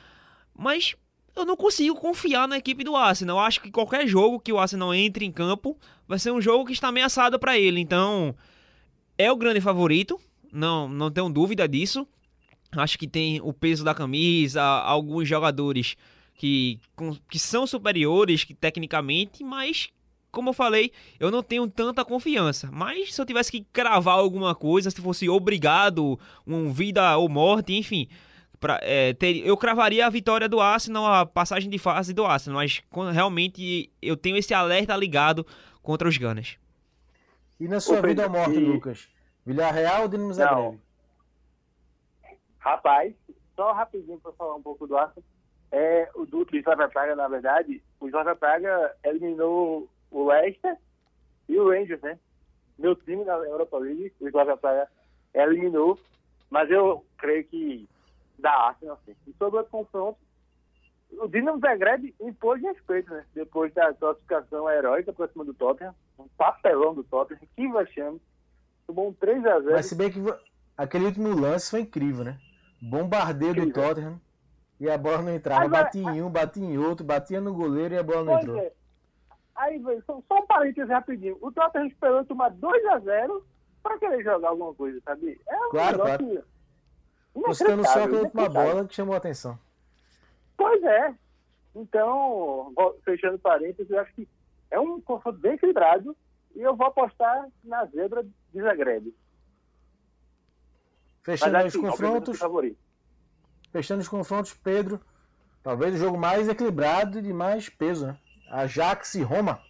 Mas 0.57 0.95
eu 1.36 1.45
não 1.45 1.55
consigo 1.55 1.95
confiar 1.95 2.47
na 2.47 2.57
equipe 2.57 2.84
do 2.84 2.95
Arsenal. 2.95 3.38
Eu 3.38 3.43
acho 3.43 3.61
que 3.61 3.72
qualquer 3.72 4.07
jogo 4.07 4.39
que 4.39 4.51
o 4.51 4.57
Arsenal 4.57 4.93
entre 4.93 5.26
em 5.26 5.32
campo 5.32 5.78
vai 6.07 6.18
ser 6.18 6.32
um 6.32 6.41
jogo 6.41 6.65
que 6.65 6.74
está 6.74 6.88
ameaçado 6.88 7.38
para 7.38 7.57
ele. 7.57 7.80
Então, 7.80 8.36
é 9.18 9.32
o 9.32 9.36
grande 9.36 9.61
favorito, 9.61 10.20
não, 10.51 10.87
não 10.87 11.09
tenho 11.11 11.29
dúvida 11.29 11.67
disso. 11.67 12.07
Acho 12.75 12.97
que 12.99 13.07
tem 13.07 13.39
o 13.41 13.53
peso 13.53 13.83
da 13.83 13.93
camisa, 13.93 14.61
alguns 14.61 15.27
jogadores 15.27 15.95
que, 16.35 16.79
com- 16.95 17.15
que 17.29 17.39
são 17.39 17.65
superiores 17.65 18.43
que, 18.43 18.53
tecnicamente, 18.53 19.43
mas 19.43 19.89
como 20.31 20.49
eu 20.49 20.53
falei, 20.53 20.91
eu 21.19 21.31
não 21.31 21.41
tenho 21.41 21.67
tanta 21.67 22.03
confiança. 22.05 22.69
Mas 22.71 23.13
se 23.15 23.19
eu 23.21 23.25
tivesse 23.25 23.51
que 23.51 23.65
cravar 23.73 24.19
alguma 24.19 24.53
coisa, 24.53 24.91
se 24.91 25.01
fosse 25.01 25.27
obrigado, 25.29 26.19
um 26.45 26.71
vida 26.71 27.17
ou 27.17 27.27
morte, 27.29 27.73
enfim, 27.73 28.07
Pra, 28.59 28.79
é, 28.81 29.13
ter, 29.13 29.45
eu 29.45 29.55
cravaria 29.55 30.07
a 30.07 30.09
vitória 30.09 30.49
do 30.49 30.59
Arsenal, 30.59 31.05
a 31.05 31.25
passagem 31.27 31.69
de 31.69 31.77
fase 31.77 32.11
do 32.11 32.25
Arsenal, 32.25 32.57
mas 32.57 32.81
quando, 32.89 33.13
realmente 33.13 33.91
eu 34.01 34.17
tenho 34.17 34.35
esse 34.35 34.51
alerta 34.51 34.95
ligado 34.97 35.45
contra 35.83 36.09
os 36.09 36.17
Gunners. 36.17 36.57
E 37.59 37.67
na 37.67 37.79
sua 37.79 38.01
vida 38.01 38.23
ou 38.25 38.31
morte, 38.31 38.55
e- 38.55 38.59
Lucas? 38.59 39.07
Villarreal 39.47 40.01
ou 40.01 40.07
Dinamo 40.09 40.33
Zagreb? 40.33 40.77
Rapaz, 42.59 43.15
só 43.55 43.71
rapidinho 43.71 44.19
para 44.19 44.33
falar 44.33 44.55
um 44.55 44.61
pouco 44.61 44.85
do 44.85 44.97
Arsenal. 44.97 45.23
É, 45.71 46.09
o 46.15 46.25
do 46.25 46.43
do 46.43 46.57
Slavia 46.57 46.89
Praga, 46.89 47.15
na 47.15 47.29
verdade, 47.29 47.81
o 47.97 48.07
Slavia 48.09 48.35
Praga 48.35 48.93
eliminou 49.05 49.87
o 50.11 50.27
Leicester 50.27 50.77
e 51.47 51.57
o 51.57 51.69
Rangers, 51.69 52.01
né? 52.01 52.19
Meu 52.77 52.93
time 52.93 53.23
na 53.23 53.35
Europa 53.35 53.77
League, 53.77 54.13
o 54.19 54.27
Slavia 54.27 54.57
Praga 54.57 54.89
eliminou, 55.33 55.97
mas 56.49 56.69
eu 56.69 57.05
creio 57.17 57.45
que 57.45 57.87
da 58.37 58.51
Arsenal, 58.51 58.99
assim. 59.01 59.15
E 59.25 59.33
sobre 59.39 59.61
o 59.61 59.65
confronto, 59.65 60.19
o 61.09 61.27
Dinamo 61.29 61.59
Zagreb 61.59 62.13
impôs 62.19 62.61
respeito, 62.61 63.13
né? 63.13 63.25
Depois 63.33 63.73
da 63.73 63.93
classificação 63.93 64.69
heróica 64.69 65.13
para 65.13 65.29
cima 65.29 65.45
do 65.45 65.53
Tottenham, 65.53 65.95
um 66.19 66.27
papelão 66.37 66.93
do 66.93 67.05
Tottenham, 67.05 67.39
que 67.55 67.67
vexame. 67.69 68.21
Tomou 68.88 69.09
um 69.09 69.13
3x0. 69.13 69.71
Mas 69.71 69.85
se 69.85 69.95
bem 69.95 70.09
que 70.11 70.19
aquele 70.77 71.05
último 71.05 71.29
lance 71.38 71.69
foi 71.69 71.81
incrível, 71.81 72.23
né? 72.23 72.39
Bombardeio 72.81 73.53
do 73.53 73.61
Incrível. 73.61 73.89
Tottenham. 73.89 74.21
E 74.79 74.89
a 74.89 74.97
bola 74.97 75.21
não 75.23 75.33
entrava. 75.33 75.65
Agora- 75.65 75.83
batia 75.83 76.01
em 76.11 76.21
um, 76.21 76.29
batia 76.29 76.63
em 76.63 76.77
outro, 76.77 77.05
batia 77.05 77.41
no 77.41 77.53
goleiro 77.53 77.95
e 77.95 77.97
a 77.97 78.03
bola 78.03 78.23
não 78.23 78.33
Pois 78.33 78.43
entrou. 78.43 78.59
é. 78.61 78.71
Aí, 79.55 79.83
só, 80.05 80.21
só 80.27 80.35
um 80.39 80.45
parênteses 80.45 80.89
rapidinho. 80.89 81.38
O 81.41 81.51
Tottenham 81.51 81.88
esperou 81.88 82.23
tomar 82.23 82.51
2x0 82.51 83.41
para 83.81 83.97
querer 83.97 84.23
jogar 84.23 84.49
alguma 84.49 84.73
coisa, 84.73 85.01
sabe? 85.03 85.39
É 85.49 85.57
um 85.65 85.69
Claro, 85.71 85.97
negócio 86.05 86.43
Tô 87.33 87.53
citando 87.53 87.83
só 87.85 88.03
aquela 88.03 88.21
última 88.21 88.49
bola 88.49 88.88
que 88.88 88.95
chamou 88.95 89.13
a 89.15 89.17
atenção. 89.17 89.57
Pois 90.55 90.81
é. 90.83 91.13
Então, 91.75 92.73
fechando 93.03 93.38
parênteses, 93.39 93.89
eu 93.91 93.99
acho 93.99 94.13
que 94.13 94.27
é 94.71 94.79
um 94.79 94.99
confronto 95.01 95.38
bem 95.39 95.53
equilibrado 95.53 96.15
e 96.55 96.61
eu 96.61 96.75
vou 96.75 96.88
apostar 96.88 97.47
na 97.63 97.85
zebra 97.85 98.25
de 98.53 98.61
Zagreb. 98.61 99.13
Mas 101.27 101.39
Fechando 101.39 101.57
os 101.57 101.65
assim, 101.65 101.77
eu 101.77 101.91
confrontos, 101.91 102.39
fechando 103.71 104.01
os 104.01 104.07
confrontos, 104.07 104.53
Pedro. 104.53 104.99
Talvez 105.61 105.95
o 105.95 105.97
jogo 105.97 106.17
mais 106.17 106.47
equilibrado 106.47 107.19
e 107.19 107.21
de 107.21 107.33
mais 107.33 107.67
peso, 107.67 108.07
né? 108.07 108.17
Ajax 108.49 109.15
e 109.15 109.21
Roma. 109.21 109.61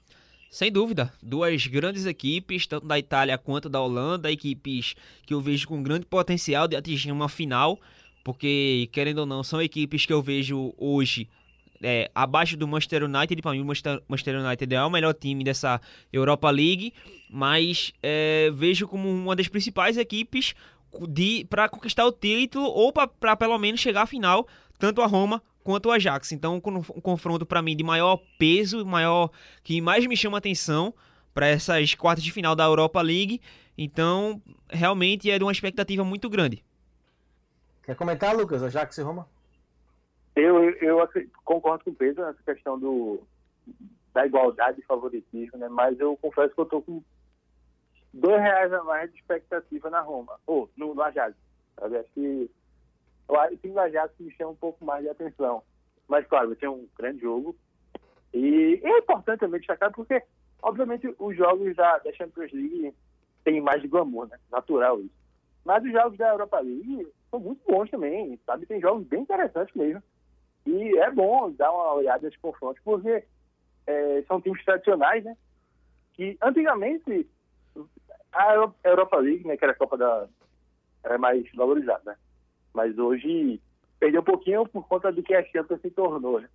Sem 0.51 0.71
dúvida, 0.71 1.11
duas 1.21 1.65
grandes 1.65 2.05
equipes, 2.05 2.67
tanto 2.67 2.86
da 2.86 2.97
Itália 2.97 3.38
quanto 3.38 3.67
da 3.67 3.82
Holanda, 3.82 4.32
equipes 4.32 4.95
que 5.25 5.34
eu 5.34 5.41
vejo 5.41 5.67
com 5.67 5.82
grande 5.82 6.05
potencial 6.05 6.67
de 6.67 6.75
atingir 6.75 7.11
uma 7.11 7.28
final, 7.28 7.80
porque, 8.23 8.88
querendo 8.91 9.19
ou 9.19 9.25
não, 9.25 9.43
são 9.43 9.61
equipes 9.61 10.05
que 10.05 10.13
eu 10.13 10.21
vejo 10.21 10.73
hoje 10.78 11.28
é, 11.82 12.09
abaixo 12.13 12.57
do 12.57 12.67
Manchester 12.67 13.03
United. 13.03 13.41
Para 13.41 13.51
mim, 13.51 13.61
o 13.61 13.65
Manchester 13.65 14.36
United 14.39 14.75
é 14.75 14.84
o 14.84 14.89
melhor 14.89 15.13
time 15.13 15.43
dessa 15.43 15.80
Europa 16.11 16.49
League, 16.49 16.93
mas 17.30 17.93
é, 18.01 18.49
vejo 18.53 18.88
como 18.88 19.09
uma 19.09 19.36
das 19.36 19.47
principais 19.47 19.97
equipes 19.97 20.53
para 21.49 21.69
conquistar 21.69 22.05
o 22.05 22.11
título 22.11 22.65
ou 22.65 22.91
para 22.91 23.36
pelo 23.36 23.57
menos 23.57 23.80
chegar 23.80 24.03
à 24.03 24.05
final, 24.05 24.47
tanto 24.80 25.01
a 25.01 25.05
Roma 25.05 25.41
quanto 25.63 25.89
o 25.89 25.91
Ajax. 25.91 26.32
Então, 26.32 26.55
um 26.55 27.01
confronto 27.01 27.45
para 27.45 27.61
mim 27.61 27.75
de 27.75 27.84
maior 27.84 28.19
peso, 28.39 28.86
maior 28.86 29.30
que 29.63 29.82
mais 29.82 30.05
me 30.07 30.15
chama 30.15 30.38
atenção 30.38 30.93
para 31.34 31.47
essas 31.47 31.93
quartas 31.93 32.23
de 32.23 32.32
final 32.32 32.55
da 32.55 32.63
Europa 32.63 33.01
League. 33.01 33.41
Então, 33.78 34.41
realmente 34.69 35.30
é 35.30 35.38
de 35.38 35.43
uma 35.43 35.51
expectativa 35.51 36.03
muito 36.03 36.30
grande. 36.30 36.63
Quer 37.84 37.95
comentar, 37.95 38.36
Lucas? 38.36 38.63
Ajax 38.63 38.97
e 38.97 39.01
Roma? 39.01 39.28
Eu, 40.38 40.70
eu 40.70 41.10
concordo 41.44 41.84
com 41.84 41.90
o 41.90 41.96
Pedro 41.96 42.24
nessa 42.24 42.44
questão 42.44 42.78
do, 42.78 43.24
da 44.14 44.24
igualdade 44.24 44.80
e 44.80 44.86
favoritismo, 44.86 45.58
né? 45.58 45.68
Mas 45.68 46.00
eu 46.00 46.16
confesso 46.18 46.54
que 46.54 46.62
eu 46.62 46.66
tô 46.68 46.80
com 46.80 47.02
dois 48.14 48.40
reais 48.40 48.72
a 48.72 48.84
mais 48.84 49.12
de 49.12 49.18
expectativa 49.18 49.90
na 49.90 50.00
Roma, 50.00 50.40
ou 50.46 50.70
no, 50.78 51.02
Ajax. 51.02 51.36
sabe? 51.80 51.98
Acho 51.98 52.12
que 52.14 52.52
o 53.28 53.80
Ajax 53.80 54.14
me 54.20 54.32
chama 54.32 54.52
um 54.52 54.56
pouco 54.56 54.86
mais 54.86 55.02
de 55.02 55.10
atenção. 55.10 55.64
Mas, 56.08 56.28
claro, 56.28 56.50
vai 56.50 56.56
ter 56.56 56.70
um 56.70 56.88
grande 56.96 57.22
jogo. 57.22 57.56
E 58.32 58.80
é 58.84 59.00
importante 59.00 59.40
também 59.40 59.60
destacar 59.60 59.92
porque, 59.92 60.22
obviamente, 60.62 61.12
os 61.18 61.36
jogos 61.36 61.76
da, 61.76 61.98
da 61.98 62.14
Champions 62.14 62.52
League 62.52 62.94
têm 63.44 63.60
mais 63.60 63.82
de 63.82 63.88
glamour, 63.88 64.28
né? 64.28 64.38
Natural 64.52 65.02
isso. 65.02 65.18
Mas 65.66 65.84
os 65.84 65.92
jogos 65.92 66.16
da 66.16 66.30
Europa 66.30 66.60
League 66.60 67.08
são 67.32 67.40
muito 67.40 67.60
bons 67.68 67.90
também, 67.90 68.40
sabe? 68.46 68.68
Tem 68.68 68.80
jogos 68.80 69.04
bem 69.08 69.22
interessantes 69.22 69.76
mesmo. 69.76 70.04
E 70.68 70.97
é 70.97 71.09
bom 71.09 71.49
dar 71.51 71.72
uma 71.72 71.93
olhada 71.93 72.24
nesses 72.24 72.39
confrontos, 72.39 72.82
porque 72.84 73.24
é, 73.88 74.22
são 74.28 74.41
times 74.41 74.63
tradicionais, 74.65 75.24
né? 75.24 75.36
Que 76.13 76.38
antigamente 76.41 77.26
a 78.34 78.53
Euro- 78.53 78.76
Europa 78.84 79.18
League, 79.18 79.47
né, 79.47 79.55
que 79.55 79.63
era 79.63 79.72
a 79.72 79.78
Copa 79.78 79.97
da. 79.97 80.28
era 81.03 81.18
mais 81.18 81.49
valorizada, 81.55 82.01
né? 82.11 82.18
Mas 82.74 82.97
hoje 82.97 83.61
perdeu 83.99 84.22
um 84.22 84.26
pouquinho 84.26 84.68
por 84.68 84.86
conta 84.88 85.11
do 85.11 85.24
que 85.24 85.34
a 85.34 85.43
Champions 85.45 85.82
se 85.82 85.89
tornou, 85.89 86.41
né? 86.41 86.49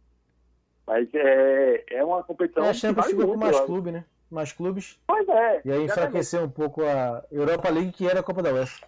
Mas 0.86 1.08
é, 1.14 1.84
é 1.90 2.04
uma 2.04 2.22
competição 2.22 2.64
É, 2.64 2.70
a 2.70 2.74
Champions 2.74 3.06
ficou 3.06 3.28
com 3.28 3.36
mais 3.36 3.60
clube, 3.60 3.92
né? 3.92 4.04
Mais 4.30 4.52
clubes. 4.52 5.00
Pois 5.06 5.26
é. 5.28 5.62
E 5.64 5.72
aí 5.72 5.84
enfraqueceu 5.84 6.42
um 6.42 6.50
pouco 6.50 6.82
a 6.84 7.24
Europa 7.30 7.70
League, 7.70 7.92
que 7.92 8.06
era 8.06 8.20
a 8.20 8.22
Copa 8.22 8.42
da 8.42 8.52
UEFA. 8.52 8.86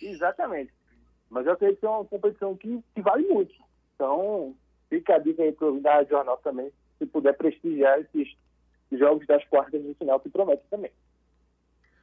Exatamente. 0.00 0.72
Mas 1.30 1.46
eu 1.46 1.52
acredito 1.52 1.80
que 1.80 1.86
é 1.86 1.90
uma 1.90 2.04
competição 2.04 2.56
que, 2.56 2.80
que 2.94 3.02
vale 3.02 3.26
muito. 3.26 3.54
Então, 3.96 4.54
fica 4.88 5.16
a 5.16 5.18
dica 5.18 5.42
aí 5.42 5.52
para 5.52 5.66
o 5.66 5.80
Jornal 6.08 6.36
também, 6.38 6.70
se 6.98 7.06
puder 7.06 7.34
prestigiar 7.36 7.98
esses 7.98 8.36
jogos 8.92 9.26
das 9.26 9.44
quartas 9.46 9.82
de 9.82 9.94
final 9.94 10.20
que 10.20 10.28
prometem 10.28 10.64
também. 10.70 10.92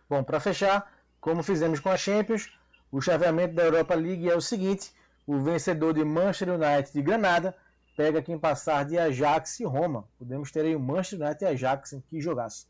Bom, 0.09 0.23
para 0.23 0.39
fechar, 0.39 0.91
como 1.21 1.41
fizemos 1.41 1.79
com 1.79 1.89
a 1.89 1.97
Champions, 1.97 2.51
o 2.91 2.99
chaveamento 2.99 3.53
da 3.55 3.63
Europa 3.63 3.95
League 3.95 4.29
é 4.29 4.35
o 4.35 4.41
seguinte: 4.41 4.91
o 5.25 5.39
vencedor 5.39 5.93
de 5.93 6.03
Manchester 6.03 6.55
United 6.55 6.91
de 6.91 7.01
Granada 7.01 7.55
pega 7.95 8.21
quem 8.21 8.37
passar 8.37 8.85
de 8.85 8.97
Ajax 8.97 9.59
e 9.59 9.63
Roma. 9.63 10.07
Podemos 10.17 10.51
ter 10.51 10.65
aí 10.65 10.75
o 10.75 10.79
Manchester 10.79 11.21
United 11.21 11.43
e 11.43 11.47
Ajax 11.47 11.93
em 11.93 12.01
que 12.01 12.19
jogasse. 12.19 12.67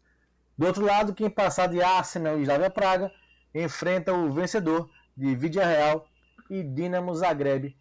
Do 0.57 0.67
outro 0.67 0.85
lado, 0.85 1.15
quem 1.15 1.29
passar 1.29 1.67
de 1.67 1.81
Arsenal 1.81 2.37
e 2.37 2.43
Slavia 2.43 2.69
Praga 2.69 3.11
enfrenta 3.55 4.13
o 4.13 4.31
vencedor 4.31 4.89
de 5.15 5.35
Vidia 5.35 5.65
Real 5.65 6.07
e 6.49 6.61
Dinamo 6.61 7.15
Zagreb. 7.15 7.75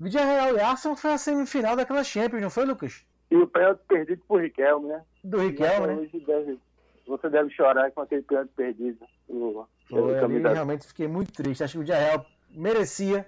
Vidia 0.00 0.24
Real 0.24 0.56
e 0.56 0.60
Arsenal 0.60 0.96
foi 0.96 1.12
a 1.12 1.18
semifinal 1.18 1.76
daquela 1.76 2.02
Champions, 2.04 2.42
não 2.42 2.50
foi, 2.50 2.64
Lucas? 2.64 3.04
E 3.30 3.36
o 3.36 3.46
pênalti 3.46 3.80
perdido 3.88 4.22
por 4.28 4.42
Riquelme, 4.42 4.88
né? 4.88 5.02
Do 5.22 5.38
Riquelme, 5.38 5.86
né? 5.86 6.08
Deve- 6.26 6.58
você 7.06 7.28
deve 7.28 7.50
chorar 7.50 7.90
com 7.92 8.00
aquele 8.00 8.22
pênalti 8.22 8.50
perdido. 8.56 8.98
O, 9.28 9.66
Foi, 9.88 10.20
camisa- 10.20 10.52
realmente 10.52 10.86
fiquei 10.86 11.06
muito 11.08 11.32
triste. 11.32 11.62
Acho 11.64 11.74
que 11.74 11.78
o 11.78 11.82
Villarreal 11.82 12.24
merecia 12.50 13.26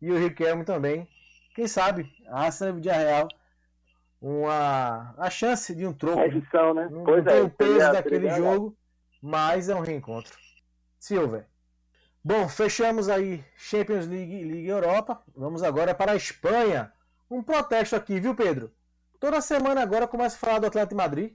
e 0.00 0.10
o 0.10 0.18
Riquelme 0.18 0.64
também. 0.64 1.06
Quem 1.54 1.66
sabe, 1.66 2.10
Arsenal 2.28 2.74
e 2.74 2.78
o 2.78 2.80
Villarreal 2.82 3.28
uma 4.20 5.14
a 5.18 5.30
chance 5.30 5.74
de 5.74 5.86
um 5.86 5.92
troco. 5.92 6.18
né? 6.18 6.26
edição, 6.26 6.74
né? 6.74 6.88
Não, 6.90 7.04
pois 7.04 7.24
não 7.24 7.32
tem 7.32 7.40
é. 7.40 7.42
o 7.42 7.50
peso 7.50 7.70
seria- 7.72 7.92
daquele 7.92 8.30
seria 8.30 8.36
jogo, 8.36 8.76
mas 9.20 9.68
é 9.68 9.74
um 9.74 9.80
reencontro. 9.80 10.36
Se 10.98 11.16
houver. 11.18 11.46
Bom, 12.24 12.48
fechamos 12.48 13.08
aí 13.08 13.44
Champions 13.56 14.06
League 14.06 14.32
e 14.34 14.42
Liga 14.44 14.72
Europa. 14.72 15.20
Vamos 15.36 15.62
agora 15.62 15.94
para 15.94 16.12
a 16.12 16.16
Espanha. 16.16 16.92
Um 17.30 17.42
protesto 17.42 17.96
aqui, 17.96 18.20
viu, 18.20 18.34
Pedro? 18.34 18.70
Toda 19.18 19.40
semana 19.40 19.82
agora 19.82 20.06
começa 20.06 20.36
a 20.36 20.38
falar 20.38 20.58
do 20.60 20.66
Atlético 20.66 20.90
de 20.90 20.96
Madrid. 20.96 21.32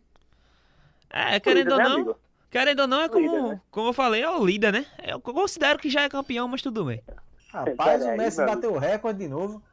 É, 1.10 1.40
querendo 1.40 1.72
ou 1.72 1.78
né, 1.78 1.84
não, 1.84 1.94
amigo? 1.96 2.20
querendo 2.50 2.80
ou 2.82 2.88
não, 2.88 3.02
é 3.02 3.10
como, 3.10 3.26
Líder, 3.26 3.44
né? 3.44 3.62
como 3.72 3.90
eu 3.90 3.94
falei, 3.94 4.22
é 4.22 4.30
o 4.30 4.46
líder, 4.46 4.74
né? 4.74 4.86
Eu 5.04 5.20
considero 5.22 5.80
que 5.80 5.90
já 5.90 6.02
é 6.04 6.10
campeão, 6.10 6.48
mas 6.48 6.62
tudo 6.62 6.86
bem. 6.86 7.02
Rapaz, 7.50 8.04
o 8.06 8.16
Messi 8.16 8.46
bateu 8.46 8.74
o 8.74 8.78
recorde 8.78 9.20
de 9.20 9.28
novo. 9.28 9.64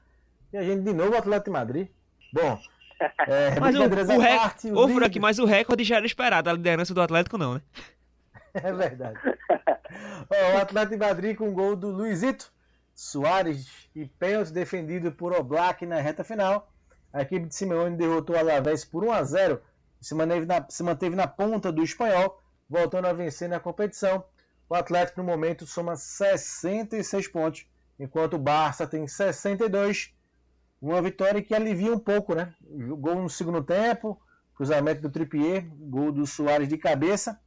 E 0.53 0.57
a 0.57 0.63
gente 0.63 0.83
de 0.83 0.93
novo 0.93 1.13
o 1.13 1.17
Atlético 1.19 1.47
de 1.47 1.51
Madrid. 1.51 1.89
Bom, 2.33 2.59
é, 3.27 3.59
Mas 3.61 3.75
o, 3.77 3.85
o 3.85 3.91
parte, 3.91 4.13
recorde. 4.17 4.71
o 4.71 4.77
Ô, 4.77 4.87
líder- 4.87 4.95
Frank, 4.95 5.21
mas 5.21 5.39
o 5.39 5.45
recorde 5.45 5.85
já 5.85 5.97
era 5.97 6.07
esperado. 6.07 6.49
A 6.49 6.53
liderança 6.53 6.95
do 6.95 7.03
Atlético 7.03 7.37
não, 7.37 7.55
né? 7.55 7.61
É 8.63 8.73
verdade. 8.73 9.19
O 10.55 10.59
Atlético 10.59 10.95
de 10.95 11.07
Madrid 11.07 11.37
com 11.37 11.53
gol 11.53 11.75
do 11.75 11.91
Luizito 11.91 12.53
Soares 12.95 13.89
e 13.95 14.07
pênalti 14.07 14.53
defendido 14.53 15.11
por 15.11 15.33
Oblak 15.33 15.85
na 15.85 16.01
reta 16.01 16.23
final. 16.23 16.73
A 17.13 17.23
equipe 17.23 17.47
de 17.47 17.55
Simeone 17.55 17.97
derrotou 17.97 18.37
o 18.37 18.39
Alavés 18.39 18.85
por 18.85 19.05
1 19.05 19.13
a 19.13 19.23
0 19.25 19.61
e 20.01 20.05
se 20.07 20.15
manteve 20.15 20.47
na, 20.47 20.65
se 20.69 20.83
manteve 20.83 21.17
na 21.17 21.27
ponta 21.27 21.73
do 21.73 21.83
espanhol, 21.83 22.41
voltando 22.69 23.07
a 23.07 23.13
vencer 23.13 23.49
na 23.49 23.59
competição. 23.59 24.25
O 24.69 24.75
Atlético 24.75 25.21
no 25.21 25.27
momento 25.27 25.67
soma 25.67 25.97
66 25.97 27.29
pontos, 27.29 27.67
enquanto 27.99 28.35
o 28.35 28.39
Barça 28.39 28.87
tem 28.87 29.07
62. 29.07 30.15
Uma 30.81 31.03
vitória 31.03 31.43
que 31.43 31.55
alivia 31.55 31.93
um 31.93 31.99
pouco, 31.99 32.35
né? 32.35 32.55
Gol 32.61 33.23
no 33.23 33.31
segundo 33.31 33.63
tempo, 33.63 34.21
cruzamento 34.55 35.03
do 35.03 35.11
Trippier, 35.11 35.67
gol 35.77 36.13
do 36.13 36.27
Soares 36.27 36.69
de 36.69 36.79
cabeça. 36.79 37.41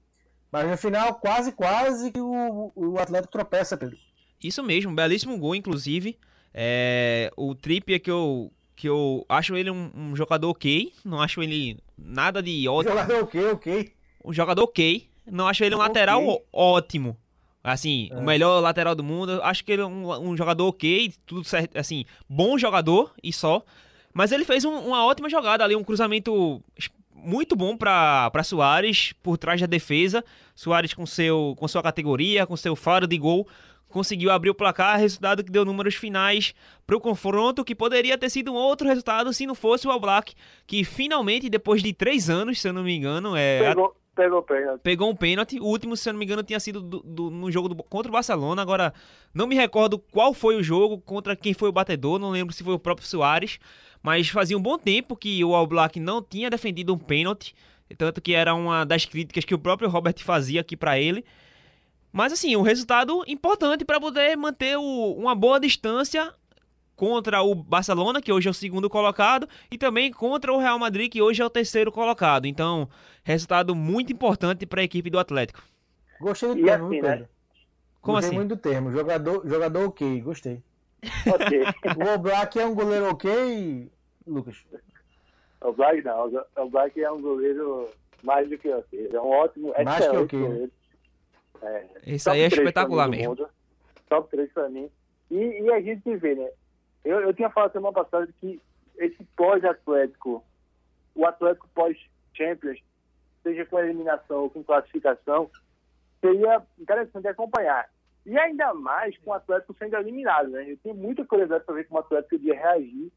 Mas 0.51 0.69
no 0.69 0.77
final, 0.77 1.15
quase, 1.15 1.51
quase 1.51 2.11
que 2.11 2.19
o, 2.19 2.71
o 2.75 2.97
Atlético 2.99 3.31
tropeça, 3.31 3.75
Pedro. 3.77 3.97
Isso 4.43 4.63
mesmo, 4.63 4.93
belíssimo 4.95 5.37
gol, 5.37 5.55
inclusive. 5.55 6.17
É, 6.53 7.31
o 7.35 7.53
Trippier 7.53 7.99
que 8.01 8.09
eu, 8.09 8.51
que 8.75 8.87
eu 8.87 9.25
acho 9.27 9.55
ele 9.55 9.69
um, 9.69 9.91
um 9.95 10.15
jogador 10.15 10.49
ok, 10.49 10.91
não 11.03 11.21
acho 11.21 11.41
ele 11.43 11.77
nada 11.97 12.41
de 12.41 12.67
ótimo. 12.67 12.93
Jogador 12.95 13.23
ok, 13.23 13.45
ok. 13.51 13.93
Um 14.23 14.33
jogador 14.33 14.63
ok, 14.63 15.07
não 15.25 15.47
acho 15.47 15.63
ele 15.63 15.75
um 15.75 15.79
Ok. 15.79 15.87
lateral 15.87 16.41
ótimo. 16.51 17.17
Assim, 17.63 18.07
É. 18.11 18.15
o 18.15 18.21
melhor 18.23 18.61
lateral 18.61 18.95
do 18.95 19.03
mundo. 19.03 19.41
Acho 19.43 19.63
que 19.65 19.71
ele 19.73 19.81
é 19.81 19.85
um, 19.85 20.29
um 20.29 20.37
jogador 20.37 20.67
ok, 20.67 21.13
tudo 21.25 21.43
certo, 21.43 21.77
assim, 21.77 22.05
bom 22.29 22.57
jogador 22.57 23.13
e 23.21 23.33
só. 23.33 23.61
Mas 24.13 24.31
ele 24.31 24.45
fez 24.45 24.63
um- 24.65 24.79
uma 24.87 25.05
ótima 25.05 25.29
jogada 25.29 25.63
ali, 25.63 25.75
um 25.75 25.83
cruzamento 25.83 26.63
muito 27.17 27.55
bom 27.55 27.75
para 27.75 28.43
Soares 28.43 29.13
por 29.23 29.37
trás 29.37 29.59
da 29.59 29.67
defesa. 29.67 30.23
Soares 30.55 30.93
com 30.93 31.05
seu 31.05 31.55
com 31.57 31.67
sua 31.67 31.83
categoria, 31.83 32.45
com 32.45 32.55
seu 32.55 32.75
faro 32.75 33.07
de 33.07 33.17
gol, 33.17 33.47
conseguiu 33.87 34.31
abrir 34.31 34.49
o 34.49 34.55
placar, 34.55 34.99
resultado 34.99 35.43
que 35.43 35.51
deu 35.51 35.65
números 35.65 35.95
finais 35.95 36.53
para 36.85 36.95
o 36.95 37.01
confronto, 37.01 37.63
que 37.63 37.75
poderia 37.75 38.17
ter 38.17 38.29
sido 38.29 38.51
um 38.51 38.55
outro 38.55 38.87
resultado 38.87 39.33
se 39.33 39.45
não 39.45 39.55
fosse 39.55 39.87
o 39.87 39.91
All 39.91 39.99
Black, 39.99 40.33
que 40.65 40.83
finalmente 40.83 41.49
depois 41.49 41.81
de 41.81 41.93
três 41.93 42.29
anos, 42.29 42.61
se 42.61 42.67
eu 42.67 42.73
não 42.73 42.83
me 42.83 42.95
engano, 42.95 43.35
é 43.35 43.59
Pegou, 43.59 43.95
pegou 44.17 44.41
pênalti. 44.43 44.81
pegou 44.81 45.09
um 45.09 45.15
pênalti. 45.15 45.59
O 45.59 45.65
último, 45.65 45.95
se 45.95 46.09
eu 46.09 46.13
não 46.13 46.19
me 46.19 46.25
engano, 46.25 46.43
tinha 46.43 46.59
sido 46.59 46.81
do, 46.81 46.99
do- 47.01 47.29
no 47.29 47.49
jogo 47.49 47.69
do- 47.69 47.81
contra 47.83 48.09
o 48.09 48.13
Barcelona. 48.13 48.61
Agora, 48.61 48.93
não 49.33 49.47
me 49.47 49.55
recordo 49.55 49.97
qual 49.97 50.33
foi 50.33 50.55
o 50.57 50.63
jogo, 50.63 50.97
contra 50.99 51.35
quem 51.35 51.53
foi 51.53 51.69
o 51.69 51.71
batedor. 51.71 52.19
Não 52.19 52.31
lembro 52.31 52.53
se 52.53 52.63
foi 52.63 52.73
o 52.73 52.79
próprio 52.79 53.07
Soares. 53.07 53.59
Mas 54.03 54.27
fazia 54.27 54.57
um 54.57 54.61
bom 54.61 54.77
tempo 54.77 55.15
que 55.15 55.43
o 55.43 55.55
All 55.55 55.67
não 56.01 56.21
tinha 56.21 56.49
defendido 56.49 56.93
um 56.93 56.97
pênalti. 56.97 57.55
Tanto 57.97 58.19
que 58.21 58.33
era 58.33 58.53
uma 58.53 58.83
das 58.85 59.05
críticas 59.05 59.45
que 59.45 59.55
o 59.55 59.59
próprio 59.59 59.89
Robert 59.89 60.15
fazia 60.21 60.59
aqui 60.59 60.75
pra 60.75 60.99
ele. 60.99 61.23
Mas 62.11 62.33
assim, 62.33 62.55
um 62.55 62.61
resultado 62.61 63.23
importante 63.27 63.85
para 63.85 63.99
poder 63.99 64.35
manter 64.35 64.77
o- 64.77 65.13
uma 65.17 65.35
boa 65.35 65.59
distância 65.59 66.33
contra 66.97 67.41
o 67.43 67.55
Barcelona, 67.55 68.19
que 68.21 68.33
hoje 68.33 68.47
é 68.49 68.51
o 68.51 68.53
segundo 68.53 68.89
colocado, 68.89 69.47
e 69.71 69.77
também 69.77 70.11
contra 70.11 70.51
o 70.51 70.57
Real 70.57 70.77
Madrid, 70.79 71.09
que 71.11 71.21
hoje 71.21 71.41
é 71.41 71.45
o 71.45 71.49
terceiro 71.49 71.91
colocado. 71.91 72.45
Então, 72.47 72.89
resultado 73.23 73.73
muito 73.75 74.11
importante 74.11 74.65
para 74.65 74.81
a 74.81 74.83
equipe 74.83 75.09
do 75.09 75.19
Atlético. 75.19 75.61
Gostei 76.19 76.49
do 76.49 76.59
E 76.59 76.63
termo, 76.65 76.87
assim, 76.87 77.01
né? 77.01 77.09
Pedro? 77.11 77.29
Como 78.01 78.15
gostei 78.17 78.27
assim? 78.29 78.35
muito 78.35 78.55
do 78.55 78.57
termo. 78.61 78.91
Jogador, 78.91 79.47
jogador 79.47 79.85
ok, 79.87 80.21
gostei. 80.21 80.61
Ok. 81.31 81.61
O 82.03 82.13
Oblak 82.15 82.59
é 82.59 82.65
um 82.65 82.73
goleiro 82.73 83.09
ok, 83.11 83.89
Lucas? 84.25 84.57
o 85.61 85.71
Black 85.71 86.03
não. 86.03 86.31
O 86.57 86.69
Black 86.69 86.99
é 87.01 87.11
um 87.11 87.21
goleiro 87.21 87.89
mais 88.23 88.49
do 88.49 88.57
que 88.57 88.67
ok. 88.69 89.09
É 89.13 89.21
um 89.21 89.29
ótimo, 89.29 89.73
Mais 89.85 89.97
que 89.97 90.03
excelente 90.03 90.23
ok, 90.25 90.39
né? 90.39 90.47
goleiro. 90.47 90.71
É, 91.61 91.85
Isso 92.07 92.29
aí 92.29 92.41
é 92.41 92.47
espetacular 92.47 93.07
mesmo. 93.07 93.29
mundo. 93.29 93.47
Top 94.09 94.29
3 94.31 94.51
pra 94.51 94.69
mim. 94.69 94.89
E, 95.29 95.35
e 95.63 95.71
a 95.71 95.79
gente 95.81 96.15
vê, 96.17 96.33
né? 96.35 96.49
Eu, 97.07 97.21
eu 97.21 97.33
tinha 97.33 97.49
falado 97.49 97.71
semana 97.71 97.93
passada 97.93 98.27
que 98.41 98.61
esse 98.97 99.23
pós-Atlético, 99.37 100.43
o 101.15 101.25
Atlético 101.25 101.69
pós-Champions, 101.73 102.79
seja 103.41 103.65
com 103.65 103.79
eliminação 103.79 104.43
ou 104.43 104.49
com 104.49 104.61
classificação, 104.61 105.49
seria 106.19 106.61
interessante 106.77 107.29
acompanhar. 107.29 107.89
E 108.25 108.37
ainda 108.37 108.73
mais 108.73 109.17
com 109.19 109.29
o 109.29 109.33
Atlético 109.33 109.73
sendo 109.79 109.95
eliminado, 109.95 110.49
né? 110.49 110.69
Eu 110.69 110.77
tenho 110.79 110.95
muita 110.95 111.23
curiosidade 111.23 111.63
para 111.63 111.75
ver 111.75 111.85
como 111.85 112.01
o 112.01 112.03
Atlético 112.03 112.31
podia 112.31 112.59
reagir. 112.59 113.09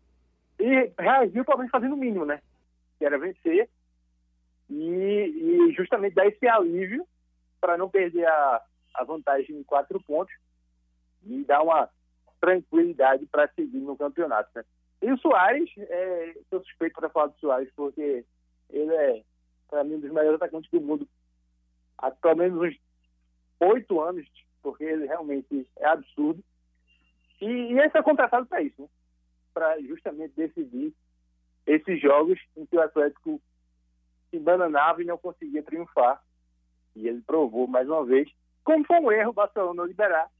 E 0.60 0.92
reagiu, 0.96 1.44
menos, 1.56 1.70
fazendo 1.72 1.94
o 1.94 1.98
mínimo, 1.98 2.24
né? 2.24 2.40
Que 2.96 3.06
era 3.06 3.18
vencer. 3.18 3.68
E, 4.68 5.66
e 5.68 5.72
justamente 5.72 6.14
dar 6.14 6.28
esse 6.28 6.46
alívio 6.46 7.04
para 7.60 7.76
não 7.76 7.90
perder 7.90 8.24
a, 8.24 8.62
a 8.94 9.02
vantagem 9.02 9.56
em 9.56 9.64
quatro 9.64 10.00
pontos 10.00 10.32
e 11.26 11.42
dar 11.42 11.62
uma 11.62 11.90
tranquilidade 12.40 13.26
para 13.26 13.48
seguir 13.48 13.78
no 13.78 13.96
campeonato. 13.96 14.50
Né? 14.54 14.64
E 15.02 15.12
o 15.12 15.18
Soares, 15.18 15.70
é, 15.78 16.34
sou 16.48 16.62
suspeito 16.64 16.94
para 16.94 17.10
falar 17.10 17.28
do 17.28 17.38
Soares, 17.38 17.70
porque 17.74 18.24
ele 18.70 18.94
é, 18.94 19.22
para 19.68 19.84
mim, 19.84 19.94
um 19.94 20.00
dos 20.00 20.10
melhores 20.10 20.36
atacantes 20.36 20.70
do 20.70 20.80
mundo 20.80 21.08
há 21.98 22.10
pelo 22.10 22.36
menos 22.36 22.60
uns 22.60 22.80
oito 23.60 24.00
anos, 24.00 24.26
porque 24.62 24.84
ele 24.84 25.06
realmente 25.06 25.66
é 25.76 25.86
absurdo. 25.86 26.42
E, 27.40 27.46
e 27.46 27.78
ele 27.78 27.90
foi 27.90 28.02
contratado 28.02 28.46
para 28.46 28.62
isso, 28.62 28.82
né? 28.82 28.88
para 29.52 29.80
justamente 29.82 30.34
decidir 30.36 30.94
esses 31.66 32.00
jogos 32.00 32.40
em 32.56 32.64
que 32.66 32.76
o 32.76 32.80
Atlético 32.80 33.40
se 34.30 34.38
bananava 34.38 35.02
e 35.02 35.06
não 35.06 35.18
conseguia 35.18 35.62
triunfar. 35.62 36.22
E 36.96 37.06
ele 37.06 37.20
provou 37.22 37.66
mais 37.66 37.88
uma 37.88 38.04
vez 38.04 38.30
como 38.64 38.84
foi 38.84 39.00
um 39.00 39.10
erro 39.10 39.30
o 39.30 39.34
Barcelona 39.34 39.84
liberar 39.84 40.30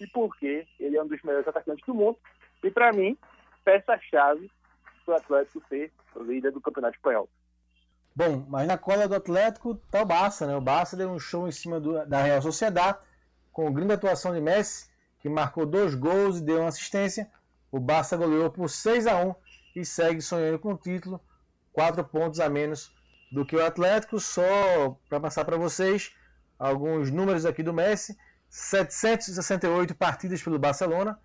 e 0.00 0.06
porque 0.08 0.66
ele 0.78 0.96
é 0.96 1.02
um 1.02 1.06
dos 1.06 1.22
melhores 1.22 1.46
atacantes 1.48 1.84
do 1.86 1.94
mundo. 1.94 2.18
E 2.62 2.70
para 2.70 2.92
mim, 2.92 3.16
peça-chave 3.64 4.50
para 5.04 5.14
o 5.14 5.16
Atlético 5.16 5.62
ser 5.68 5.92
líder 6.16 6.52
do 6.52 6.60
Campeonato 6.60 6.96
Espanhol. 6.96 7.28
Bom, 8.14 8.44
mas 8.48 8.66
na 8.68 8.76
cola 8.76 9.08
do 9.08 9.14
Atlético 9.14 9.74
tá 9.90 10.02
o 10.02 10.06
Barça, 10.06 10.46
né? 10.46 10.54
O 10.54 10.60
Barça 10.60 10.96
deu 10.96 11.10
um 11.10 11.18
show 11.18 11.48
em 11.48 11.52
cima 11.52 11.80
do- 11.80 12.04
da 12.06 12.22
Real 12.22 12.42
Sociedad, 12.42 12.98
com 13.52 13.72
grande 13.72 13.94
atuação 13.94 14.34
de 14.34 14.40
Messi, 14.40 14.90
que 15.20 15.28
marcou 15.28 15.64
dois 15.64 15.94
gols 15.94 16.38
e 16.38 16.42
deu 16.44 16.60
uma 16.60 16.68
assistência. 16.68 17.30
O 17.70 17.80
Barça 17.80 18.16
goleou 18.16 18.50
por 18.50 18.68
6 18.68 19.06
a 19.06 19.16
1 19.16 19.34
e 19.74 19.84
segue 19.84 20.20
sonhando 20.20 20.58
com 20.58 20.72
o 20.72 20.76
título, 20.76 21.20
quatro 21.72 22.04
pontos 22.04 22.38
a 22.38 22.50
menos 22.50 22.94
do 23.30 23.46
que 23.46 23.56
o 23.56 23.64
Atlético. 23.64 24.20
Só 24.20 24.96
para 25.08 25.18
passar 25.18 25.46
para 25.46 25.56
vocês 25.56 26.14
alguns 26.58 27.10
números 27.10 27.46
aqui 27.46 27.62
do 27.62 27.72
Messi: 27.72 28.14
768 28.52 29.94
partidas 29.94 30.42
pelo 30.42 30.58
Barcelona, 30.58 31.18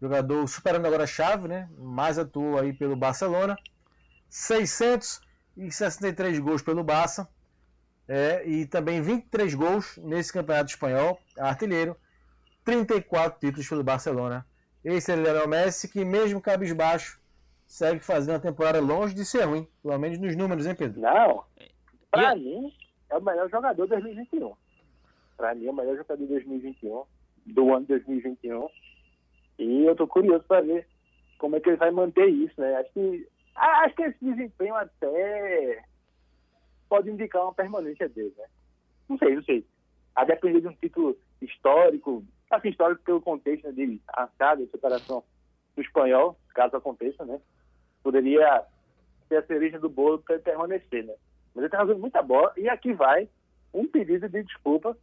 jogador 0.00 0.48
superando 0.48 0.86
agora 0.86 1.04
a 1.04 1.06
chave, 1.06 1.46
né? 1.46 1.68
Mais 1.76 2.18
atuou 2.18 2.58
aí 2.58 2.72
pelo 2.72 2.96
Barcelona. 2.96 3.58
663 4.30 6.38
gols 6.38 6.62
pelo 6.62 6.82
Barça 6.82 7.28
é, 8.08 8.42
e 8.48 8.64
também 8.64 9.02
23 9.02 9.52
gols 9.54 9.98
nesse 9.98 10.32
campeonato 10.32 10.70
espanhol, 10.70 11.20
artilheiro, 11.38 11.94
34 12.64 13.38
títulos 13.38 13.68
pelo 13.68 13.84
Barcelona. 13.84 14.46
Esse 14.82 15.12
é 15.12 15.14
o 15.14 15.22
Lionel 15.22 15.46
Messi 15.46 15.88
que 15.88 16.02
mesmo 16.06 16.40
cabisbaixo 16.40 17.20
segue 17.66 18.00
fazendo 18.00 18.36
uma 18.36 18.40
temporada 18.40 18.80
longe 18.80 19.14
de 19.14 19.26
ser 19.26 19.42
ruim, 19.44 19.68
pelo 19.82 19.98
menos 19.98 20.18
nos 20.18 20.34
números, 20.34 20.66
hein 20.66 20.74
Pedro? 20.74 21.02
Não, 21.02 21.44
para 22.10 22.34
E- 22.34 22.40
mim, 22.40 22.72
é 23.10 23.16
o 23.18 23.22
melhor 23.22 23.50
jogador 23.50 23.82
de 23.84 23.90
2021. 23.90 24.54
Para 25.42 25.56
mim, 25.56 25.66
o 25.66 25.72
melhor 25.72 25.96
jogador 25.96 26.22
de 26.22 26.28
2021, 26.28 27.02
do 27.46 27.74
ano 27.74 27.84
2021. 27.86 28.68
E 29.58 29.84
eu 29.84 29.96
tô 29.96 30.06
curioso 30.06 30.44
para 30.44 30.60
ver 30.60 30.86
como 31.36 31.56
é 31.56 31.60
que 31.60 31.68
ele 31.68 31.78
vai 31.78 31.90
manter 31.90 32.28
isso, 32.28 32.60
né? 32.60 32.76
Acho 32.76 32.92
que, 32.92 33.28
acho 33.56 33.94
que 33.96 34.02
esse 34.02 34.24
desempenho 34.24 34.76
até 34.76 35.84
pode 36.88 37.10
indicar 37.10 37.42
uma 37.42 37.52
permanência 37.52 38.08
dele, 38.08 38.32
né? 38.38 38.44
Não 39.08 39.18
sei, 39.18 39.34
não 39.34 39.42
sei. 39.42 39.66
A 40.14 40.24
depender 40.24 40.60
de 40.60 40.68
um 40.68 40.74
título 40.74 41.18
histórico, 41.40 42.24
assim, 42.48 42.68
histórico 42.68 43.02
pelo 43.02 43.20
contexto 43.20 43.64
né, 43.64 43.72
de 43.72 44.00
arcada, 44.12 44.64
separação 44.68 45.24
do 45.74 45.82
espanhol, 45.82 46.38
caso 46.54 46.76
aconteça, 46.76 47.24
né? 47.24 47.40
Poderia 48.04 48.64
ser 49.28 49.38
a 49.38 49.46
cereja 49.48 49.80
do 49.80 49.88
bolo 49.88 50.20
para 50.20 50.38
permanecer, 50.38 51.04
né? 51.04 51.14
Mas 51.52 51.64
ele 51.64 51.68
tá 51.68 51.80
jogando 51.80 51.98
muita 51.98 52.22
bola 52.22 52.52
e 52.56 52.68
aqui 52.68 52.92
vai 52.92 53.28
um 53.74 53.88
pedido 53.88 54.28
de 54.28 54.44
desculpa 54.44 54.96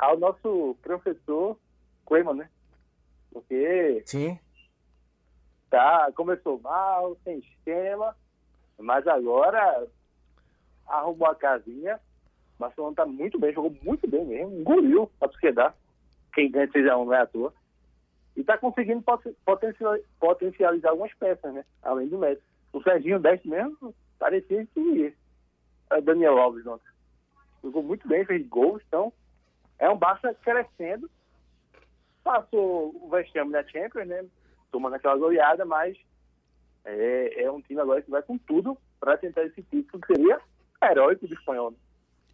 ao 0.00 0.18
nosso 0.18 0.76
professor 0.82 1.58
Koeman, 2.06 2.34
né? 2.34 2.50
Porque 3.30 4.02
Sim. 4.06 4.38
tá, 5.68 6.10
começou 6.16 6.58
mal, 6.60 7.16
sem 7.22 7.38
esquema, 7.38 8.16
mas 8.78 9.06
agora 9.06 9.86
arrumou 10.86 11.28
a 11.28 11.34
casinha. 11.34 12.00
O 12.56 12.60
Barcelona 12.60 12.96
tá 12.96 13.06
muito 13.06 13.38
bem, 13.38 13.52
jogou 13.52 13.76
muito 13.82 14.08
bem 14.08 14.24
mesmo, 14.24 14.58
engoliu 14.58 15.10
a 15.20 15.28
sociedade. 15.28 15.74
Quem 16.34 16.50
ganha 16.50 16.66
6x1 16.68 17.04
não 17.04 17.14
é 17.14 17.20
à 17.20 17.26
toa. 17.26 17.52
E 18.36 18.42
tá 18.42 18.56
conseguindo 18.56 19.02
poten- 19.02 19.34
potencial- 19.44 19.98
potencializar 20.18 20.90
algumas 20.90 21.12
peças, 21.14 21.52
né? 21.52 21.64
Além 21.82 22.08
do 22.08 22.18
Messi. 22.18 22.42
O 22.72 22.82
Serginho 22.82 23.18
Deste 23.20 23.48
mesmo 23.48 23.94
parecia 24.18 24.64
que 24.66 25.14
é 25.90 26.00
Daniel 26.00 26.38
Alves 26.38 26.66
ontem. 26.66 26.88
Jogou 27.62 27.82
muito 27.82 28.06
bem, 28.08 28.24
fez 28.24 28.46
gols, 28.48 28.82
então 28.86 29.12
é 29.80 29.90
um 29.90 29.96
Barça 29.96 30.32
crescendo. 30.42 31.10
Passou 32.22 32.94
o 33.02 33.08
vexame 33.10 33.50
na 33.50 33.66
Champions, 33.66 34.06
né? 34.06 34.24
Tomando 34.70 34.94
aquela 34.94 35.16
goleada, 35.16 35.64
mas 35.64 35.96
é, 36.84 37.42
é 37.44 37.50
um 37.50 37.60
time 37.60 37.80
agora 37.80 38.02
que 38.02 38.10
vai 38.10 38.22
com 38.22 38.38
tudo 38.38 38.76
para 39.00 39.16
tentar 39.16 39.42
esse 39.44 39.62
título 39.62 40.00
que 40.02 40.14
seria 40.14 40.38
heróico 40.82 41.26
do 41.26 41.34
espanhol. 41.34 41.70
né? 41.72 41.76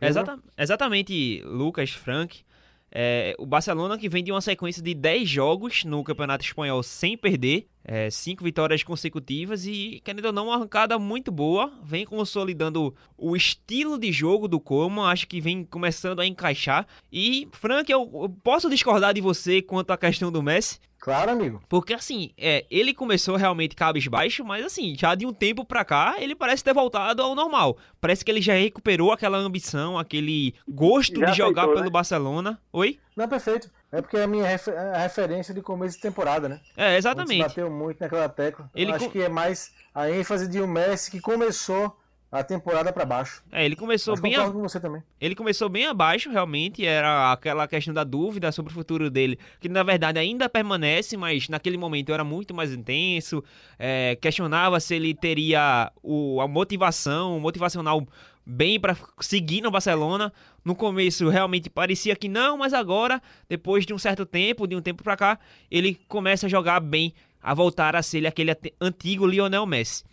Exata- 0.08 0.38
exatamente, 0.58 1.40
Lucas, 1.44 1.90
Frank. 1.92 2.44
É, 2.90 3.34
o 3.38 3.44
Barcelona 3.44 3.98
que 3.98 4.08
vem 4.08 4.22
de 4.22 4.32
uma 4.32 4.40
sequência 4.40 4.82
de 4.82 4.94
10 4.94 5.28
jogos 5.28 5.84
no 5.84 6.02
Campeonato 6.04 6.44
Espanhol 6.44 6.82
sem 6.82 7.16
perder, 7.16 7.66
5 8.10 8.42
vitórias 8.42 8.82
consecutivas 8.82 9.64
e, 9.66 10.00
querendo 10.04 10.26
ou 10.26 10.32
não, 10.32 10.46
uma 10.46 10.56
arrancada 10.56 10.98
muito 10.98 11.30
boa. 11.30 11.72
Vem 11.84 12.04
consolidando 12.04 12.94
o 13.16 13.36
estilo 13.36 13.98
de 13.98 14.10
jogo 14.10 14.48
do 14.48 14.58
Como, 14.58 15.04
acho 15.04 15.28
que 15.28 15.40
vem 15.40 15.64
começando 15.64 16.20
a 16.20 16.26
encaixar. 16.26 16.86
E, 17.12 17.48
Frank, 17.52 17.90
eu, 17.90 18.10
eu 18.14 18.28
posso 18.42 18.68
discordar 18.68 19.14
de 19.14 19.20
você 19.20 19.62
quanto 19.62 19.92
à 19.92 19.96
questão 19.96 20.32
do 20.32 20.42
Messi? 20.42 20.80
Claro, 21.06 21.30
amigo. 21.30 21.62
Porque 21.68 21.94
assim, 21.94 22.32
é, 22.36 22.66
ele 22.68 22.92
começou 22.92 23.36
realmente 23.36 23.76
cabisbaixo, 23.76 24.44
mas 24.44 24.64
assim, 24.66 24.96
já 24.98 25.14
de 25.14 25.24
um 25.24 25.32
tempo 25.32 25.64
pra 25.64 25.84
cá, 25.84 26.16
ele 26.18 26.34
parece 26.34 26.64
ter 26.64 26.74
voltado 26.74 27.22
ao 27.22 27.32
normal. 27.32 27.78
Parece 28.00 28.24
que 28.24 28.30
ele 28.32 28.42
já 28.42 28.54
recuperou 28.54 29.12
aquela 29.12 29.38
ambição, 29.38 29.96
aquele 29.96 30.52
gosto 30.68 31.20
Já 31.20 31.30
de 31.30 31.36
jogar 31.36 31.62
aceitou, 31.62 31.74
pelo 31.74 31.84
né? 31.84 31.90
Barcelona. 31.90 32.60
Oi? 32.72 32.98
Não, 33.16 33.28
perfeito. 33.28 33.70
É 33.92 34.02
porque 34.02 34.16
é 34.16 34.24
a 34.24 34.26
minha 34.26 34.44
refer- 34.44 34.76
a 34.76 34.98
referência 34.98 35.54
de 35.54 35.62
começo 35.62 35.94
de 35.94 36.02
temporada, 36.02 36.48
né? 36.48 36.60
É, 36.76 36.96
exatamente. 36.96 37.40
se 37.40 37.48
bateu 37.48 37.70
muito 37.70 38.00
naquela 38.00 38.28
tecla. 38.28 38.68
Ele 38.74 38.90
Eu 38.90 38.96
acho 38.96 39.04
com- 39.04 39.10
que 39.12 39.22
é 39.22 39.28
mais 39.28 39.72
a 39.94 40.10
ênfase 40.10 40.48
de 40.48 40.60
um 40.60 40.66
Messi 40.66 41.08
que 41.08 41.20
começou 41.20 41.96
a 42.38 42.44
temporada 42.44 42.92
pra 42.92 43.04
baixo. 43.04 43.42
É, 43.52 43.64
ele 43.64 43.76
começou 43.76 44.14
Mas 44.14 44.20
bem 44.20 44.34
a- 44.34 44.38
concordo 44.38 44.58
com 44.60 44.68
você 44.68 44.80
também. 44.80 45.02
Ele 45.20 45.34
começou 45.34 45.68
bem 45.68 45.86
abaixo, 45.86 46.30
realmente, 46.30 46.84
era 46.84 47.32
aquela 47.32 47.66
questão 47.68 47.92
da 47.94 48.04
dúvida 48.04 48.50
sobre 48.52 48.70
o 48.72 48.74
futuro 48.74 49.10
dele, 49.10 49.38
que 49.60 49.68
na 49.68 49.82
verdade 49.82 50.18
ainda 50.18 50.48
permanece, 50.48 51.16
mas 51.16 51.48
naquele 51.48 51.76
momento 51.76 52.12
era 52.12 52.24
muito 52.24 52.54
mais 52.54 52.72
intenso. 52.72 53.42
é, 53.78 54.16
questionava 54.20 54.78
se 54.80 54.94
ele 54.94 55.14
teria 55.14 55.92
o, 56.02 56.40
a 56.40 56.48
motivação, 56.48 57.36
o 57.36 57.40
motivacional 57.40 58.06
bem 58.44 58.78
para 58.78 58.96
seguir 59.20 59.60
no 59.60 59.70
Barcelona. 59.70 60.32
No 60.64 60.74
começo 60.74 61.28
realmente 61.28 61.68
parecia 61.68 62.14
que 62.16 62.28
não, 62.28 62.56
mas 62.58 62.72
agora, 62.72 63.20
depois 63.48 63.84
de 63.84 63.92
um 63.92 63.98
certo 63.98 64.24
tempo, 64.24 64.66
de 64.66 64.76
um 64.76 64.80
tempo 64.80 65.02
pra 65.02 65.16
cá, 65.16 65.38
ele 65.70 65.98
começa 66.08 66.46
a 66.46 66.48
jogar 66.48 66.80
bem, 66.80 67.12
a 67.42 67.54
voltar 67.54 67.94
a 67.96 68.02
ser 68.02 68.26
aquele 68.26 68.56
antigo 68.80 69.26
Lionel 69.26 69.66
Messi. 69.66 70.04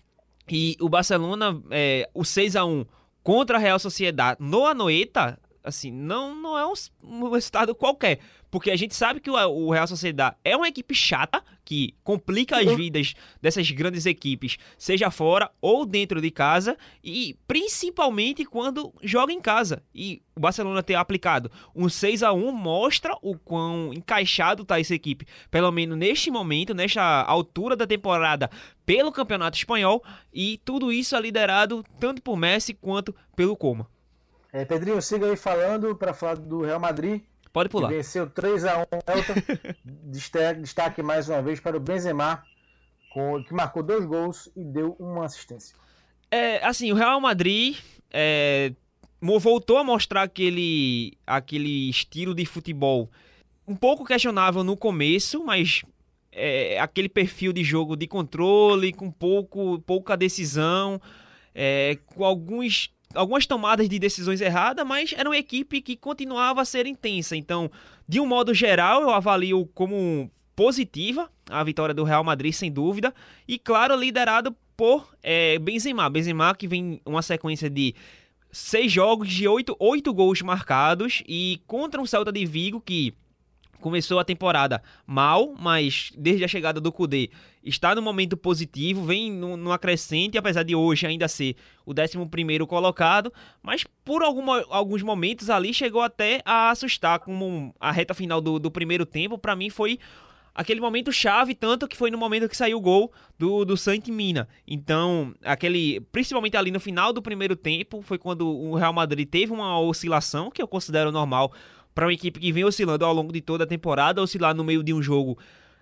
E 0.50 0.78
o 0.80 0.89
Barcelona, 0.89 1.62
é, 1.72 2.10
o 2.14 2.24
6 2.24 2.56
a 2.56 2.66
1 2.66 2.86
contra 3.24 3.58
a 3.58 3.60
Real 3.60 3.80
Sociedade 3.80 4.38
no 4.41 4.66
Anoeta, 4.66 5.39
assim, 5.64 5.91
não, 5.91 6.36
não 6.36 6.57
é 6.57 6.66
um, 6.68 6.74
um 7.03 7.30
resultado 7.30 7.74
qualquer. 7.74 8.20
Porque 8.51 8.70
a 8.70 8.76
gente 8.76 8.93
sabe 8.93 9.20
que 9.20 9.32
o, 9.32 9.34
o 9.34 9.72
Real 9.72 9.88
Sociedade 9.88 10.36
é 10.43 10.55
uma 10.55 10.68
equipe 10.68 10.93
chata, 10.93 11.43
que 11.66 11.95
complica 12.03 12.57
as 12.57 12.76
vidas 12.76 13.14
dessas 13.41 13.72
grandes 13.72 14.05
equipes, 14.05 14.57
seja 14.78 15.09
fora 15.09 15.49
ou 15.61 15.86
dentro 15.86 16.22
de 16.22 16.30
casa, 16.30 16.78
e 17.03 17.38
principalmente 17.47 18.45
quando 18.45 18.93
joga 19.01 19.32
em 19.32 19.41
casa. 19.41 19.82
E 19.95 20.22
o 20.36 20.39
Barcelona 20.39 20.84
ter 20.84 20.95
aplicado 20.95 21.49
um 21.76 21.88
6 21.88 22.22
a 22.22 22.34
1 22.34 22.51
mostra 22.51 23.18
o 23.22 23.38
quão 23.38 23.93
encaixado 23.93 24.66
tá 24.66 24.80
essa 24.80 24.93
equipe, 24.93 25.26
pelo 25.49 25.72
menos 25.72 25.97
neste 25.97 26.30
momento, 26.30 26.74
nesta 26.74 27.24
altura 27.24 27.76
da 27.76 27.88
temporada, 27.88 28.49
pelo 28.86 29.11
Campeonato 29.11 29.57
Espanhol, 29.57 30.03
e 30.34 30.59
tudo 30.66 30.91
isso 30.91 31.16
é 31.16 31.22
liderado 31.22 31.84
tanto 31.99 32.22
por 32.22 32.36
Messi 32.36 32.74
quanto 32.74 33.16
pelo 33.36 33.55
Coma. 33.55 33.88
É, 34.54 34.64
Pedrinho, 34.64 35.01
siga 35.01 35.26
aí 35.26 35.36
falando 35.36 35.95
para 35.95 36.14
falar 36.14 36.36
do 36.36 36.62
Real 36.62 36.80
Madrid. 36.80 37.24
Pode 37.51 37.70
pular. 37.70 37.89
venceu 37.89 38.30
3x1 38.30 38.60
Celta. 38.60 39.78
Destaque, 39.84 40.62
destaque 40.62 41.01
mais 41.01 41.28
uma 41.28 41.41
vez 41.41 41.60
para 41.60 41.76
o 41.76 41.80
Benzema, 41.80 42.43
com, 43.12 43.43
que 43.43 43.54
marcou 43.54 43.82
dois 43.82 44.06
gols 44.06 44.51
e 44.56 44.64
deu 44.64 44.95
uma 44.99 45.26
assistência. 45.26 45.76
É, 46.30 46.64
assim, 46.64 46.91
o 46.91 46.95
Real 46.95 47.20
Madrid 47.20 47.78
é, 48.12 48.72
voltou 49.20 49.78
a 49.78 49.84
mostrar 49.84 50.22
aquele, 50.22 51.18
aquele 51.26 51.89
estilo 51.89 52.36
de 52.36 52.45
futebol 52.45 53.10
um 53.68 53.76
pouco 53.76 54.06
questionável 54.06 54.64
no 54.64 54.78
começo, 54.78 55.43
mas 55.43 55.84
é, 56.32 56.80
aquele 56.80 57.10
perfil 57.10 57.54
de 57.54 57.64
jogo 57.64 57.95
de 57.95 58.08
controle, 58.08 58.93
com 58.93 59.10
pouco, 59.10 59.80
pouca 59.82 60.18
decisão, 60.18 61.01
é, 61.56 61.97
com 62.06 62.26
alguns, 62.26 62.91
algumas 63.14 63.45
tomadas 63.45 63.88
de 63.88 63.99
decisões 63.99 64.41
erradas, 64.41 64.86
mas 64.86 65.14
era 65.16 65.30
uma 65.30 65.38
equipe 65.38 65.82
que 65.82 65.95
continuava 65.95 66.61
a 66.61 66.66
ser 66.66 66.86
intensa. 66.86 67.36
Então, 67.36 67.70
de 68.07 68.20
um 68.20 68.26
modo 68.26 68.53
geral, 68.53 69.01
eu 69.01 69.09
avalio 69.09 69.66
como 69.74 70.30
positiva 70.55 71.30
a 71.49 71.64
vitória 71.64 71.93
do 71.93 72.03
Real 72.03 72.24
Madrid, 72.24 72.53
sem 72.53 72.72
dúvida, 72.72 73.14
e 73.47 73.57
claro, 73.57 73.95
liderado 73.95 74.55
por 74.76 75.14
é, 75.22 75.57
Benzema. 75.59 76.09
Benzema 76.09 76.55
que 76.55 76.68
vem 76.68 77.01
uma 77.05 77.22
sequência 77.22 77.70
de 77.70 77.95
seis 78.51 78.91
jogos 78.91 79.30
de 79.30 79.47
oito, 79.47 79.76
oito 79.80 80.14
gols 80.14 80.41
marcados 80.41 81.24
e 81.28 81.61
contra 81.66 82.01
um 82.01 82.05
Celta 82.05 82.32
de 82.32 82.45
Vigo 82.45 82.80
que 82.80 83.14
começou 83.84 84.17
a 84.17 84.23
temporada 84.23 84.81
mal, 85.05 85.53
mas 85.59 86.13
desde 86.17 86.45
a 86.45 86.47
chegada 86.47 86.79
do 86.79 86.89
Kudê 86.89 87.29
está 87.61 87.93
no 87.93 88.01
momento 88.01 88.38
positivo, 88.38 89.03
vem 89.03 89.29
no, 89.29 89.57
no 89.57 89.73
acrescente, 89.73 90.38
apesar 90.38 90.63
de 90.63 90.73
hoje 90.73 91.05
ainda 91.05 91.27
ser 91.27 91.57
o 91.86 91.93
11º 91.93 92.65
colocado, 92.65 93.31
mas 93.61 93.84
por 94.05 94.23
alguns 94.23 95.03
momentos 95.03 95.49
ali 95.49 95.73
chegou 95.73 96.01
até 96.01 96.41
a 96.45 96.69
assustar, 96.69 97.19
como 97.19 97.75
a 97.77 97.91
reta 97.91 98.13
final 98.13 98.39
do, 98.39 98.57
do 98.57 98.71
primeiro 98.71 99.05
tempo, 99.05 99.38
para 99.38 99.53
mim 99.53 99.69
foi 99.69 99.99
aquele 100.55 100.79
momento 100.79 101.11
chave, 101.11 101.53
tanto 101.53 101.86
que 101.86 101.97
foi 101.97 102.09
no 102.09 102.17
momento 102.17 102.47
que 102.47 102.55
saiu 102.55 102.77
o 102.77 102.81
gol 102.81 103.11
do, 103.38 103.65
do 103.65 103.75
Santi 103.75 104.11
Mina. 104.11 104.47
Então, 104.65 105.36
aquele, 105.43 105.99
principalmente 106.11 106.55
ali 106.55 106.71
no 106.71 106.79
final 106.79 107.11
do 107.11 107.21
primeiro 107.21 107.55
tempo, 107.55 108.01
foi 108.01 108.17
quando 108.17 108.47
o 108.47 108.75
Real 108.75 108.93
Madrid 108.93 109.27
teve 109.27 109.51
uma 109.51 109.77
oscilação, 109.77 110.49
que 110.49 110.61
eu 110.61 110.67
considero 110.67 111.11
normal 111.11 111.51
para 111.94 112.06
uma 112.06 112.14
equipe 112.14 112.39
que 112.39 112.52
vem 112.52 112.64
oscilando 112.64 113.06
ao 113.06 113.14
longo 113.14 113.32
de 113.32 113.41
toda 113.41 113.64
a 113.64 113.68
temporada, 113.68 114.22
oscilar 114.22 114.56
no 114.56 114.64
meio 114.64 114.84
de 114.84 114.94
um 114.94 115.02
jogo 115.02 115.38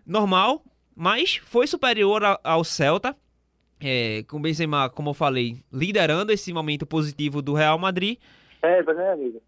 normal, 0.06 0.64
mas 0.96 1.36
foi 1.46 1.68
superior 1.68 2.24
a- 2.24 2.40
ao 2.44 2.64
Celta, 2.64 3.16
é, 3.80 4.24
com 4.28 4.38
o 4.38 4.40
Benzema, 4.42 4.90
como 4.90 5.10
eu 5.10 5.14
falei, 5.14 5.58
liderando 5.72 6.32
esse 6.32 6.52
momento 6.54 6.86
positivo 6.86 7.42
do 7.42 7.54
Real 7.54 7.78
Madrid. 7.80 8.18
É, 8.62 8.84
né, 8.84 9.12
amigo? 9.12 9.42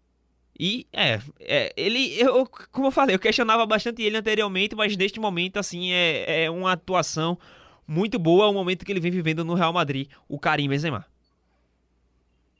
E 0.58 0.86
é, 0.92 1.20
é, 1.40 1.72
ele, 1.76 2.18
eu, 2.20 2.46
como 2.70 2.86
eu 2.86 2.90
falei, 2.92 3.14
eu 3.14 3.18
questionava 3.18 3.66
bastante 3.66 4.02
ele 4.02 4.16
anteriormente, 4.16 4.74
mas 4.76 4.96
neste 4.96 5.18
momento, 5.18 5.58
assim, 5.58 5.92
é, 5.92 6.44
é 6.44 6.50
uma 6.50 6.72
atuação 6.72 7.38
muito 7.86 8.18
boa, 8.18 8.48
o 8.48 8.54
momento 8.54 8.84
que 8.84 8.92
ele 8.92 9.00
vem 9.00 9.10
vivendo 9.10 9.44
no 9.44 9.54
Real 9.54 9.72
Madrid, 9.72 10.08
o 10.28 10.38
Karim 10.38 10.68
Benzema. 10.68 11.04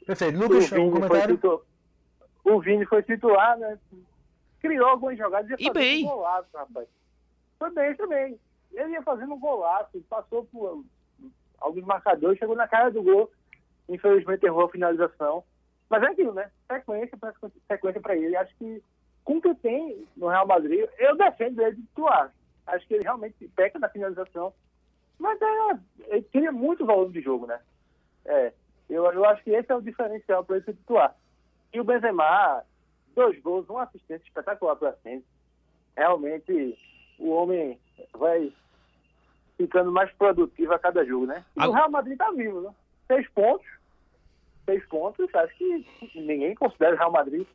Perfeito. 0.05 0.39
Lucas, 0.39 0.65
um 0.65 0.69
foi 0.69 0.91
comentário? 0.91 1.41
O 2.45 2.61
Vini 2.61 2.85
foi 2.87 3.03
titular, 3.03 3.59
né? 3.59 3.79
Criou 4.61 4.89
algumas 4.89 5.17
jogadas 5.19 5.51
E 5.51 5.65
fazendo 5.65 5.73
bem. 5.75 6.05
um 6.05 6.09
golaço, 6.09 6.49
rapaz. 6.55 6.89
Foi 7.59 7.71
bem 7.71 7.95
também. 7.97 8.39
Ele 8.73 8.93
ia 8.93 9.03
fazendo 9.03 9.35
um 9.35 9.39
golaço, 9.39 10.01
passou 10.09 10.45
por 10.47 10.85
alguns 11.61 11.85
marcadores, 11.85 12.39
chegou 12.39 12.57
na 12.57 12.69
cara 12.69 12.91
do 12.91 13.03
gol. 13.03 13.31
Infelizmente 13.89 14.45
errou 14.45 14.65
a 14.65 14.71
finalização. 14.71 15.45
Mas 15.89 16.03
é 16.03 16.07
aquilo, 16.07 16.33
né? 16.35 16.51
Sequência 16.67 17.17
para 17.17 17.33
sequência 17.69 18.01
para 18.01 18.17
ele. 18.17 18.37
Acho 18.37 18.55
que 18.57 18.83
com 19.23 19.37
o 19.37 19.43
que 19.43 19.55
tem 19.57 20.07
no 20.17 20.29
Real 20.29 20.47
Madrid, 20.47 20.87
eu 20.99 21.17
defendo 21.17 21.61
ele 21.63 21.77
de 21.77 21.83
titular. 21.83 22.33
Acho 22.67 22.87
que 22.87 22.95
ele 22.95 23.05
realmente 23.05 23.49
peca 23.49 23.79
na 23.79 23.89
finalização. 23.89 24.53
Mas 25.19 25.41
é, 25.41 25.79
ele 26.09 26.23
cria 26.25 26.51
muito 26.53 26.85
volume 26.85 27.13
de 27.13 27.21
jogo, 27.21 27.47
né? 27.47 27.61
É, 28.25 28.53
eu, 28.89 29.05
eu 29.13 29.25
acho 29.27 29.43
que 29.45 29.51
esse 29.51 29.71
é 29.71 29.75
o 29.75 29.81
diferencial 29.83 30.45
para 30.45 30.57
ele 30.57 30.65
ser 30.65 30.75
titular. 30.75 31.15
E 31.75 31.81
o 31.81 31.85
Benzema, 31.85 32.63
dois 33.17 33.39
gols, 33.43 33.69
uma 33.69 33.83
assistência 33.83 34.25
espetacular 34.25 34.77
para 34.77 34.93
frente. 34.95 35.25
Realmente, 35.97 36.79
o 37.19 37.31
homem 37.31 37.79
vai 38.17 38.53
ficando 39.57 39.91
mais 39.93 40.11
produtivo 40.13 40.73
a 40.73 40.79
cada 40.79 41.05
jogo, 41.05 41.27
né? 41.27 41.45
E 41.57 41.61
Ah. 41.63 41.69
o 41.69 41.73
Real 41.73 41.91
Madrid 41.91 42.17
tá 42.17 42.31
vivo, 42.31 42.61
né? 42.61 42.71
Seis 43.09 43.29
pontos. 43.31 43.67
Seis 44.65 44.85
pontos, 44.87 45.29
acho 45.35 45.55
que 45.57 45.87
ninguém 46.15 46.55
considera 46.55 46.95
o 46.95 46.99
Real 46.99 47.13
Madrid 47.13 47.47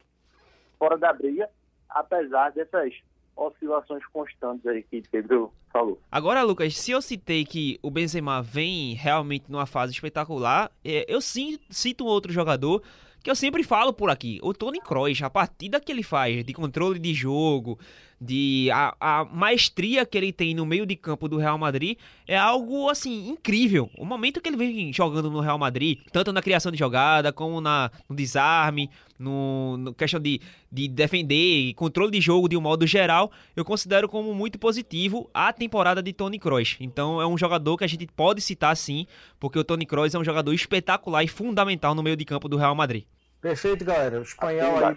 fora 0.78 0.98
da 0.98 1.12
briga, 1.12 1.50
apesar 1.90 2.52
dessas 2.52 2.94
oscilações 3.36 4.06
constantes 4.08 4.66
aí 4.68 4.84
que 4.84 5.02
Pedro 5.10 5.52
falou. 5.72 6.00
Agora, 6.12 6.44
Lucas, 6.44 6.78
se 6.78 6.92
eu 6.92 7.02
citei 7.02 7.46
que 7.46 7.80
o 7.82 7.90
Benzema 7.90 8.42
vem 8.42 8.94
realmente 8.94 9.50
numa 9.50 9.66
fase 9.66 9.94
espetacular, 9.94 10.70
é, 10.84 11.06
eu 11.08 11.20
sim 11.22 11.58
cito 11.70 12.04
um 12.04 12.08
outro 12.08 12.32
jogador 12.34 12.84
que 13.22 13.30
eu 13.30 13.36
sempre 13.36 13.64
falo 13.64 13.94
por 13.94 14.10
aqui, 14.10 14.40
o 14.42 14.54
Toni 14.54 14.80
Kroos, 14.80 15.22
a 15.22 15.30
partida 15.30 15.80
que 15.80 15.92
ele 15.92 16.04
faz 16.04 16.44
de 16.44 16.54
controle 16.54 17.00
de 17.00 17.14
jogo, 17.14 17.80
de 18.22 18.70
a, 18.72 18.96
a 19.00 19.26
maestria 19.26 20.06
que 20.06 20.18
ele 20.18 20.34
tem 20.34 20.54
no 20.54 20.66
meio 20.66 20.86
de 20.86 20.96
campo 20.96 21.28
do 21.28 21.38
Real 21.38 21.58
Madrid 21.58 21.98
é 22.28 22.38
algo 22.38 22.90
assim 22.90 23.30
incrível. 23.30 23.90
O 23.98 24.06
momento 24.06 24.42
que 24.42 24.50
ele 24.50 24.58
vem 24.58 24.92
jogando 24.92 25.30
no 25.30 25.40
Real 25.40 25.58
Madrid, 25.58 26.00
tanto 26.12 26.34
na 26.34 26.42
criação 26.42 26.72
de 26.72 26.78
jogada 26.78 27.32
como 27.32 27.62
na, 27.62 27.90
no 28.10 28.16
desarme, 28.16 28.90
no, 29.18 29.78
no 29.78 29.94
questão 29.94 30.20
de, 30.20 30.42
de 30.72 30.88
defender, 30.88 31.74
controle 31.76 32.12
de 32.12 32.22
jogo 32.22 32.50
de 32.50 32.58
um 32.58 32.62
modo 32.62 32.86
geral, 32.86 33.32
eu 33.56 33.64
considero 33.64 34.10
como 34.10 34.34
muito 34.34 34.60
positivo 34.60 35.30
a 35.34 35.52
temporada 35.54 36.02
de 36.02 36.14
Toni 36.14 36.40
Kroos. 36.40 36.78
Então 36.80 37.22
é 37.22 37.28
um 37.28 37.38
jogador 37.38 37.78
que 37.78 37.84
a 37.84 37.88
gente 37.88 38.06
pode 38.08 38.42
citar 38.42 38.76
sim, 38.76 39.08
porque 39.40 39.60
o 39.60 39.64
Toni 39.64 39.86
Kroos 39.86 40.14
é 40.14 40.20
um 40.20 40.24
jogador 40.24 40.54
espetacular 40.54 41.24
e 41.24 41.28
fundamental 41.28 41.96
no 41.96 42.04
meio 42.04 42.18
de 42.18 42.26
campo 42.26 42.50
do 42.50 42.58
Real 42.58 42.76
Madrid. 42.76 43.06
Perfeito, 43.42 43.86
galera. 43.86 44.20
O 44.20 44.24
espanhol 44.24 44.86
aí 44.86 44.96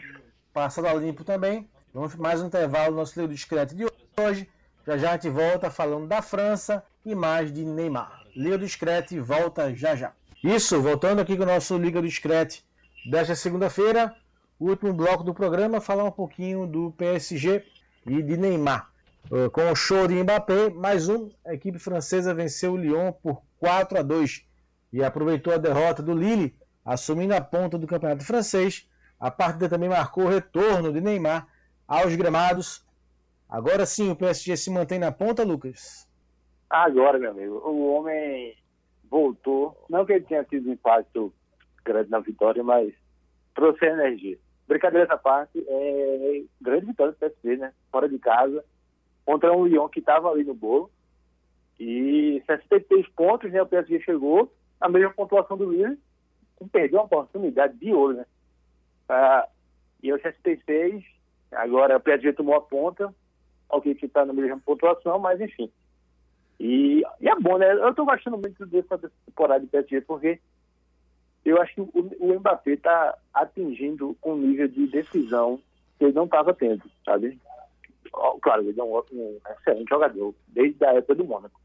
passando 0.52 0.88
a 0.88 0.94
limpo 0.94 1.24
também. 1.24 1.66
Vamos 1.94 2.14
mais 2.16 2.40
um 2.40 2.46
intervalo 2.46 2.92
no 2.92 2.96
nosso 2.96 3.20
livro 3.20 3.34
discreto 3.34 3.74
de 3.74 3.84
hoje. 3.84 4.48
Já 4.86 4.96
já 4.96 5.10
a 5.10 5.12
gente 5.12 5.28
volta 5.28 5.70
falando 5.70 6.06
da 6.06 6.22
França 6.22 6.82
e 7.04 7.14
mais 7.14 7.52
de 7.52 7.66
Neymar. 7.66 8.22
Liga 8.34 8.56
do 8.56 8.64
Discrete 8.64 9.20
volta 9.20 9.74
já 9.74 9.94
já. 9.94 10.12
Isso, 10.42 10.80
voltando 10.80 11.20
aqui 11.20 11.36
com 11.36 11.42
o 11.42 11.46
nosso 11.46 11.76
Liga 11.76 12.00
do 12.00 12.08
Discrete 12.08 12.64
desta 13.10 13.34
segunda-feira, 13.34 14.16
último 14.58 14.94
bloco 14.94 15.22
do 15.22 15.34
programa, 15.34 15.82
falar 15.82 16.04
um 16.04 16.10
pouquinho 16.10 16.66
do 16.66 16.92
PSG 16.92 17.62
e 18.06 18.22
de 18.22 18.38
Neymar. 18.38 18.90
uh, 19.30 19.50
com 19.50 19.70
o 19.70 19.76
show 19.76 20.08
de 20.08 20.14
Mbappé, 20.14 20.70
mais 20.70 21.10
um, 21.10 21.28
a 21.44 21.52
equipe 21.52 21.78
francesa 21.78 22.32
venceu 22.32 22.72
o 22.72 22.76
Lyon 22.78 23.12
por 23.12 23.42
4 23.60 23.98
a 23.98 24.02
2 24.02 24.46
e 24.94 25.04
aproveitou 25.04 25.52
a 25.52 25.58
derrota 25.58 26.02
do 26.02 26.14
Lille, 26.14 26.56
assumindo 26.82 27.34
a 27.34 27.40
ponta 27.42 27.76
do 27.76 27.86
campeonato 27.86 28.24
francês. 28.24 28.88
A 29.20 29.30
partida 29.30 29.68
também 29.68 29.90
marcou 29.90 30.24
o 30.24 30.30
retorno 30.30 30.90
de 30.90 31.02
Neymar 31.02 31.51
aos 31.92 32.16
gramados. 32.16 32.82
Agora 33.46 33.84
sim, 33.84 34.10
o 34.10 34.16
PSG 34.16 34.56
se 34.56 34.70
mantém 34.70 34.98
na 34.98 35.12
ponta, 35.12 35.44
Lucas? 35.44 36.08
Agora, 36.70 37.18
meu 37.18 37.30
amigo, 37.32 37.54
o 37.68 37.92
homem 37.92 38.56
voltou. 39.10 39.76
Não 39.90 40.06
que 40.06 40.14
ele 40.14 40.24
tenha 40.24 40.42
tido 40.44 40.70
um 40.70 40.72
impacto 40.72 41.30
grande 41.84 42.10
na 42.10 42.20
vitória, 42.20 42.64
mas 42.64 42.94
trouxe 43.54 43.84
energia. 43.84 44.38
Brincadeira 44.66 45.04
essa 45.04 45.18
parte, 45.18 45.62
é 45.68 46.42
grande 46.62 46.86
vitória 46.86 47.12
do 47.12 47.18
PSG, 47.18 47.56
né? 47.58 47.74
Fora 47.90 48.08
de 48.08 48.18
casa, 48.18 48.64
contra 49.26 49.52
um 49.52 49.66
Lyon 49.66 49.86
que 49.90 50.00
estava 50.00 50.30
ali 50.30 50.44
no 50.44 50.54
bolo. 50.54 50.90
E 51.78 52.42
63 52.46 53.06
pontos, 53.08 53.52
né? 53.52 53.60
O 53.60 53.66
PSG 53.66 54.00
chegou, 54.00 54.50
a 54.80 54.88
mesma 54.88 55.12
pontuação 55.12 55.58
do 55.58 55.70
Lille, 55.70 55.98
perdeu 56.72 57.00
uma 57.00 57.04
oportunidade 57.04 57.76
de 57.76 57.92
ouro, 57.92 58.14
né? 58.14 58.26
Ah, 59.10 59.46
e 60.02 60.10
o 60.10 60.18
66, 60.18 61.04
agora 61.52 61.96
o 61.96 62.00
PSG 62.00 62.32
tomou 62.32 62.54
a 62.54 62.60
ponta, 62.60 63.14
alguém 63.68 63.94
que 63.94 64.06
está 64.06 64.24
na 64.24 64.32
mesma 64.32 64.60
pontuação, 64.64 65.18
mas 65.18 65.40
enfim. 65.40 65.70
E, 66.58 67.02
e, 67.20 67.28
é 67.28 67.34
bom, 67.40 67.58
né? 67.58 67.72
Eu 67.72 67.90
estou 67.90 68.04
gostando 68.04 68.38
muito 68.38 68.64
dessa 68.66 68.98
temporada 69.26 69.60
de 69.60 69.66
PSG, 69.66 70.00
porque 70.02 70.38
eu 71.44 71.60
acho 71.60 71.74
que 71.74 71.80
o, 71.80 71.90
o 72.20 72.38
Mbappé 72.38 72.72
está 72.72 73.18
atingindo 73.34 74.16
um 74.24 74.36
nível 74.36 74.68
de 74.68 74.86
decisão 74.86 75.60
que 75.98 76.04
ele 76.04 76.12
não 76.12 76.24
estava 76.24 76.54
tendo, 76.54 76.82
sabe? 77.04 77.38
Claro, 78.42 78.62
ele 78.62 78.78
é 78.78 78.84
um, 78.84 78.98
um, 79.12 79.40
excelente 79.58 79.88
jogador, 79.88 80.34
desde 80.48 80.84
a 80.84 80.94
época 80.94 81.14
do 81.14 81.24
Mônaco. 81.24 81.60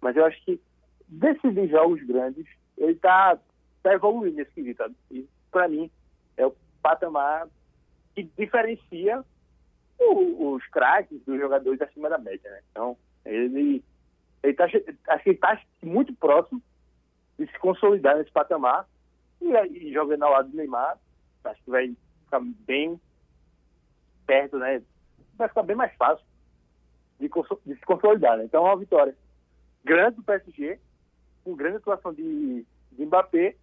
Mas 0.00 0.16
eu 0.16 0.24
acho 0.24 0.42
que 0.44 0.60
decidir 1.06 1.68
jogos 1.68 2.02
grandes, 2.02 2.46
ele 2.76 2.92
está 2.92 3.38
tá 3.82 3.92
evoluindo 3.92 4.36
nesse 4.36 4.52
quesito? 4.52 4.82
E 5.10 5.28
para 5.50 5.68
mim, 5.68 5.90
é 6.36 6.46
o 6.46 6.54
patamar 6.82 7.48
que 8.14 8.22
diferencia 8.38 9.24
o, 9.98 10.54
os 10.54 10.66
craques 10.68 11.20
dos 11.24 11.38
jogadores 11.38 11.80
acima 11.80 12.08
da 12.08 12.18
média, 12.18 12.50
né? 12.50 12.60
Então, 12.70 12.96
ele, 13.24 13.82
ele 14.42 14.54
tá, 14.54 14.64
acho 14.64 15.24
que 15.24 15.30
está 15.30 15.60
muito 15.82 16.14
próximo 16.14 16.62
de 17.38 17.46
se 17.46 17.58
consolidar 17.58 18.16
nesse 18.16 18.30
patamar 18.30 18.86
e, 19.40 19.52
e 19.52 19.92
jogando 19.92 20.22
ao 20.22 20.32
lado 20.32 20.48
do 20.48 20.56
Neymar, 20.56 20.98
acho 21.44 21.62
que 21.62 21.70
vai 21.70 21.94
ficar 22.24 22.40
bem 22.40 23.00
perto, 24.26 24.58
né? 24.58 24.82
Vai 25.36 25.48
ficar 25.48 25.62
bem 25.62 25.76
mais 25.76 25.94
fácil 25.96 26.24
de, 27.18 27.28
de 27.66 27.74
se 27.74 27.84
consolidar, 27.84 28.36
né? 28.36 28.44
Então 28.44 28.66
é 28.66 28.70
uma 28.70 28.78
vitória 28.78 29.14
grande 29.84 30.16
do 30.16 30.22
PSG, 30.22 30.78
com 31.44 31.54
grande 31.54 31.76
atuação 31.76 32.12
de, 32.12 32.64
de 32.92 33.06
Mbappé, 33.06 33.56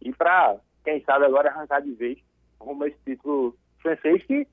e 0.00 0.12
para, 0.12 0.58
quem 0.84 1.02
sabe, 1.04 1.26
agora 1.26 1.50
arrancar 1.50 1.80
de 1.80 1.92
vez 1.92 2.18
rumo 2.58 2.84
a 2.84 2.88
esse 2.88 2.98
título 3.04 3.56
francês, 3.82 4.22
que 4.24 4.46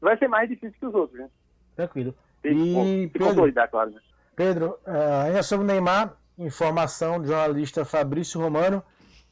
vai 0.00 0.16
ser 0.18 0.28
mais 0.28 0.48
difícil 0.48 0.76
que 0.78 0.86
os 0.86 0.94
outros, 0.94 1.20
né? 1.20 1.28
Tranquilo. 1.76 2.14
E, 2.44 2.48
se 2.48 3.10
Pedro, 3.12 3.28
consolidar, 3.28 3.70
claro. 3.70 3.90
Né? 3.90 4.00
Pedro, 4.34 4.78
uh, 4.86 5.26
ainda 5.26 5.42
sobre 5.42 5.64
o 5.64 5.66
Neymar, 5.66 6.14
informação 6.38 7.20
do 7.20 7.26
jornalista 7.26 7.84
Fabrício 7.84 8.40
Romano, 8.40 8.82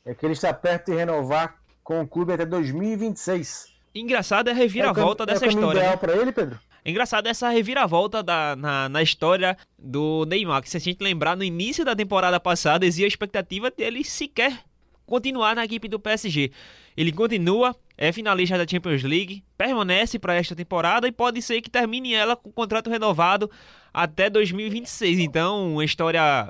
é 0.05 0.15
que 0.15 0.25
ele 0.27 0.35
está 0.35 0.53
perto 0.53 0.91
de 0.91 0.97
renovar 0.97 1.57
com 1.83 2.01
o 2.01 2.07
clube 2.07 2.33
até 2.33 2.45
2026. 2.45 3.75
Engraçado 3.95 4.49
é 4.49 4.53
a 4.53 4.55
reviravolta 4.55 5.23
é 5.25 5.27
dessa 5.27 5.47
é 5.47 5.49
história. 5.49 5.79
ideal 5.79 5.93
né? 5.93 5.97
para 5.97 6.17
ele, 6.17 6.33
Pedro? 6.33 6.59
Engraçado 6.85 7.27
essa 7.27 7.49
reviravolta 7.49 8.23
da, 8.23 8.55
na, 8.57 8.89
na 8.89 9.03
história 9.03 9.57
do 9.79 10.25
Neymar, 10.27 10.63
que 10.63 10.71
se 10.71 10.77
a 10.77 10.81
gente 10.81 11.03
lembrar, 11.03 11.37
no 11.37 11.45
início 11.45 11.85
da 11.85 11.95
temporada 11.95 12.39
passada, 12.39 12.87
existia 12.87 13.07
a 13.07 13.09
expectativa 13.09 13.71
dele 13.71 14.05
sequer 14.05 14.65
continuar 15.05 15.57
na 15.57 15.65
equipe 15.65 15.89
do 15.89 15.99
PSG. 15.99 16.53
Ele 16.97 17.13
continua, 17.13 17.75
é 17.99 18.13
finalista 18.13 18.57
da 18.57 18.67
Champions 18.67 19.03
League, 19.03 19.43
permanece 19.57 20.19
para 20.21 20.37
esta 20.37 20.55
temporada 20.55 21.09
e 21.09 21.13
pode 21.13 21.43
ser 21.43 21.61
que 21.61 21.69
termine 21.69 22.15
ela 22.15 22.37
com 22.37 22.53
contrato 22.53 22.89
renovado 22.89 23.51
até 23.93 24.31
2026. 24.31 25.19
Então, 25.19 25.73
uma 25.73 25.85
história, 25.85 26.49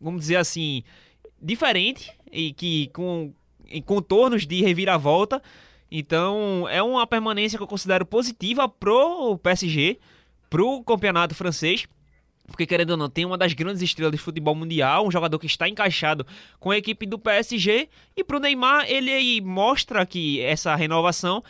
vamos 0.00 0.22
dizer 0.22 0.36
assim, 0.36 0.82
diferente 1.40 2.12
e 2.32 2.52
que 2.52 2.88
com 2.88 3.32
em 3.68 3.80
contornos 3.80 4.46
de 4.46 4.62
reviravolta. 4.62 5.40
Então, 5.90 6.66
é 6.68 6.82
uma 6.82 7.06
permanência 7.06 7.56
que 7.56 7.62
eu 7.62 7.68
considero 7.68 8.04
positiva 8.04 8.68
pro 8.68 9.38
PSG, 9.38 9.98
pro 10.50 10.82
campeonato 10.82 11.34
francês. 11.34 11.86
Porque, 12.46 12.66
querendo 12.66 12.90
ou 12.90 12.96
não, 12.96 13.10
tem 13.10 13.24
uma 13.24 13.36
das 13.36 13.52
grandes 13.52 13.82
estrelas 13.82 14.12
de 14.12 14.18
futebol 14.18 14.54
mundial, 14.54 15.06
um 15.06 15.10
jogador 15.10 15.38
que 15.38 15.46
está 15.46 15.68
encaixado 15.68 16.26
com 16.60 16.70
a 16.70 16.78
equipe 16.78 17.04
do 17.04 17.18
PSG. 17.18 17.88
E 18.16 18.22
pro 18.22 18.38
Neymar, 18.38 18.86
ele 18.88 19.40
mostra 19.40 20.06
que 20.06 20.40
essa 20.40 20.74
renovação 20.76 21.42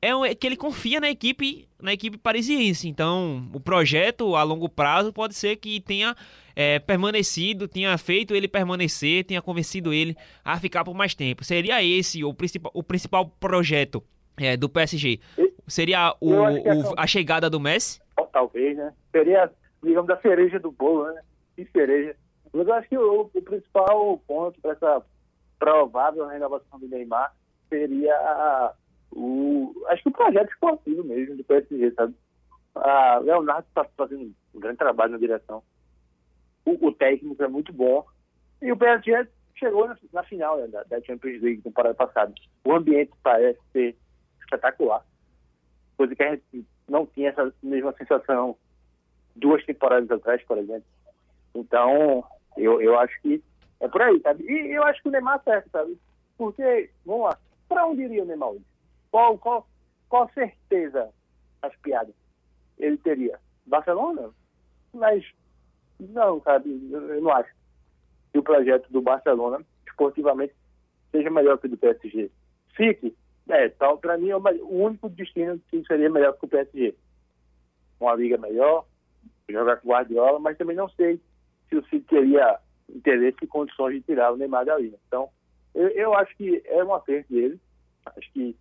é 0.00 0.34
que 0.34 0.46
ele 0.46 0.56
confia 0.56 1.00
na 1.00 1.08
equipe, 1.08 1.66
na 1.80 1.92
equipe 1.92 2.18
parisiense. 2.18 2.88
Então, 2.88 3.48
o 3.54 3.60
projeto 3.60 4.36
a 4.36 4.42
longo 4.42 4.68
prazo 4.68 5.12
pode 5.12 5.34
ser 5.34 5.56
que 5.56 5.80
tenha 5.80 6.14
é, 6.54 6.78
permanecido, 6.78 7.66
tenha 7.66 7.96
feito 7.96 8.34
ele 8.34 8.46
permanecer, 8.46 9.24
tenha 9.24 9.40
convencido 9.40 9.92
ele 9.92 10.14
a 10.44 10.58
ficar 10.60 10.84
por 10.84 10.94
mais 10.94 11.14
tempo. 11.14 11.42
Seria 11.42 11.82
esse 11.82 12.22
o 12.22 12.34
principal, 12.34 12.70
o 12.74 12.82
principal 12.82 13.26
projeto 13.40 14.02
é, 14.36 14.56
do 14.56 14.68
PSG? 14.68 15.20
Seria 15.66 16.14
o, 16.20 16.32
o, 16.32 16.94
a 16.96 17.06
chegada 17.06 17.48
do 17.48 17.58
Messi? 17.58 18.00
Talvez, 18.32 18.76
né? 18.76 18.92
Seria, 19.10 19.50
digamos, 19.84 20.10
a 20.10 20.20
cereja 20.20 20.58
do 20.58 20.72
bolo, 20.72 21.12
né? 21.12 21.22
Que 21.56 21.64
cereja. 21.66 22.16
Mas 22.52 22.66
eu 22.66 22.74
acho 22.74 22.88
que 22.88 22.98
o, 22.98 23.30
o 23.32 23.42
principal 23.42 24.18
ponto 24.26 24.60
para 24.60 24.72
essa 24.72 25.02
provável 25.58 26.26
renovação 26.26 26.78
do 26.78 26.88
Neymar 26.88 27.34
seria 27.68 28.74
o, 29.10 29.72
acho 29.88 30.02
que 30.02 30.08
o 30.08 30.12
projeto 30.12 30.50
esportivo 30.50 31.04
mesmo 31.04 31.36
do 31.36 31.44
PSG, 31.44 31.92
sabe? 31.92 32.14
A 32.74 33.18
Leonardo 33.18 33.66
está 33.68 33.84
fazendo 33.96 34.34
um 34.54 34.60
grande 34.60 34.78
trabalho 34.78 35.12
na 35.12 35.18
direção. 35.18 35.62
O, 36.64 36.88
o, 36.88 36.92
técnico 36.92 37.42
é 37.42 37.48
muito 37.48 37.72
bom. 37.72 38.04
E 38.60 38.72
o 38.72 38.76
PSG 38.76 39.28
chegou 39.54 39.86
na, 39.86 39.96
na 40.12 40.22
final 40.24 40.56
né, 40.58 40.66
da, 40.66 40.82
da, 40.84 41.00
Champions 41.02 41.40
League 41.40 41.62
temporada 41.62 41.94
passada. 41.94 42.34
O 42.64 42.72
ambiente 42.72 43.12
parece 43.22 43.60
ser 43.72 43.96
espetacular. 44.40 45.04
Coisa 45.96 46.16
que 46.16 46.22
a 46.22 46.30
gente 46.30 46.66
não 46.88 47.06
tinha 47.06 47.30
essa 47.30 47.52
mesma 47.62 47.92
sensação 47.92 48.56
duas 49.34 49.64
temporadas 49.64 50.10
atrás, 50.10 50.42
por 50.44 50.58
exemplo. 50.58 50.84
Então, 51.54 52.24
eu, 52.56 52.80
eu 52.80 52.98
acho 52.98 53.20
que 53.22 53.42
é 53.80 53.88
por 53.88 54.02
aí, 54.02 54.20
sabe? 54.20 54.44
E 54.44 54.72
eu 54.72 54.82
acho 54.84 55.02
que 55.02 55.08
o 55.08 55.12
Neymar 55.12 55.36
acerta, 55.36 55.68
sabe? 55.70 55.98
Porque, 56.36 56.90
vamos 57.04 57.26
lá, 57.26 57.38
para 57.68 57.86
onde 57.86 58.02
iria 58.02 58.22
o 58.22 58.26
Neymar 58.26 58.50
hoje? 58.50 58.64
Qual, 59.10 59.38
qual, 59.38 59.66
qual 60.08 60.30
certeza 60.30 61.10
as 61.62 61.74
piadas 61.76 62.14
ele 62.78 62.96
teria? 62.98 63.38
Barcelona? 63.66 64.30
Mas 64.92 65.24
não, 65.98 66.40
sabe? 66.42 66.70
Eu 66.90 67.22
não 67.22 67.30
acho 67.32 67.50
que 68.32 68.38
o 68.38 68.42
projeto 68.42 68.88
do 68.90 69.00
Barcelona, 69.00 69.64
esportivamente, 69.86 70.54
seja 71.12 71.30
melhor 71.30 71.58
que 71.58 71.66
o 71.66 71.70
do 71.70 71.76
PSG. 71.76 72.30
Fique, 72.74 73.14
é, 73.48 73.66
então, 73.66 73.96
para 73.96 74.18
mim, 74.18 74.30
é 74.30 74.36
o 74.36 74.84
único 74.84 75.08
destino 75.08 75.60
que 75.68 75.84
seria 75.86 76.10
melhor 76.10 76.32
que 76.36 76.44
o 76.44 76.48
PSG. 76.48 76.94
Uma 78.00 78.14
liga 78.14 78.36
melhor, 78.38 78.84
jogar 79.48 79.76
com 79.78 79.88
Guardiola, 79.88 80.38
mas 80.38 80.56
também 80.56 80.76
não 80.76 80.88
sei 80.90 81.20
se 81.68 81.76
o 81.76 81.84
City 81.84 82.06
teria 82.08 82.58
interesse 82.88 83.38
e 83.42 83.46
condições 83.46 83.94
de 83.94 84.02
tirar 84.02 84.32
o 84.32 84.36
Neymar 84.36 84.64
da 84.64 84.78
liga. 84.78 84.96
Então, 85.06 85.28
eu, 85.74 85.88
eu 85.88 86.14
acho 86.14 86.34
que 86.36 86.62
é 86.66 86.82
uma 86.82 86.98
acerto 86.98 87.32
dele. 87.32 87.60
Acho 88.06 88.32
que 88.32 88.56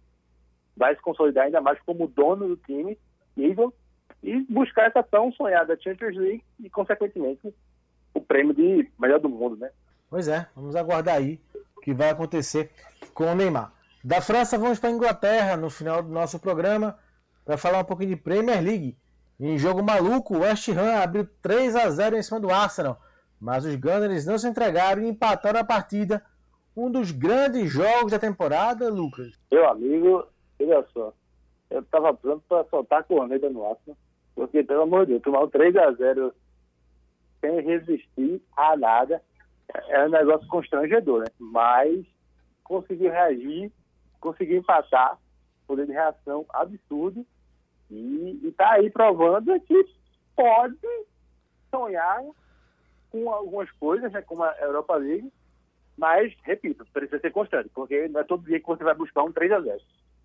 vai 0.75 0.95
se 0.95 1.01
consolidar 1.01 1.45
ainda 1.45 1.61
mais 1.61 1.79
como 1.81 2.07
dono 2.07 2.47
do 2.47 2.57
time 2.57 2.97
nível 3.35 3.73
e 4.21 4.41
buscar 4.49 4.87
essa 4.87 5.03
tão 5.03 5.31
sonhada 5.33 5.77
Champions 5.79 6.15
League 6.15 6.43
e, 6.59 6.69
consequentemente, 6.69 7.53
o 8.13 8.21
prêmio 8.21 8.53
de 8.53 8.89
melhor 8.99 9.19
do 9.19 9.29
mundo, 9.29 9.57
né? 9.57 9.69
Pois 10.09 10.27
é, 10.27 10.47
vamos 10.55 10.75
aguardar 10.75 11.15
aí 11.15 11.39
o 11.75 11.81
que 11.81 11.93
vai 11.93 12.09
acontecer 12.09 12.71
com 13.13 13.25
o 13.25 13.35
Neymar. 13.35 13.73
Da 14.03 14.21
França, 14.21 14.57
vamos 14.57 14.79
para 14.79 14.89
a 14.89 14.93
Inglaterra 14.93 15.57
no 15.57 15.69
final 15.69 16.01
do 16.01 16.09
nosso 16.09 16.39
programa 16.39 16.97
para 17.45 17.57
falar 17.57 17.79
um 17.79 17.85
pouquinho 17.85 18.09
de 18.09 18.15
Premier 18.15 18.61
League. 18.61 18.97
Em 19.45 19.57
jogo 19.57 19.83
maluco, 19.83 20.37
o 20.37 20.39
West 20.39 20.69
Ham 20.69 21.03
abriu 21.03 21.27
3 21.41 21.75
a 21.75 21.89
0 21.89 22.15
em 22.15 22.23
cima 22.23 22.39
do 22.39 22.49
Arsenal, 22.49 22.97
mas 23.41 23.65
os 23.65 23.75
Gunners 23.75 24.25
não 24.25 24.37
se 24.37 24.47
entregaram 24.47 25.01
e 25.03 25.09
empataram 25.09 25.59
a 25.59 25.65
partida. 25.65 26.23
Um 26.77 26.89
dos 26.89 27.11
grandes 27.11 27.69
jogos 27.69 28.13
da 28.13 28.17
temporada, 28.17 28.89
Lucas. 28.89 29.37
Meu 29.51 29.67
amigo, 29.67 30.25
olha 30.61 30.85
só, 30.93 31.11
eu 31.69 31.81
estava 31.81 32.13
pronto 32.13 32.41
para 32.47 32.63
soltar 32.69 33.01
a 33.01 33.03
corneta 33.03 33.49
no 33.49 33.69
Arsenal, 33.69 33.97
porque, 34.33 34.63
pelo 34.63 34.83
amor 34.83 35.05
de 35.05 35.11
Deus, 35.11 35.23
tomar 35.23 35.43
um 35.43 35.49
3x0 35.49 36.31
sem 37.41 37.59
resistir 37.59 38.41
a 38.55 38.77
nada 38.77 39.21
é 39.89 40.05
um 40.05 40.09
negócio 40.09 40.47
constrangedor, 40.47 41.19
né? 41.19 41.27
Mas 41.37 42.05
conseguiu 42.63 43.11
reagir, 43.11 43.73
conseguiu 44.21 44.59
empatar, 44.59 45.19
poder 45.67 45.85
de 45.85 45.91
reação 45.91 46.45
absurdo, 46.53 47.25
e, 48.41 48.47
está 48.47 48.73
aí 48.73 48.89
provando 48.89 49.59
que 49.61 49.85
pode 50.35 50.77
sonhar 51.69 52.23
com 53.09 53.29
algumas 53.29 53.69
coisas, 53.71 54.11
né, 54.11 54.21
como 54.21 54.43
a 54.43 54.55
Europa 54.59 54.95
League, 54.95 55.31
mas, 55.97 56.33
repito, 56.43 56.85
precisa 56.91 57.19
ser 57.19 57.31
constante, 57.31 57.69
porque 57.73 58.07
não 58.07 58.21
é 58.21 58.23
todo 58.23 58.45
dia 58.45 58.59
que 58.59 58.65
você 58.65 58.83
vai 58.83 58.95
buscar 58.95 59.23
um 59.23 59.31
3 59.31 59.51
a 59.51 59.61
0 59.61 59.79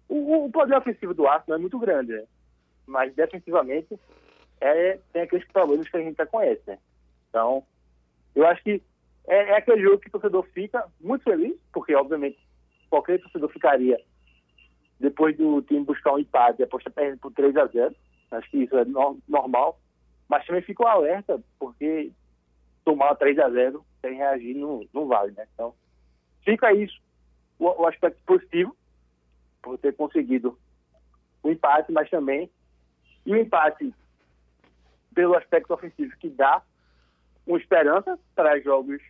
O, 0.09 0.47
o 0.47 0.51
poder 0.51 0.77
ofensivo 0.77 1.13
do 1.13 1.27
Arsenal 1.27 1.59
é 1.59 1.61
muito 1.61 1.79
grande, 1.79 2.13
né? 2.13 2.25
mas 2.87 3.15
defensivamente 3.15 3.99
é, 4.61 4.99
tem 5.13 5.23
aqueles 5.23 5.47
problemas 5.49 5.89
que 5.89 5.97
a 5.97 6.01
gente 6.01 6.17
já 6.17 6.27
conhece. 6.27 6.63
Né? 6.67 6.79
Então, 7.29 7.63
eu 8.35 8.47
acho 8.47 8.63
que 8.63 8.83
é, 9.27 9.51
é 9.51 9.57
aquele 9.57 9.83
jogo 9.83 9.99
que 9.99 10.09
o 10.09 10.13
torcedor 10.13 10.43
fica 10.55 10.85
muito 11.01 11.25
feliz, 11.25 11.55
porque, 11.73 11.95
obviamente, 11.95 12.39
qualquer 12.89 13.21
torcedor 13.21 13.51
ficaria 13.51 14.01
depois 14.99 15.37
do 15.37 15.63
time 15.63 15.85
buscar 15.85 16.15
um 16.15 16.19
empate 16.19 16.61
e 16.61 16.65
apostar 16.65 16.93
perdendo 16.93 17.19
por 17.19 17.33
3 17.33 17.57
a 17.57 17.67
0 17.67 17.95
Acho 18.31 18.51
que 18.51 18.59
isso 18.59 18.77
é 18.77 18.85
no, 18.85 19.19
normal. 19.27 19.81
Mas 20.29 20.45
também 20.45 20.63
fica 20.63 20.83
um 20.83 20.89
alerta, 20.89 21.43
porque 21.59 22.13
tomar 22.85 23.15
3 23.15 23.39
a 23.39 23.49
0 23.49 23.85
sem 24.01 24.15
reagir 24.15 24.55
não, 24.55 24.87
não 24.93 25.07
vale, 25.07 25.33
né? 25.33 25.47
Então, 25.55 25.75
fica 26.45 26.73
isso, 26.73 27.01
o, 27.59 27.65
o 27.65 27.87
aspecto 27.87 28.23
positivo, 28.25 28.77
por 29.63 29.79
ter 29.79 29.95
conseguido 29.95 30.59
o 31.43 31.51
empate, 31.51 31.91
mas 31.93 32.09
também 32.11 32.51
e 33.25 33.33
o 33.33 33.37
empate 33.37 33.95
pelo 35.15 35.37
aspecto 35.37 35.73
ofensivo 35.75 36.17
que 36.19 36.29
dá 36.29 36.63
uma 37.47 37.59
esperança 37.59 38.19
para 38.35 38.61
jogos 38.61 39.03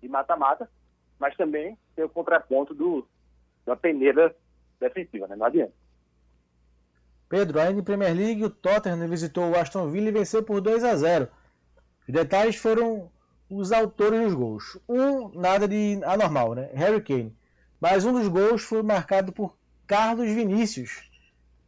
de 0.00 0.08
mata-mata, 0.08 0.70
mas 1.18 1.36
também 1.36 1.76
tem 1.94 2.04
o 2.04 2.08
contraponto 2.08 2.74
do, 2.74 3.06
da 3.64 3.74
peneira 3.74 4.34
defensiva, 4.80 5.26
né? 5.26 5.36
Não 5.36 5.46
adianta. 5.46 5.72
Pedro, 7.28 7.60
ainda 7.60 7.80
em 7.80 7.84
Premier 7.84 8.14
League, 8.14 8.44
o 8.44 8.50
Tottenham 8.50 9.08
visitou 9.08 9.50
o 9.50 9.56
Aston 9.56 9.88
Villa 9.90 10.08
e 10.08 10.12
venceu 10.12 10.42
por 10.42 10.60
2 10.60 10.84
a 10.84 10.94
0. 10.94 11.28
Os 12.06 12.14
detalhes 12.14 12.56
foram 12.56 13.10
os 13.50 13.72
autores 13.72 14.20
dos 14.20 14.34
gols. 14.34 14.78
Um, 14.88 15.28
nada 15.30 15.66
de 15.66 16.00
anormal, 16.04 16.54
né? 16.54 16.70
Harry 16.74 17.02
Kane. 17.02 17.36
Mas 17.80 18.04
um 18.04 18.12
dos 18.12 18.28
gols 18.28 18.62
foi 18.62 18.82
marcado 18.82 19.32
por 19.32 19.56
Carlos 19.86 20.30
Vinícius. 20.30 21.10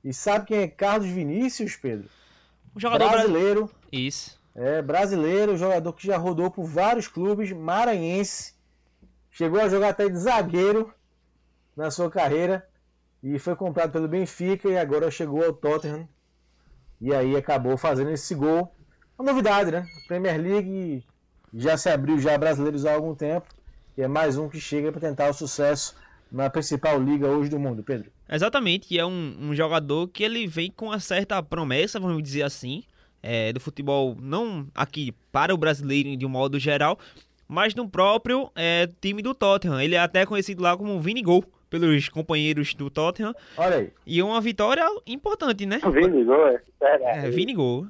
E 0.05 0.13
sabe 0.13 0.47
quem 0.47 0.59
é 0.59 0.69
Carlos 0.69 1.09
Vinícius, 1.09 1.77
Pedro? 1.77 2.09
Um 2.75 2.81
jogador 2.81 3.11
brasileiro. 3.11 3.67
Bra... 3.67 3.75
Isso. 3.91 4.39
É, 4.55 4.81
brasileiro, 4.81 5.57
jogador 5.57 5.93
que 5.93 6.07
já 6.07 6.17
rodou 6.17 6.51
por 6.51 6.65
vários 6.65 7.09
clubes, 7.09 7.53
maranhense. 7.53 8.55
Chegou 9.31 9.61
a 9.61 9.69
jogar 9.69 9.91
até 9.91 10.09
de 10.09 10.17
zagueiro 10.17 10.93
na 11.77 11.91
sua 11.91 12.11
carreira 12.11 12.67
e 13.23 13.39
foi 13.39 13.57
comprado 13.57 13.93
pelo 13.93 14.09
Benfica 14.09 14.69
e 14.69 14.79
agora 14.79 15.11
chegou 15.11 15.45
ao 15.45 15.53
Tottenham 15.53 16.09
e 17.01 17.15
aí 17.15 17.37
acabou 17.37 17.77
fazendo 17.77 18.11
esse 18.11 18.35
gol. 18.35 18.73
Uma 19.19 19.33
novidade, 19.33 19.71
né? 19.71 19.87
Premier 20.07 20.41
League 20.41 21.05
já 21.53 21.77
se 21.77 21.89
abriu 21.89 22.19
já 22.19 22.37
brasileiros 22.37 22.85
há 22.87 22.95
algum 22.95 23.15
tempo 23.15 23.47
e 23.97 24.03
é 24.03 24.09
mais 24.09 24.39
um 24.39 24.49
que 24.49 24.61
chega 24.61 24.93
para 24.93 25.01
tentar 25.01 25.29
o 25.29 25.33
sucesso 25.33 25.97
na 26.31 26.49
principal 26.51 27.03
liga 27.03 27.27
hoje 27.27 27.51
do 27.51 27.59
mundo, 27.59 27.83
Pedro. 27.83 28.11
Exatamente, 28.29 28.95
e 28.95 28.99
é 28.99 29.07
um, 29.07 29.37
um 29.41 29.55
jogador 29.55 30.09
que 30.09 30.23
ele 30.23 30.47
vem 30.47 30.71
com 30.71 30.87
uma 30.87 31.01
certa 31.01 31.43
promessa, 31.43 31.99
vamos 31.99 32.23
dizer 32.23 32.43
assim, 32.43 32.85
é, 33.23 33.53
do 33.53 33.59
futebol, 33.59 34.15
não 34.21 34.69
aqui 34.75 35.13
para 35.33 35.55
o 35.55 35.57
brasileiro 35.57 36.15
de 36.17 36.27
um 36.27 36.29
modo 36.29 36.59
geral, 36.59 36.99
mas 37.49 37.75
no 37.75 37.89
próprio 37.89 38.53
é, 38.55 38.87
time 39.01 39.23
do 39.23 39.35
Tottenham. 39.35 39.81
Ele 39.81 39.95
é 39.95 39.99
até 39.99 40.27
conhecido 40.27 40.63
lá 40.63 40.77
como 40.77 41.01
Vini 41.01 41.23
Gol 41.23 41.43
pelos 41.69 42.09
companheiros 42.09 42.75
do 42.75 42.91
Tottenham. 42.91 43.35
Olha 43.57 43.77
aí. 43.77 43.93
E 44.07 44.23
uma 44.23 44.41
vitória 44.41 44.85
importante, 45.07 45.67
né? 45.67 45.81
Vini 45.93 46.25
Gol, 46.25 46.49
é. 46.49 46.63
É, 46.81 47.31
Vini 47.31 47.55
Gol. 47.55 47.87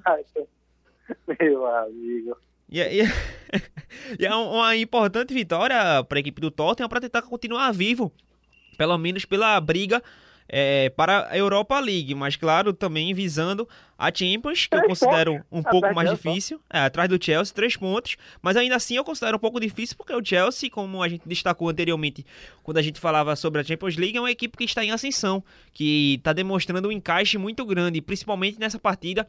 Meu 1.40 1.66
amigo. 1.66 2.36
E, 2.70 2.80
é, 2.80 2.94
e, 2.94 3.00
é, 3.00 3.04
e 4.20 4.26
é 4.26 4.34
uma 4.34 4.76
importante 4.76 5.32
vitória 5.32 6.04
para 6.04 6.18
a 6.18 6.20
equipe 6.20 6.40
do 6.40 6.50
Tottenham 6.50 6.88
para 6.88 7.00
tentar 7.00 7.22
continuar 7.22 7.72
vivo, 7.72 8.12
pelo 8.76 8.98
menos 8.98 9.24
pela 9.24 9.58
briga 9.60 10.02
é, 10.48 10.88
para 10.90 11.28
a 11.30 11.36
Europa 11.36 11.78
League, 11.78 12.14
mas 12.14 12.34
claro, 12.36 12.72
também 12.72 13.12
visando 13.12 13.68
a 13.98 14.12
Champions, 14.14 14.62
que 14.62 14.70
três 14.70 14.82
eu 14.82 14.88
considero 14.88 15.32
pontos. 15.32 15.46
um 15.52 15.62
pouco 15.62 15.94
mais 15.94 16.10
difícil, 16.10 16.60
é, 16.70 16.80
atrás 16.80 17.08
do 17.08 17.22
Chelsea, 17.22 17.54
três 17.54 17.76
pontos, 17.76 18.16
mas 18.40 18.56
ainda 18.56 18.76
assim 18.76 18.96
eu 18.96 19.04
considero 19.04 19.36
um 19.36 19.40
pouco 19.40 19.60
difícil, 19.60 19.96
porque 19.96 20.14
o 20.14 20.24
Chelsea, 20.24 20.70
como 20.70 21.02
a 21.02 21.08
gente 21.08 21.28
destacou 21.28 21.68
anteriormente, 21.68 22.24
quando 22.62 22.78
a 22.78 22.82
gente 22.82 22.98
falava 22.98 23.36
sobre 23.36 23.60
a 23.60 23.64
Champions 23.64 23.96
League, 23.96 24.16
é 24.16 24.20
uma 24.20 24.30
equipe 24.30 24.56
que 24.56 24.64
está 24.64 24.84
em 24.84 24.90
ascensão, 24.90 25.44
que 25.72 26.14
está 26.14 26.32
demonstrando 26.32 26.88
um 26.88 26.92
encaixe 26.92 27.36
muito 27.36 27.64
grande, 27.66 28.00
principalmente 28.00 28.58
nessa 28.58 28.78
partida 28.78 29.26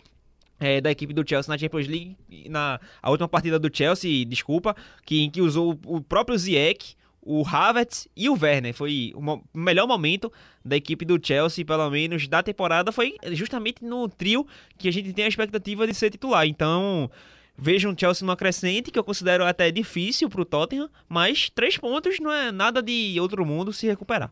é, 0.59 0.80
da 0.82 0.91
equipe 0.91 1.13
do 1.13 1.28
Chelsea 1.28 1.51
na 1.51 1.57
Champions 1.57 1.88
League, 1.88 2.15
na 2.49 2.80
a 3.01 3.09
última 3.09 3.28
partida 3.28 3.57
do 3.57 3.76
Chelsea, 3.76 4.26
desculpa, 4.26 4.76
que, 5.05 5.22
em 5.22 5.30
que 5.30 5.41
usou 5.41 5.80
o 5.86 6.01
próprio 6.01 6.38
Ziyech, 6.38 6.95
o 7.22 7.45
Havertz 7.45 8.07
e 8.15 8.30
o 8.30 8.38
Werner. 8.39 8.74
Foi 8.74 9.13
o 9.15 9.41
melhor 9.53 9.88
momento 9.88 10.32
da 10.63 10.76
equipe 10.76 11.05
do 11.05 11.20
Chelsea, 11.22 11.65
pelo 11.65 11.89
menos 11.89 12.28
da 12.28 12.41
temporada, 12.43 12.91
foi 12.91 13.15
justamente 13.32 13.84
no 13.84 14.07
trio 14.07 14.45
que 14.78 14.88
a 14.88 14.91
gente 14.91 15.13
tem 15.13 15.26
a 15.26 15.28
expectativa 15.28 15.86
de 15.86 15.93
ser 15.93 16.09
titular. 16.09 16.45
Então, 16.45 17.09
vejo 17.57 17.89
um 17.89 17.97
Chelsea 17.97 18.26
numa 18.26 18.38
crescente, 18.38 18.91
que 18.91 18.99
eu 18.99 19.03
considero 19.03 19.45
até 19.45 19.70
difícil 19.72 20.30
para 20.30 20.41
o 20.41 20.45
Tottenham, 20.45 20.89
mas 21.07 21.49
três 21.49 21.78
pontos 21.78 22.20
não 22.20 22.32
é 22.32 22.51
nada 22.51 22.82
de 22.82 23.17
outro 23.20 23.45
mundo 23.45 23.74
se 23.74 23.88
recuperar. 23.88 24.32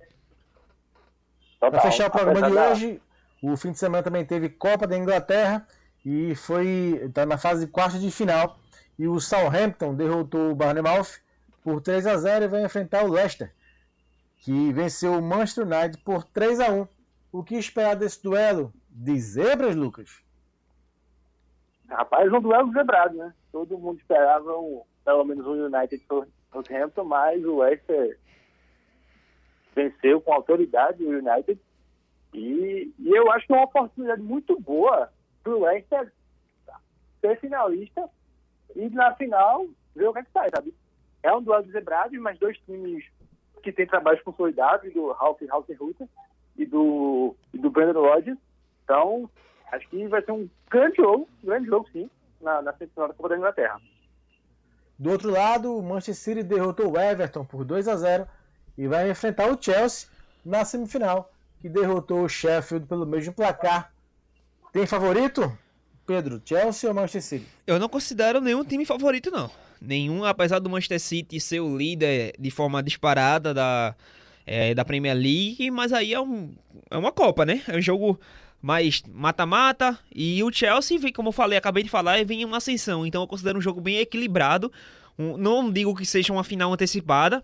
Para 1.59 1.81
fechar 1.81 2.07
o 2.07 2.11
programa 2.11 2.49
de 2.49 2.57
hoje, 2.57 3.01
o 3.41 3.57
fim 3.57 3.71
de 3.71 3.79
semana 3.79 4.03
também 4.03 4.23
teve 4.23 4.49
Copa 4.49 4.85
da 4.85 4.97
Inglaterra 4.97 5.67
e 6.05 6.35
foi 6.35 7.01
está 7.03 7.25
na 7.25 7.37
fase 7.37 7.65
de 7.65 7.71
quarta 7.71 7.97
de 7.99 8.11
final. 8.11 8.59
E 8.97 9.07
o 9.07 9.19
Southampton 9.19 9.93
derrotou 9.93 10.51
o 10.51 10.55
Bournemouth 10.55 11.19
por 11.67 11.81
3 11.81 12.07
a 12.07 12.15
0 12.15 12.45
e 12.45 12.47
vai 12.47 12.63
enfrentar 12.63 13.03
o 13.03 13.11
Leicester, 13.11 13.53
que 14.37 14.71
venceu 14.71 15.11
o 15.11 15.21
Manchester 15.21 15.65
United 15.65 16.01
por 16.01 16.23
3 16.23 16.61
a 16.61 16.71
1. 16.71 16.87
O 17.29 17.43
que 17.43 17.55
esperar 17.55 17.93
desse 17.93 18.23
duelo 18.23 18.71
de 18.89 19.19
zebras, 19.19 19.75
Lucas? 19.75 20.23
Rapaz, 21.89 22.31
um 22.31 22.39
duelo 22.39 22.71
zebrado, 22.71 23.17
né? 23.17 23.33
Todo 23.51 23.77
mundo 23.77 23.99
esperava 23.99 24.57
um, 24.57 24.81
pelo 25.03 25.25
menos 25.25 25.45
um 25.45 25.65
United 25.65 26.01
Southampton, 26.53 27.03
mas 27.03 27.43
o 27.43 27.59
Leicester 27.59 28.17
venceu 29.75 30.21
com 30.21 30.31
autoridade 30.31 31.03
o 31.03 31.09
United. 31.09 31.59
E, 32.33 32.93
e 32.97 33.09
eu 33.09 33.29
acho 33.29 33.45
que 33.45 33.51
é 33.51 33.57
uma 33.57 33.65
oportunidade 33.65 34.21
muito 34.21 34.57
boa 34.57 35.11
para 35.43 35.53
o 35.53 35.65
Leicester 35.65 36.13
ser 37.19 37.37
finalista 37.41 38.09
e 38.73 38.89
na 38.89 39.13
final 39.15 39.67
ver 39.93 40.07
o 40.07 40.13
que 40.13 40.19
é 40.19 40.23
que 40.23 40.31
sai, 40.31 40.49
sabe? 40.49 40.73
É 41.23 41.33
um 41.33 41.41
duelo 41.41 41.63
de 41.63 41.71
zebrados, 41.71 42.19
mas 42.19 42.39
dois 42.39 42.57
times 42.59 43.03
que 43.61 43.71
têm 43.71 43.87
trabalhos 43.87 44.21
consolidados, 44.21 44.93
do 44.93 45.11
Ralph 45.11 45.41
Hausrutter 45.49 46.07
e 46.57 46.65
do, 46.65 47.35
e 47.53 47.57
do 47.57 47.69
Brandon 47.69 48.01
Rodgers. 48.01 48.37
Então, 48.83 49.29
acho 49.71 49.87
que 49.89 50.07
vai 50.07 50.23
ser 50.23 50.31
um 50.31 50.49
grande 50.69 50.97
jogo, 50.97 51.27
grande 51.43 51.67
jogo 51.67 51.87
sim, 51.91 52.09
na, 52.41 52.61
na 52.61 52.73
semifinal 52.73 53.09
da 53.09 53.13
Copa 53.13 53.29
da 53.29 53.37
Inglaterra. 53.37 53.81
Do 54.97 55.11
outro 55.11 55.29
lado, 55.29 55.77
o 55.77 55.83
Manchester 55.83 56.15
City 56.15 56.43
derrotou 56.43 56.91
o 56.91 56.97
Everton 56.97 57.45
por 57.45 57.63
2 57.63 57.87
a 57.87 57.95
0 57.95 58.27
e 58.77 58.87
vai 58.87 59.09
enfrentar 59.09 59.51
o 59.51 59.61
Chelsea 59.61 60.09
na 60.43 60.63
semifinal, 60.63 61.31
que 61.59 61.69
derrotou 61.69 62.23
o 62.23 62.29
Sheffield 62.29 62.87
pelo 62.87 63.05
mesmo 63.05 63.33
placar. 63.33 63.91
Tem 64.71 64.87
favorito? 64.87 65.41
Pedro, 66.07 66.41
Chelsea 66.43 66.89
ou 66.89 66.95
Manchester 66.95 67.21
City? 67.21 67.45
Eu 67.67 67.77
não 67.77 67.87
considero 67.87 68.41
nenhum 68.41 68.63
time 68.63 68.85
favorito, 68.85 69.29
não 69.29 69.51
nenhum, 69.81 70.23
apesar 70.23 70.59
do 70.59 70.69
Manchester 70.69 70.99
City 70.99 71.39
ser 71.39 71.59
o 71.59 71.75
líder 71.75 72.33
de 72.37 72.51
forma 72.51 72.81
disparada 72.81 73.53
da, 73.53 73.95
é, 74.45 74.73
da 74.73 74.85
Premier 74.85 75.15
League, 75.15 75.69
mas 75.71 75.93
aí 75.93 76.13
é, 76.13 76.19
um, 76.19 76.53
é 76.89 76.97
uma 76.97 77.11
Copa, 77.11 77.45
né? 77.45 77.61
É 77.67 77.77
um 77.77 77.81
jogo 77.81 78.19
mais 78.61 79.03
mata-mata 79.07 79.97
e 80.13 80.43
o 80.43 80.51
Chelsea, 80.51 80.99
como 81.13 81.29
eu 81.29 81.33
falei, 81.33 81.57
acabei 81.57 81.83
de 81.83 81.89
falar, 81.89 82.23
vem 82.25 82.41
em 82.41 82.45
uma 82.45 82.57
ascensão, 82.57 83.05
então 83.05 83.21
eu 83.21 83.27
considero 83.27 83.57
um 83.57 83.61
jogo 83.61 83.79
bem 83.79 83.97
equilibrado. 83.97 84.71
Um, 85.17 85.37
não 85.37 85.71
digo 85.71 85.95
que 85.95 86.05
seja 86.05 86.33
uma 86.33 86.43
final 86.43 86.73
antecipada, 86.73 87.43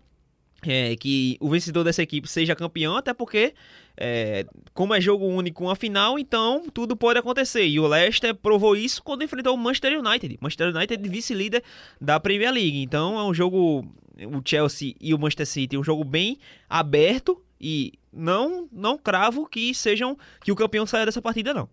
é, 0.66 0.96
que 0.96 1.38
o 1.40 1.50
vencedor 1.50 1.84
dessa 1.84 2.02
equipe 2.02 2.28
seja 2.28 2.56
campeão, 2.56 2.96
até 2.96 3.14
porque, 3.14 3.54
é, 3.98 4.46
como 4.74 4.94
é 4.94 5.02
jogo 5.02 5.26
único, 5.26 5.64
uma 5.64 5.76
final, 5.76 6.18
então 6.18 6.64
tudo 6.74 6.96
pode 6.96 7.20
acontecer. 7.20 7.66
E 7.66 7.80
o 7.80 7.88
Leicester 7.88 8.34
provou 8.36 8.76
isso 8.76 9.04
quando 9.04 9.24
enfrentou 9.24 9.54
o 9.54 9.58
Manchester 9.58 10.00
United. 10.00 10.38
Manchester 10.42 10.76
United 10.76 11.10
vice-líder 11.10 11.64
da 12.00 12.20
Premier 12.20 12.52
League. 12.52 12.82
Então 12.82 13.20
é 13.20 13.24
um 13.24 13.34
jogo, 13.34 13.86
o 14.18 14.42
Chelsea 14.46 14.96
e 15.00 15.14
o 15.14 15.20
Manchester 15.20 15.48
City, 15.48 15.78
um 15.78 15.84
jogo 15.84 16.04
bem 16.04 16.38
aberto 16.70 17.42
e 17.60 17.94
não 18.12 18.68
não 18.72 18.98
cravo 18.98 19.48
que 19.48 19.74
sejam 19.74 20.18
que 20.44 20.52
o 20.52 20.56
campeão 20.56 20.86
saia 20.86 21.06
dessa 21.06 21.22
partida 21.22 21.54
não. 21.54 21.70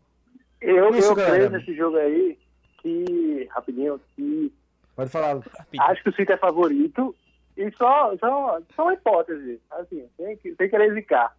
Eu, 0.61 0.95
isso, 0.95 1.09
eu 1.09 1.15
creio 1.15 1.51
nesse 1.51 1.75
jogo 1.75 1.97
aí 1.97 2.39
que 2.83 3.49
rapidinho 3.51 4.01
que 4.15 4.53
pode 4.95 5.11
falar. 5.11 5.41
Acho 5.81 6.03
que 6.03 6.11
o 6.11 6.15
City 6.15 6.33
é 6.33 6.37
favorito 6.37 7.15
e 7.61 7.71
só, 7.77 8.17
só, 8.19 8.61
só 8.75 8.83
uma 8.83 8.95
hipótese, 8.95 9.61
assim, 9.71 10.09
sem, 10.17 10.37
sem 10.37 10.69
querer 10.71 10.95
zicar. 10.95 11.37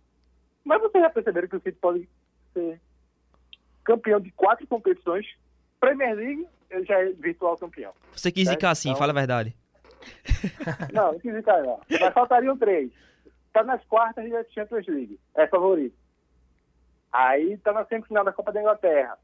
Mas 0.63 0.81
vocês 0.81 1.03
já 1.03 1.09
perceberam 1.09 1.47
que 1.47 1.55
o 1.55 1.61
City 1.61 1.77
pode 1.79 2.07
ser 2.53 2.79
campeão 3.83 4.19
de 4.19 4.31
quatro 4.31 4.65
competições 4.67 5.25
Premier 5.79 6.15
League, 6.15 6.47
ele 6.69 6.85
já 6.85 6.99
é 7.01 7.05
virtual 7.13 7.57
campeão. 7.57 7.91
Você 8.13 8.31
quis 8.31 8.47
É, 8.47 8.51
zicar 8.51 8.69
assim, 8.71 8.89
então- 8.89 8.99
fala 8.99 9.11
a 9.11 9.15
verdade. 9.15 9.55
Não, 10.93 11.11
não 11.13 11.19
quis 11.19 11.35
ficar, 11.35 11.61
não. 11.61 11.79
Mas 11.89 12.13
faltariam 12.13 12.57
três. 12.57 12.91
Tá 13.53 13.63
nas 13.63 13.83
quartas 13.85 14.27
da 14.31 14.43
Champions 14.45 14.87
League. 14.87 15.19
É 15.35 15.45
favorito. 15.47 15.95
Aí 17.11 17.57
tá 17.57 17.71
na 17.73 17.85
semifinal 17.85 18.23
da 18.23 18.31
Copa 18.33 18.51
da 18.51 18.61
Inglaterra. 18.61 19.17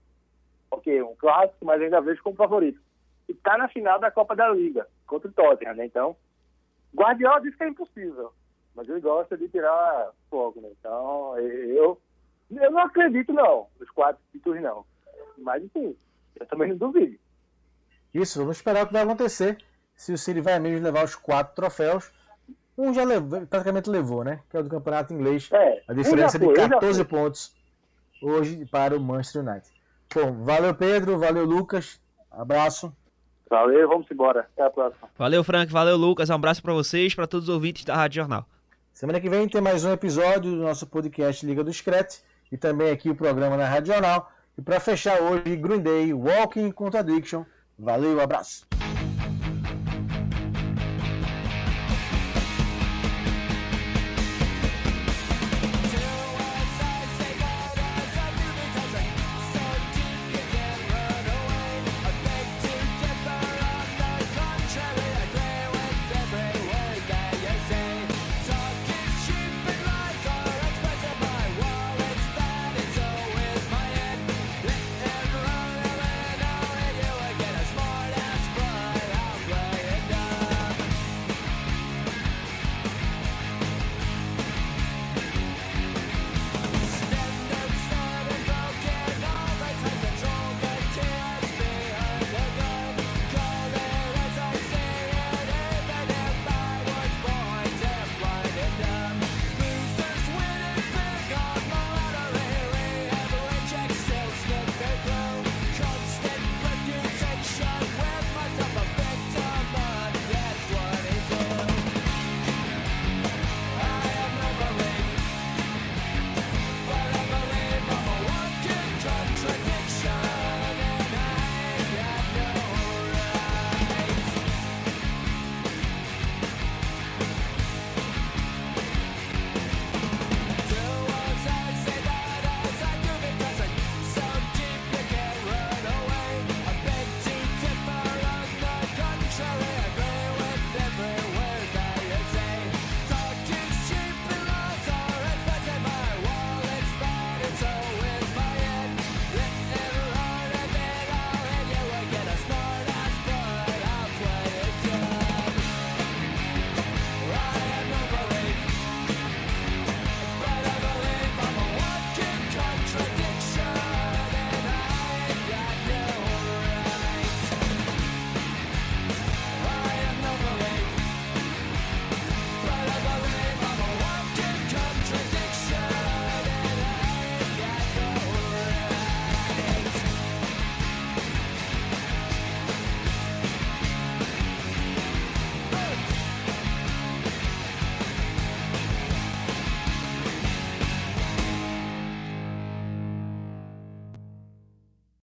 Ok, 0.70 1.02
um 1.02 1.16
clássico, 1.16 1.66
mas 1.66 1.82
ainda 1.82 2.02
vejo 2.02 2.22
como 2.22 2.36
favorito. 2.36 2.80
E 3.30 3.34
tá 3.34 3.58
na 3.58 3.68
final 3.70 4.00
da 4.00 4.12
Copa 4.12 4.36
da 4.36 4.50
Liga, 4.50 4.88
contra 5.08 5.30
o 5.30 5.34
Tottenham, 5.34 5.76
né? 5.76 5.86
Então, 5.86 6.16
Guardiola 6.98 7.42
disse 7.42 7.56
que 7.58 7.64
é 7.64 7.70
impossível. 7.70 8.34
Mas 8.76 8.90
ele 8.90 9.00
gosta 9.00 9.38
de 9.38 9.48
tirar 9.50 10.12
fogo, 10.30 10.62
né? 10.62 10.70
Então, 10.80 11.38
eu, 11.40 12.00
eu 12.52 12.72
não 12.72 12.80
acredito, 12.80 13.34
não, 13.34 13.68
nos 13.80 13.90
quatro 13.92 14.22
títulos, 14.32 14.62
não. 14.62 14.86
Mas, 15.38 15.64
enfim, 15.64 15.96
eu 16.40 16.46
também 16.46 16.70
não 16.70 16.78
duvido. 16.78 17.18
Isso, 18.14 18.40
vamos 18.40 18.58
esperar 18.58 18.84
o 18.84 18.88
que 18.88 18.94
vai 18.94 19.02
acontecer. 19.04 19.58
Se 19.96 20.14
o 20.14 20.18
City 20.18 20.42
vai 20.42 20.60
mesmo 20.60 20.84
levar 20.84 21.04
os 21.06 21.16
quatro 21.16 21.56
troféus. 21.56 22.12
Um 22.78 22.94
já 22.94 23.04
levou, 23.04 23.46
praticamente 23.48 23.90
levou, 23.90 24.24
né? 24.24 24.42
Que 24.50 24.58
é 24.58 24.60
o 24.60 24.64
do 24.64 24.70
campeonato 24.70 25.12
inglês. 25.12 25.50
É, 25.52 25.82
A 25.88 25.94
diferença 25.94 26.38
já 26.38 26.46
foi, 26.46 26.54
de 26.54 26.60
um 26.60 26.64
já 26.64 26.70
14 26.70 27.04
foi. 27.04 27.06
pontos 27.06 27.56
hoje 28.22 28.66
para 28.68 28.96
o 28.96 29.00
Manchester 29.00 29.42
United. 29.42 29.68
Bom, 30.14 30.44
valeu 30.44 30.76
Pedro, 30.76 31.18
valeu 31.18 31.46
Lucas. 31.46 32.00
Abraço. 32.30 32.96
Valeu, 33.50 33.88
vamos 33.88 34.08
embora. 34.12 34.42
Até 34.54 34.64
a 34.64 34.70
próxima. 34.70 35.08
Valeu, 35.18 35.44
Frank. 35.44 35.72
Valeu, 35.72 35.96
Lucas. 35.98 36.30
Um 36.30 36.36
abraço 36.36 36.62
pra 36.62 36.74
vocês, 36.74 37.16
pra 37.16 37.28
todos 37.28 37.48
os 37.48 37.54
ouvintes 37.54 37.86
da 37.86 37.96
Rádio 37.96 38.22
Jornal. 38.22 38.46
Semana 38.94 39.20
que 39.22 39.30
vem 39.30 39.48
tem 39.48 39.62
mais 39.62 39.86
um 39.86 39.92
episódio 39.92 40.52
do 40.52 40.58
nosso 40.58 40.88
podcast 40.88 41.46
Liga 41.46 41.64
do 41.64 41.72
Screte 41.72 42.22
e 42.52 42.58
também 42.58 42.90
aqui 42.90 43.10
o 43.10 43.16
programa 43.16 43.56
na 43.56 43.68
Rádio 43.68 43.94
Jornal. 43.94 44.32
E 44.58 44.62
para 44.62 44.80
fechar 44.80 45.22
hoje, 45.22 45.56
Green 45.56 45.80
Day, 45.80 46.14
Walking 46.14 46.72
Contradiction. 46.72 47.46
Valeu, 47.78 48.20
abraço. 48.20 48.66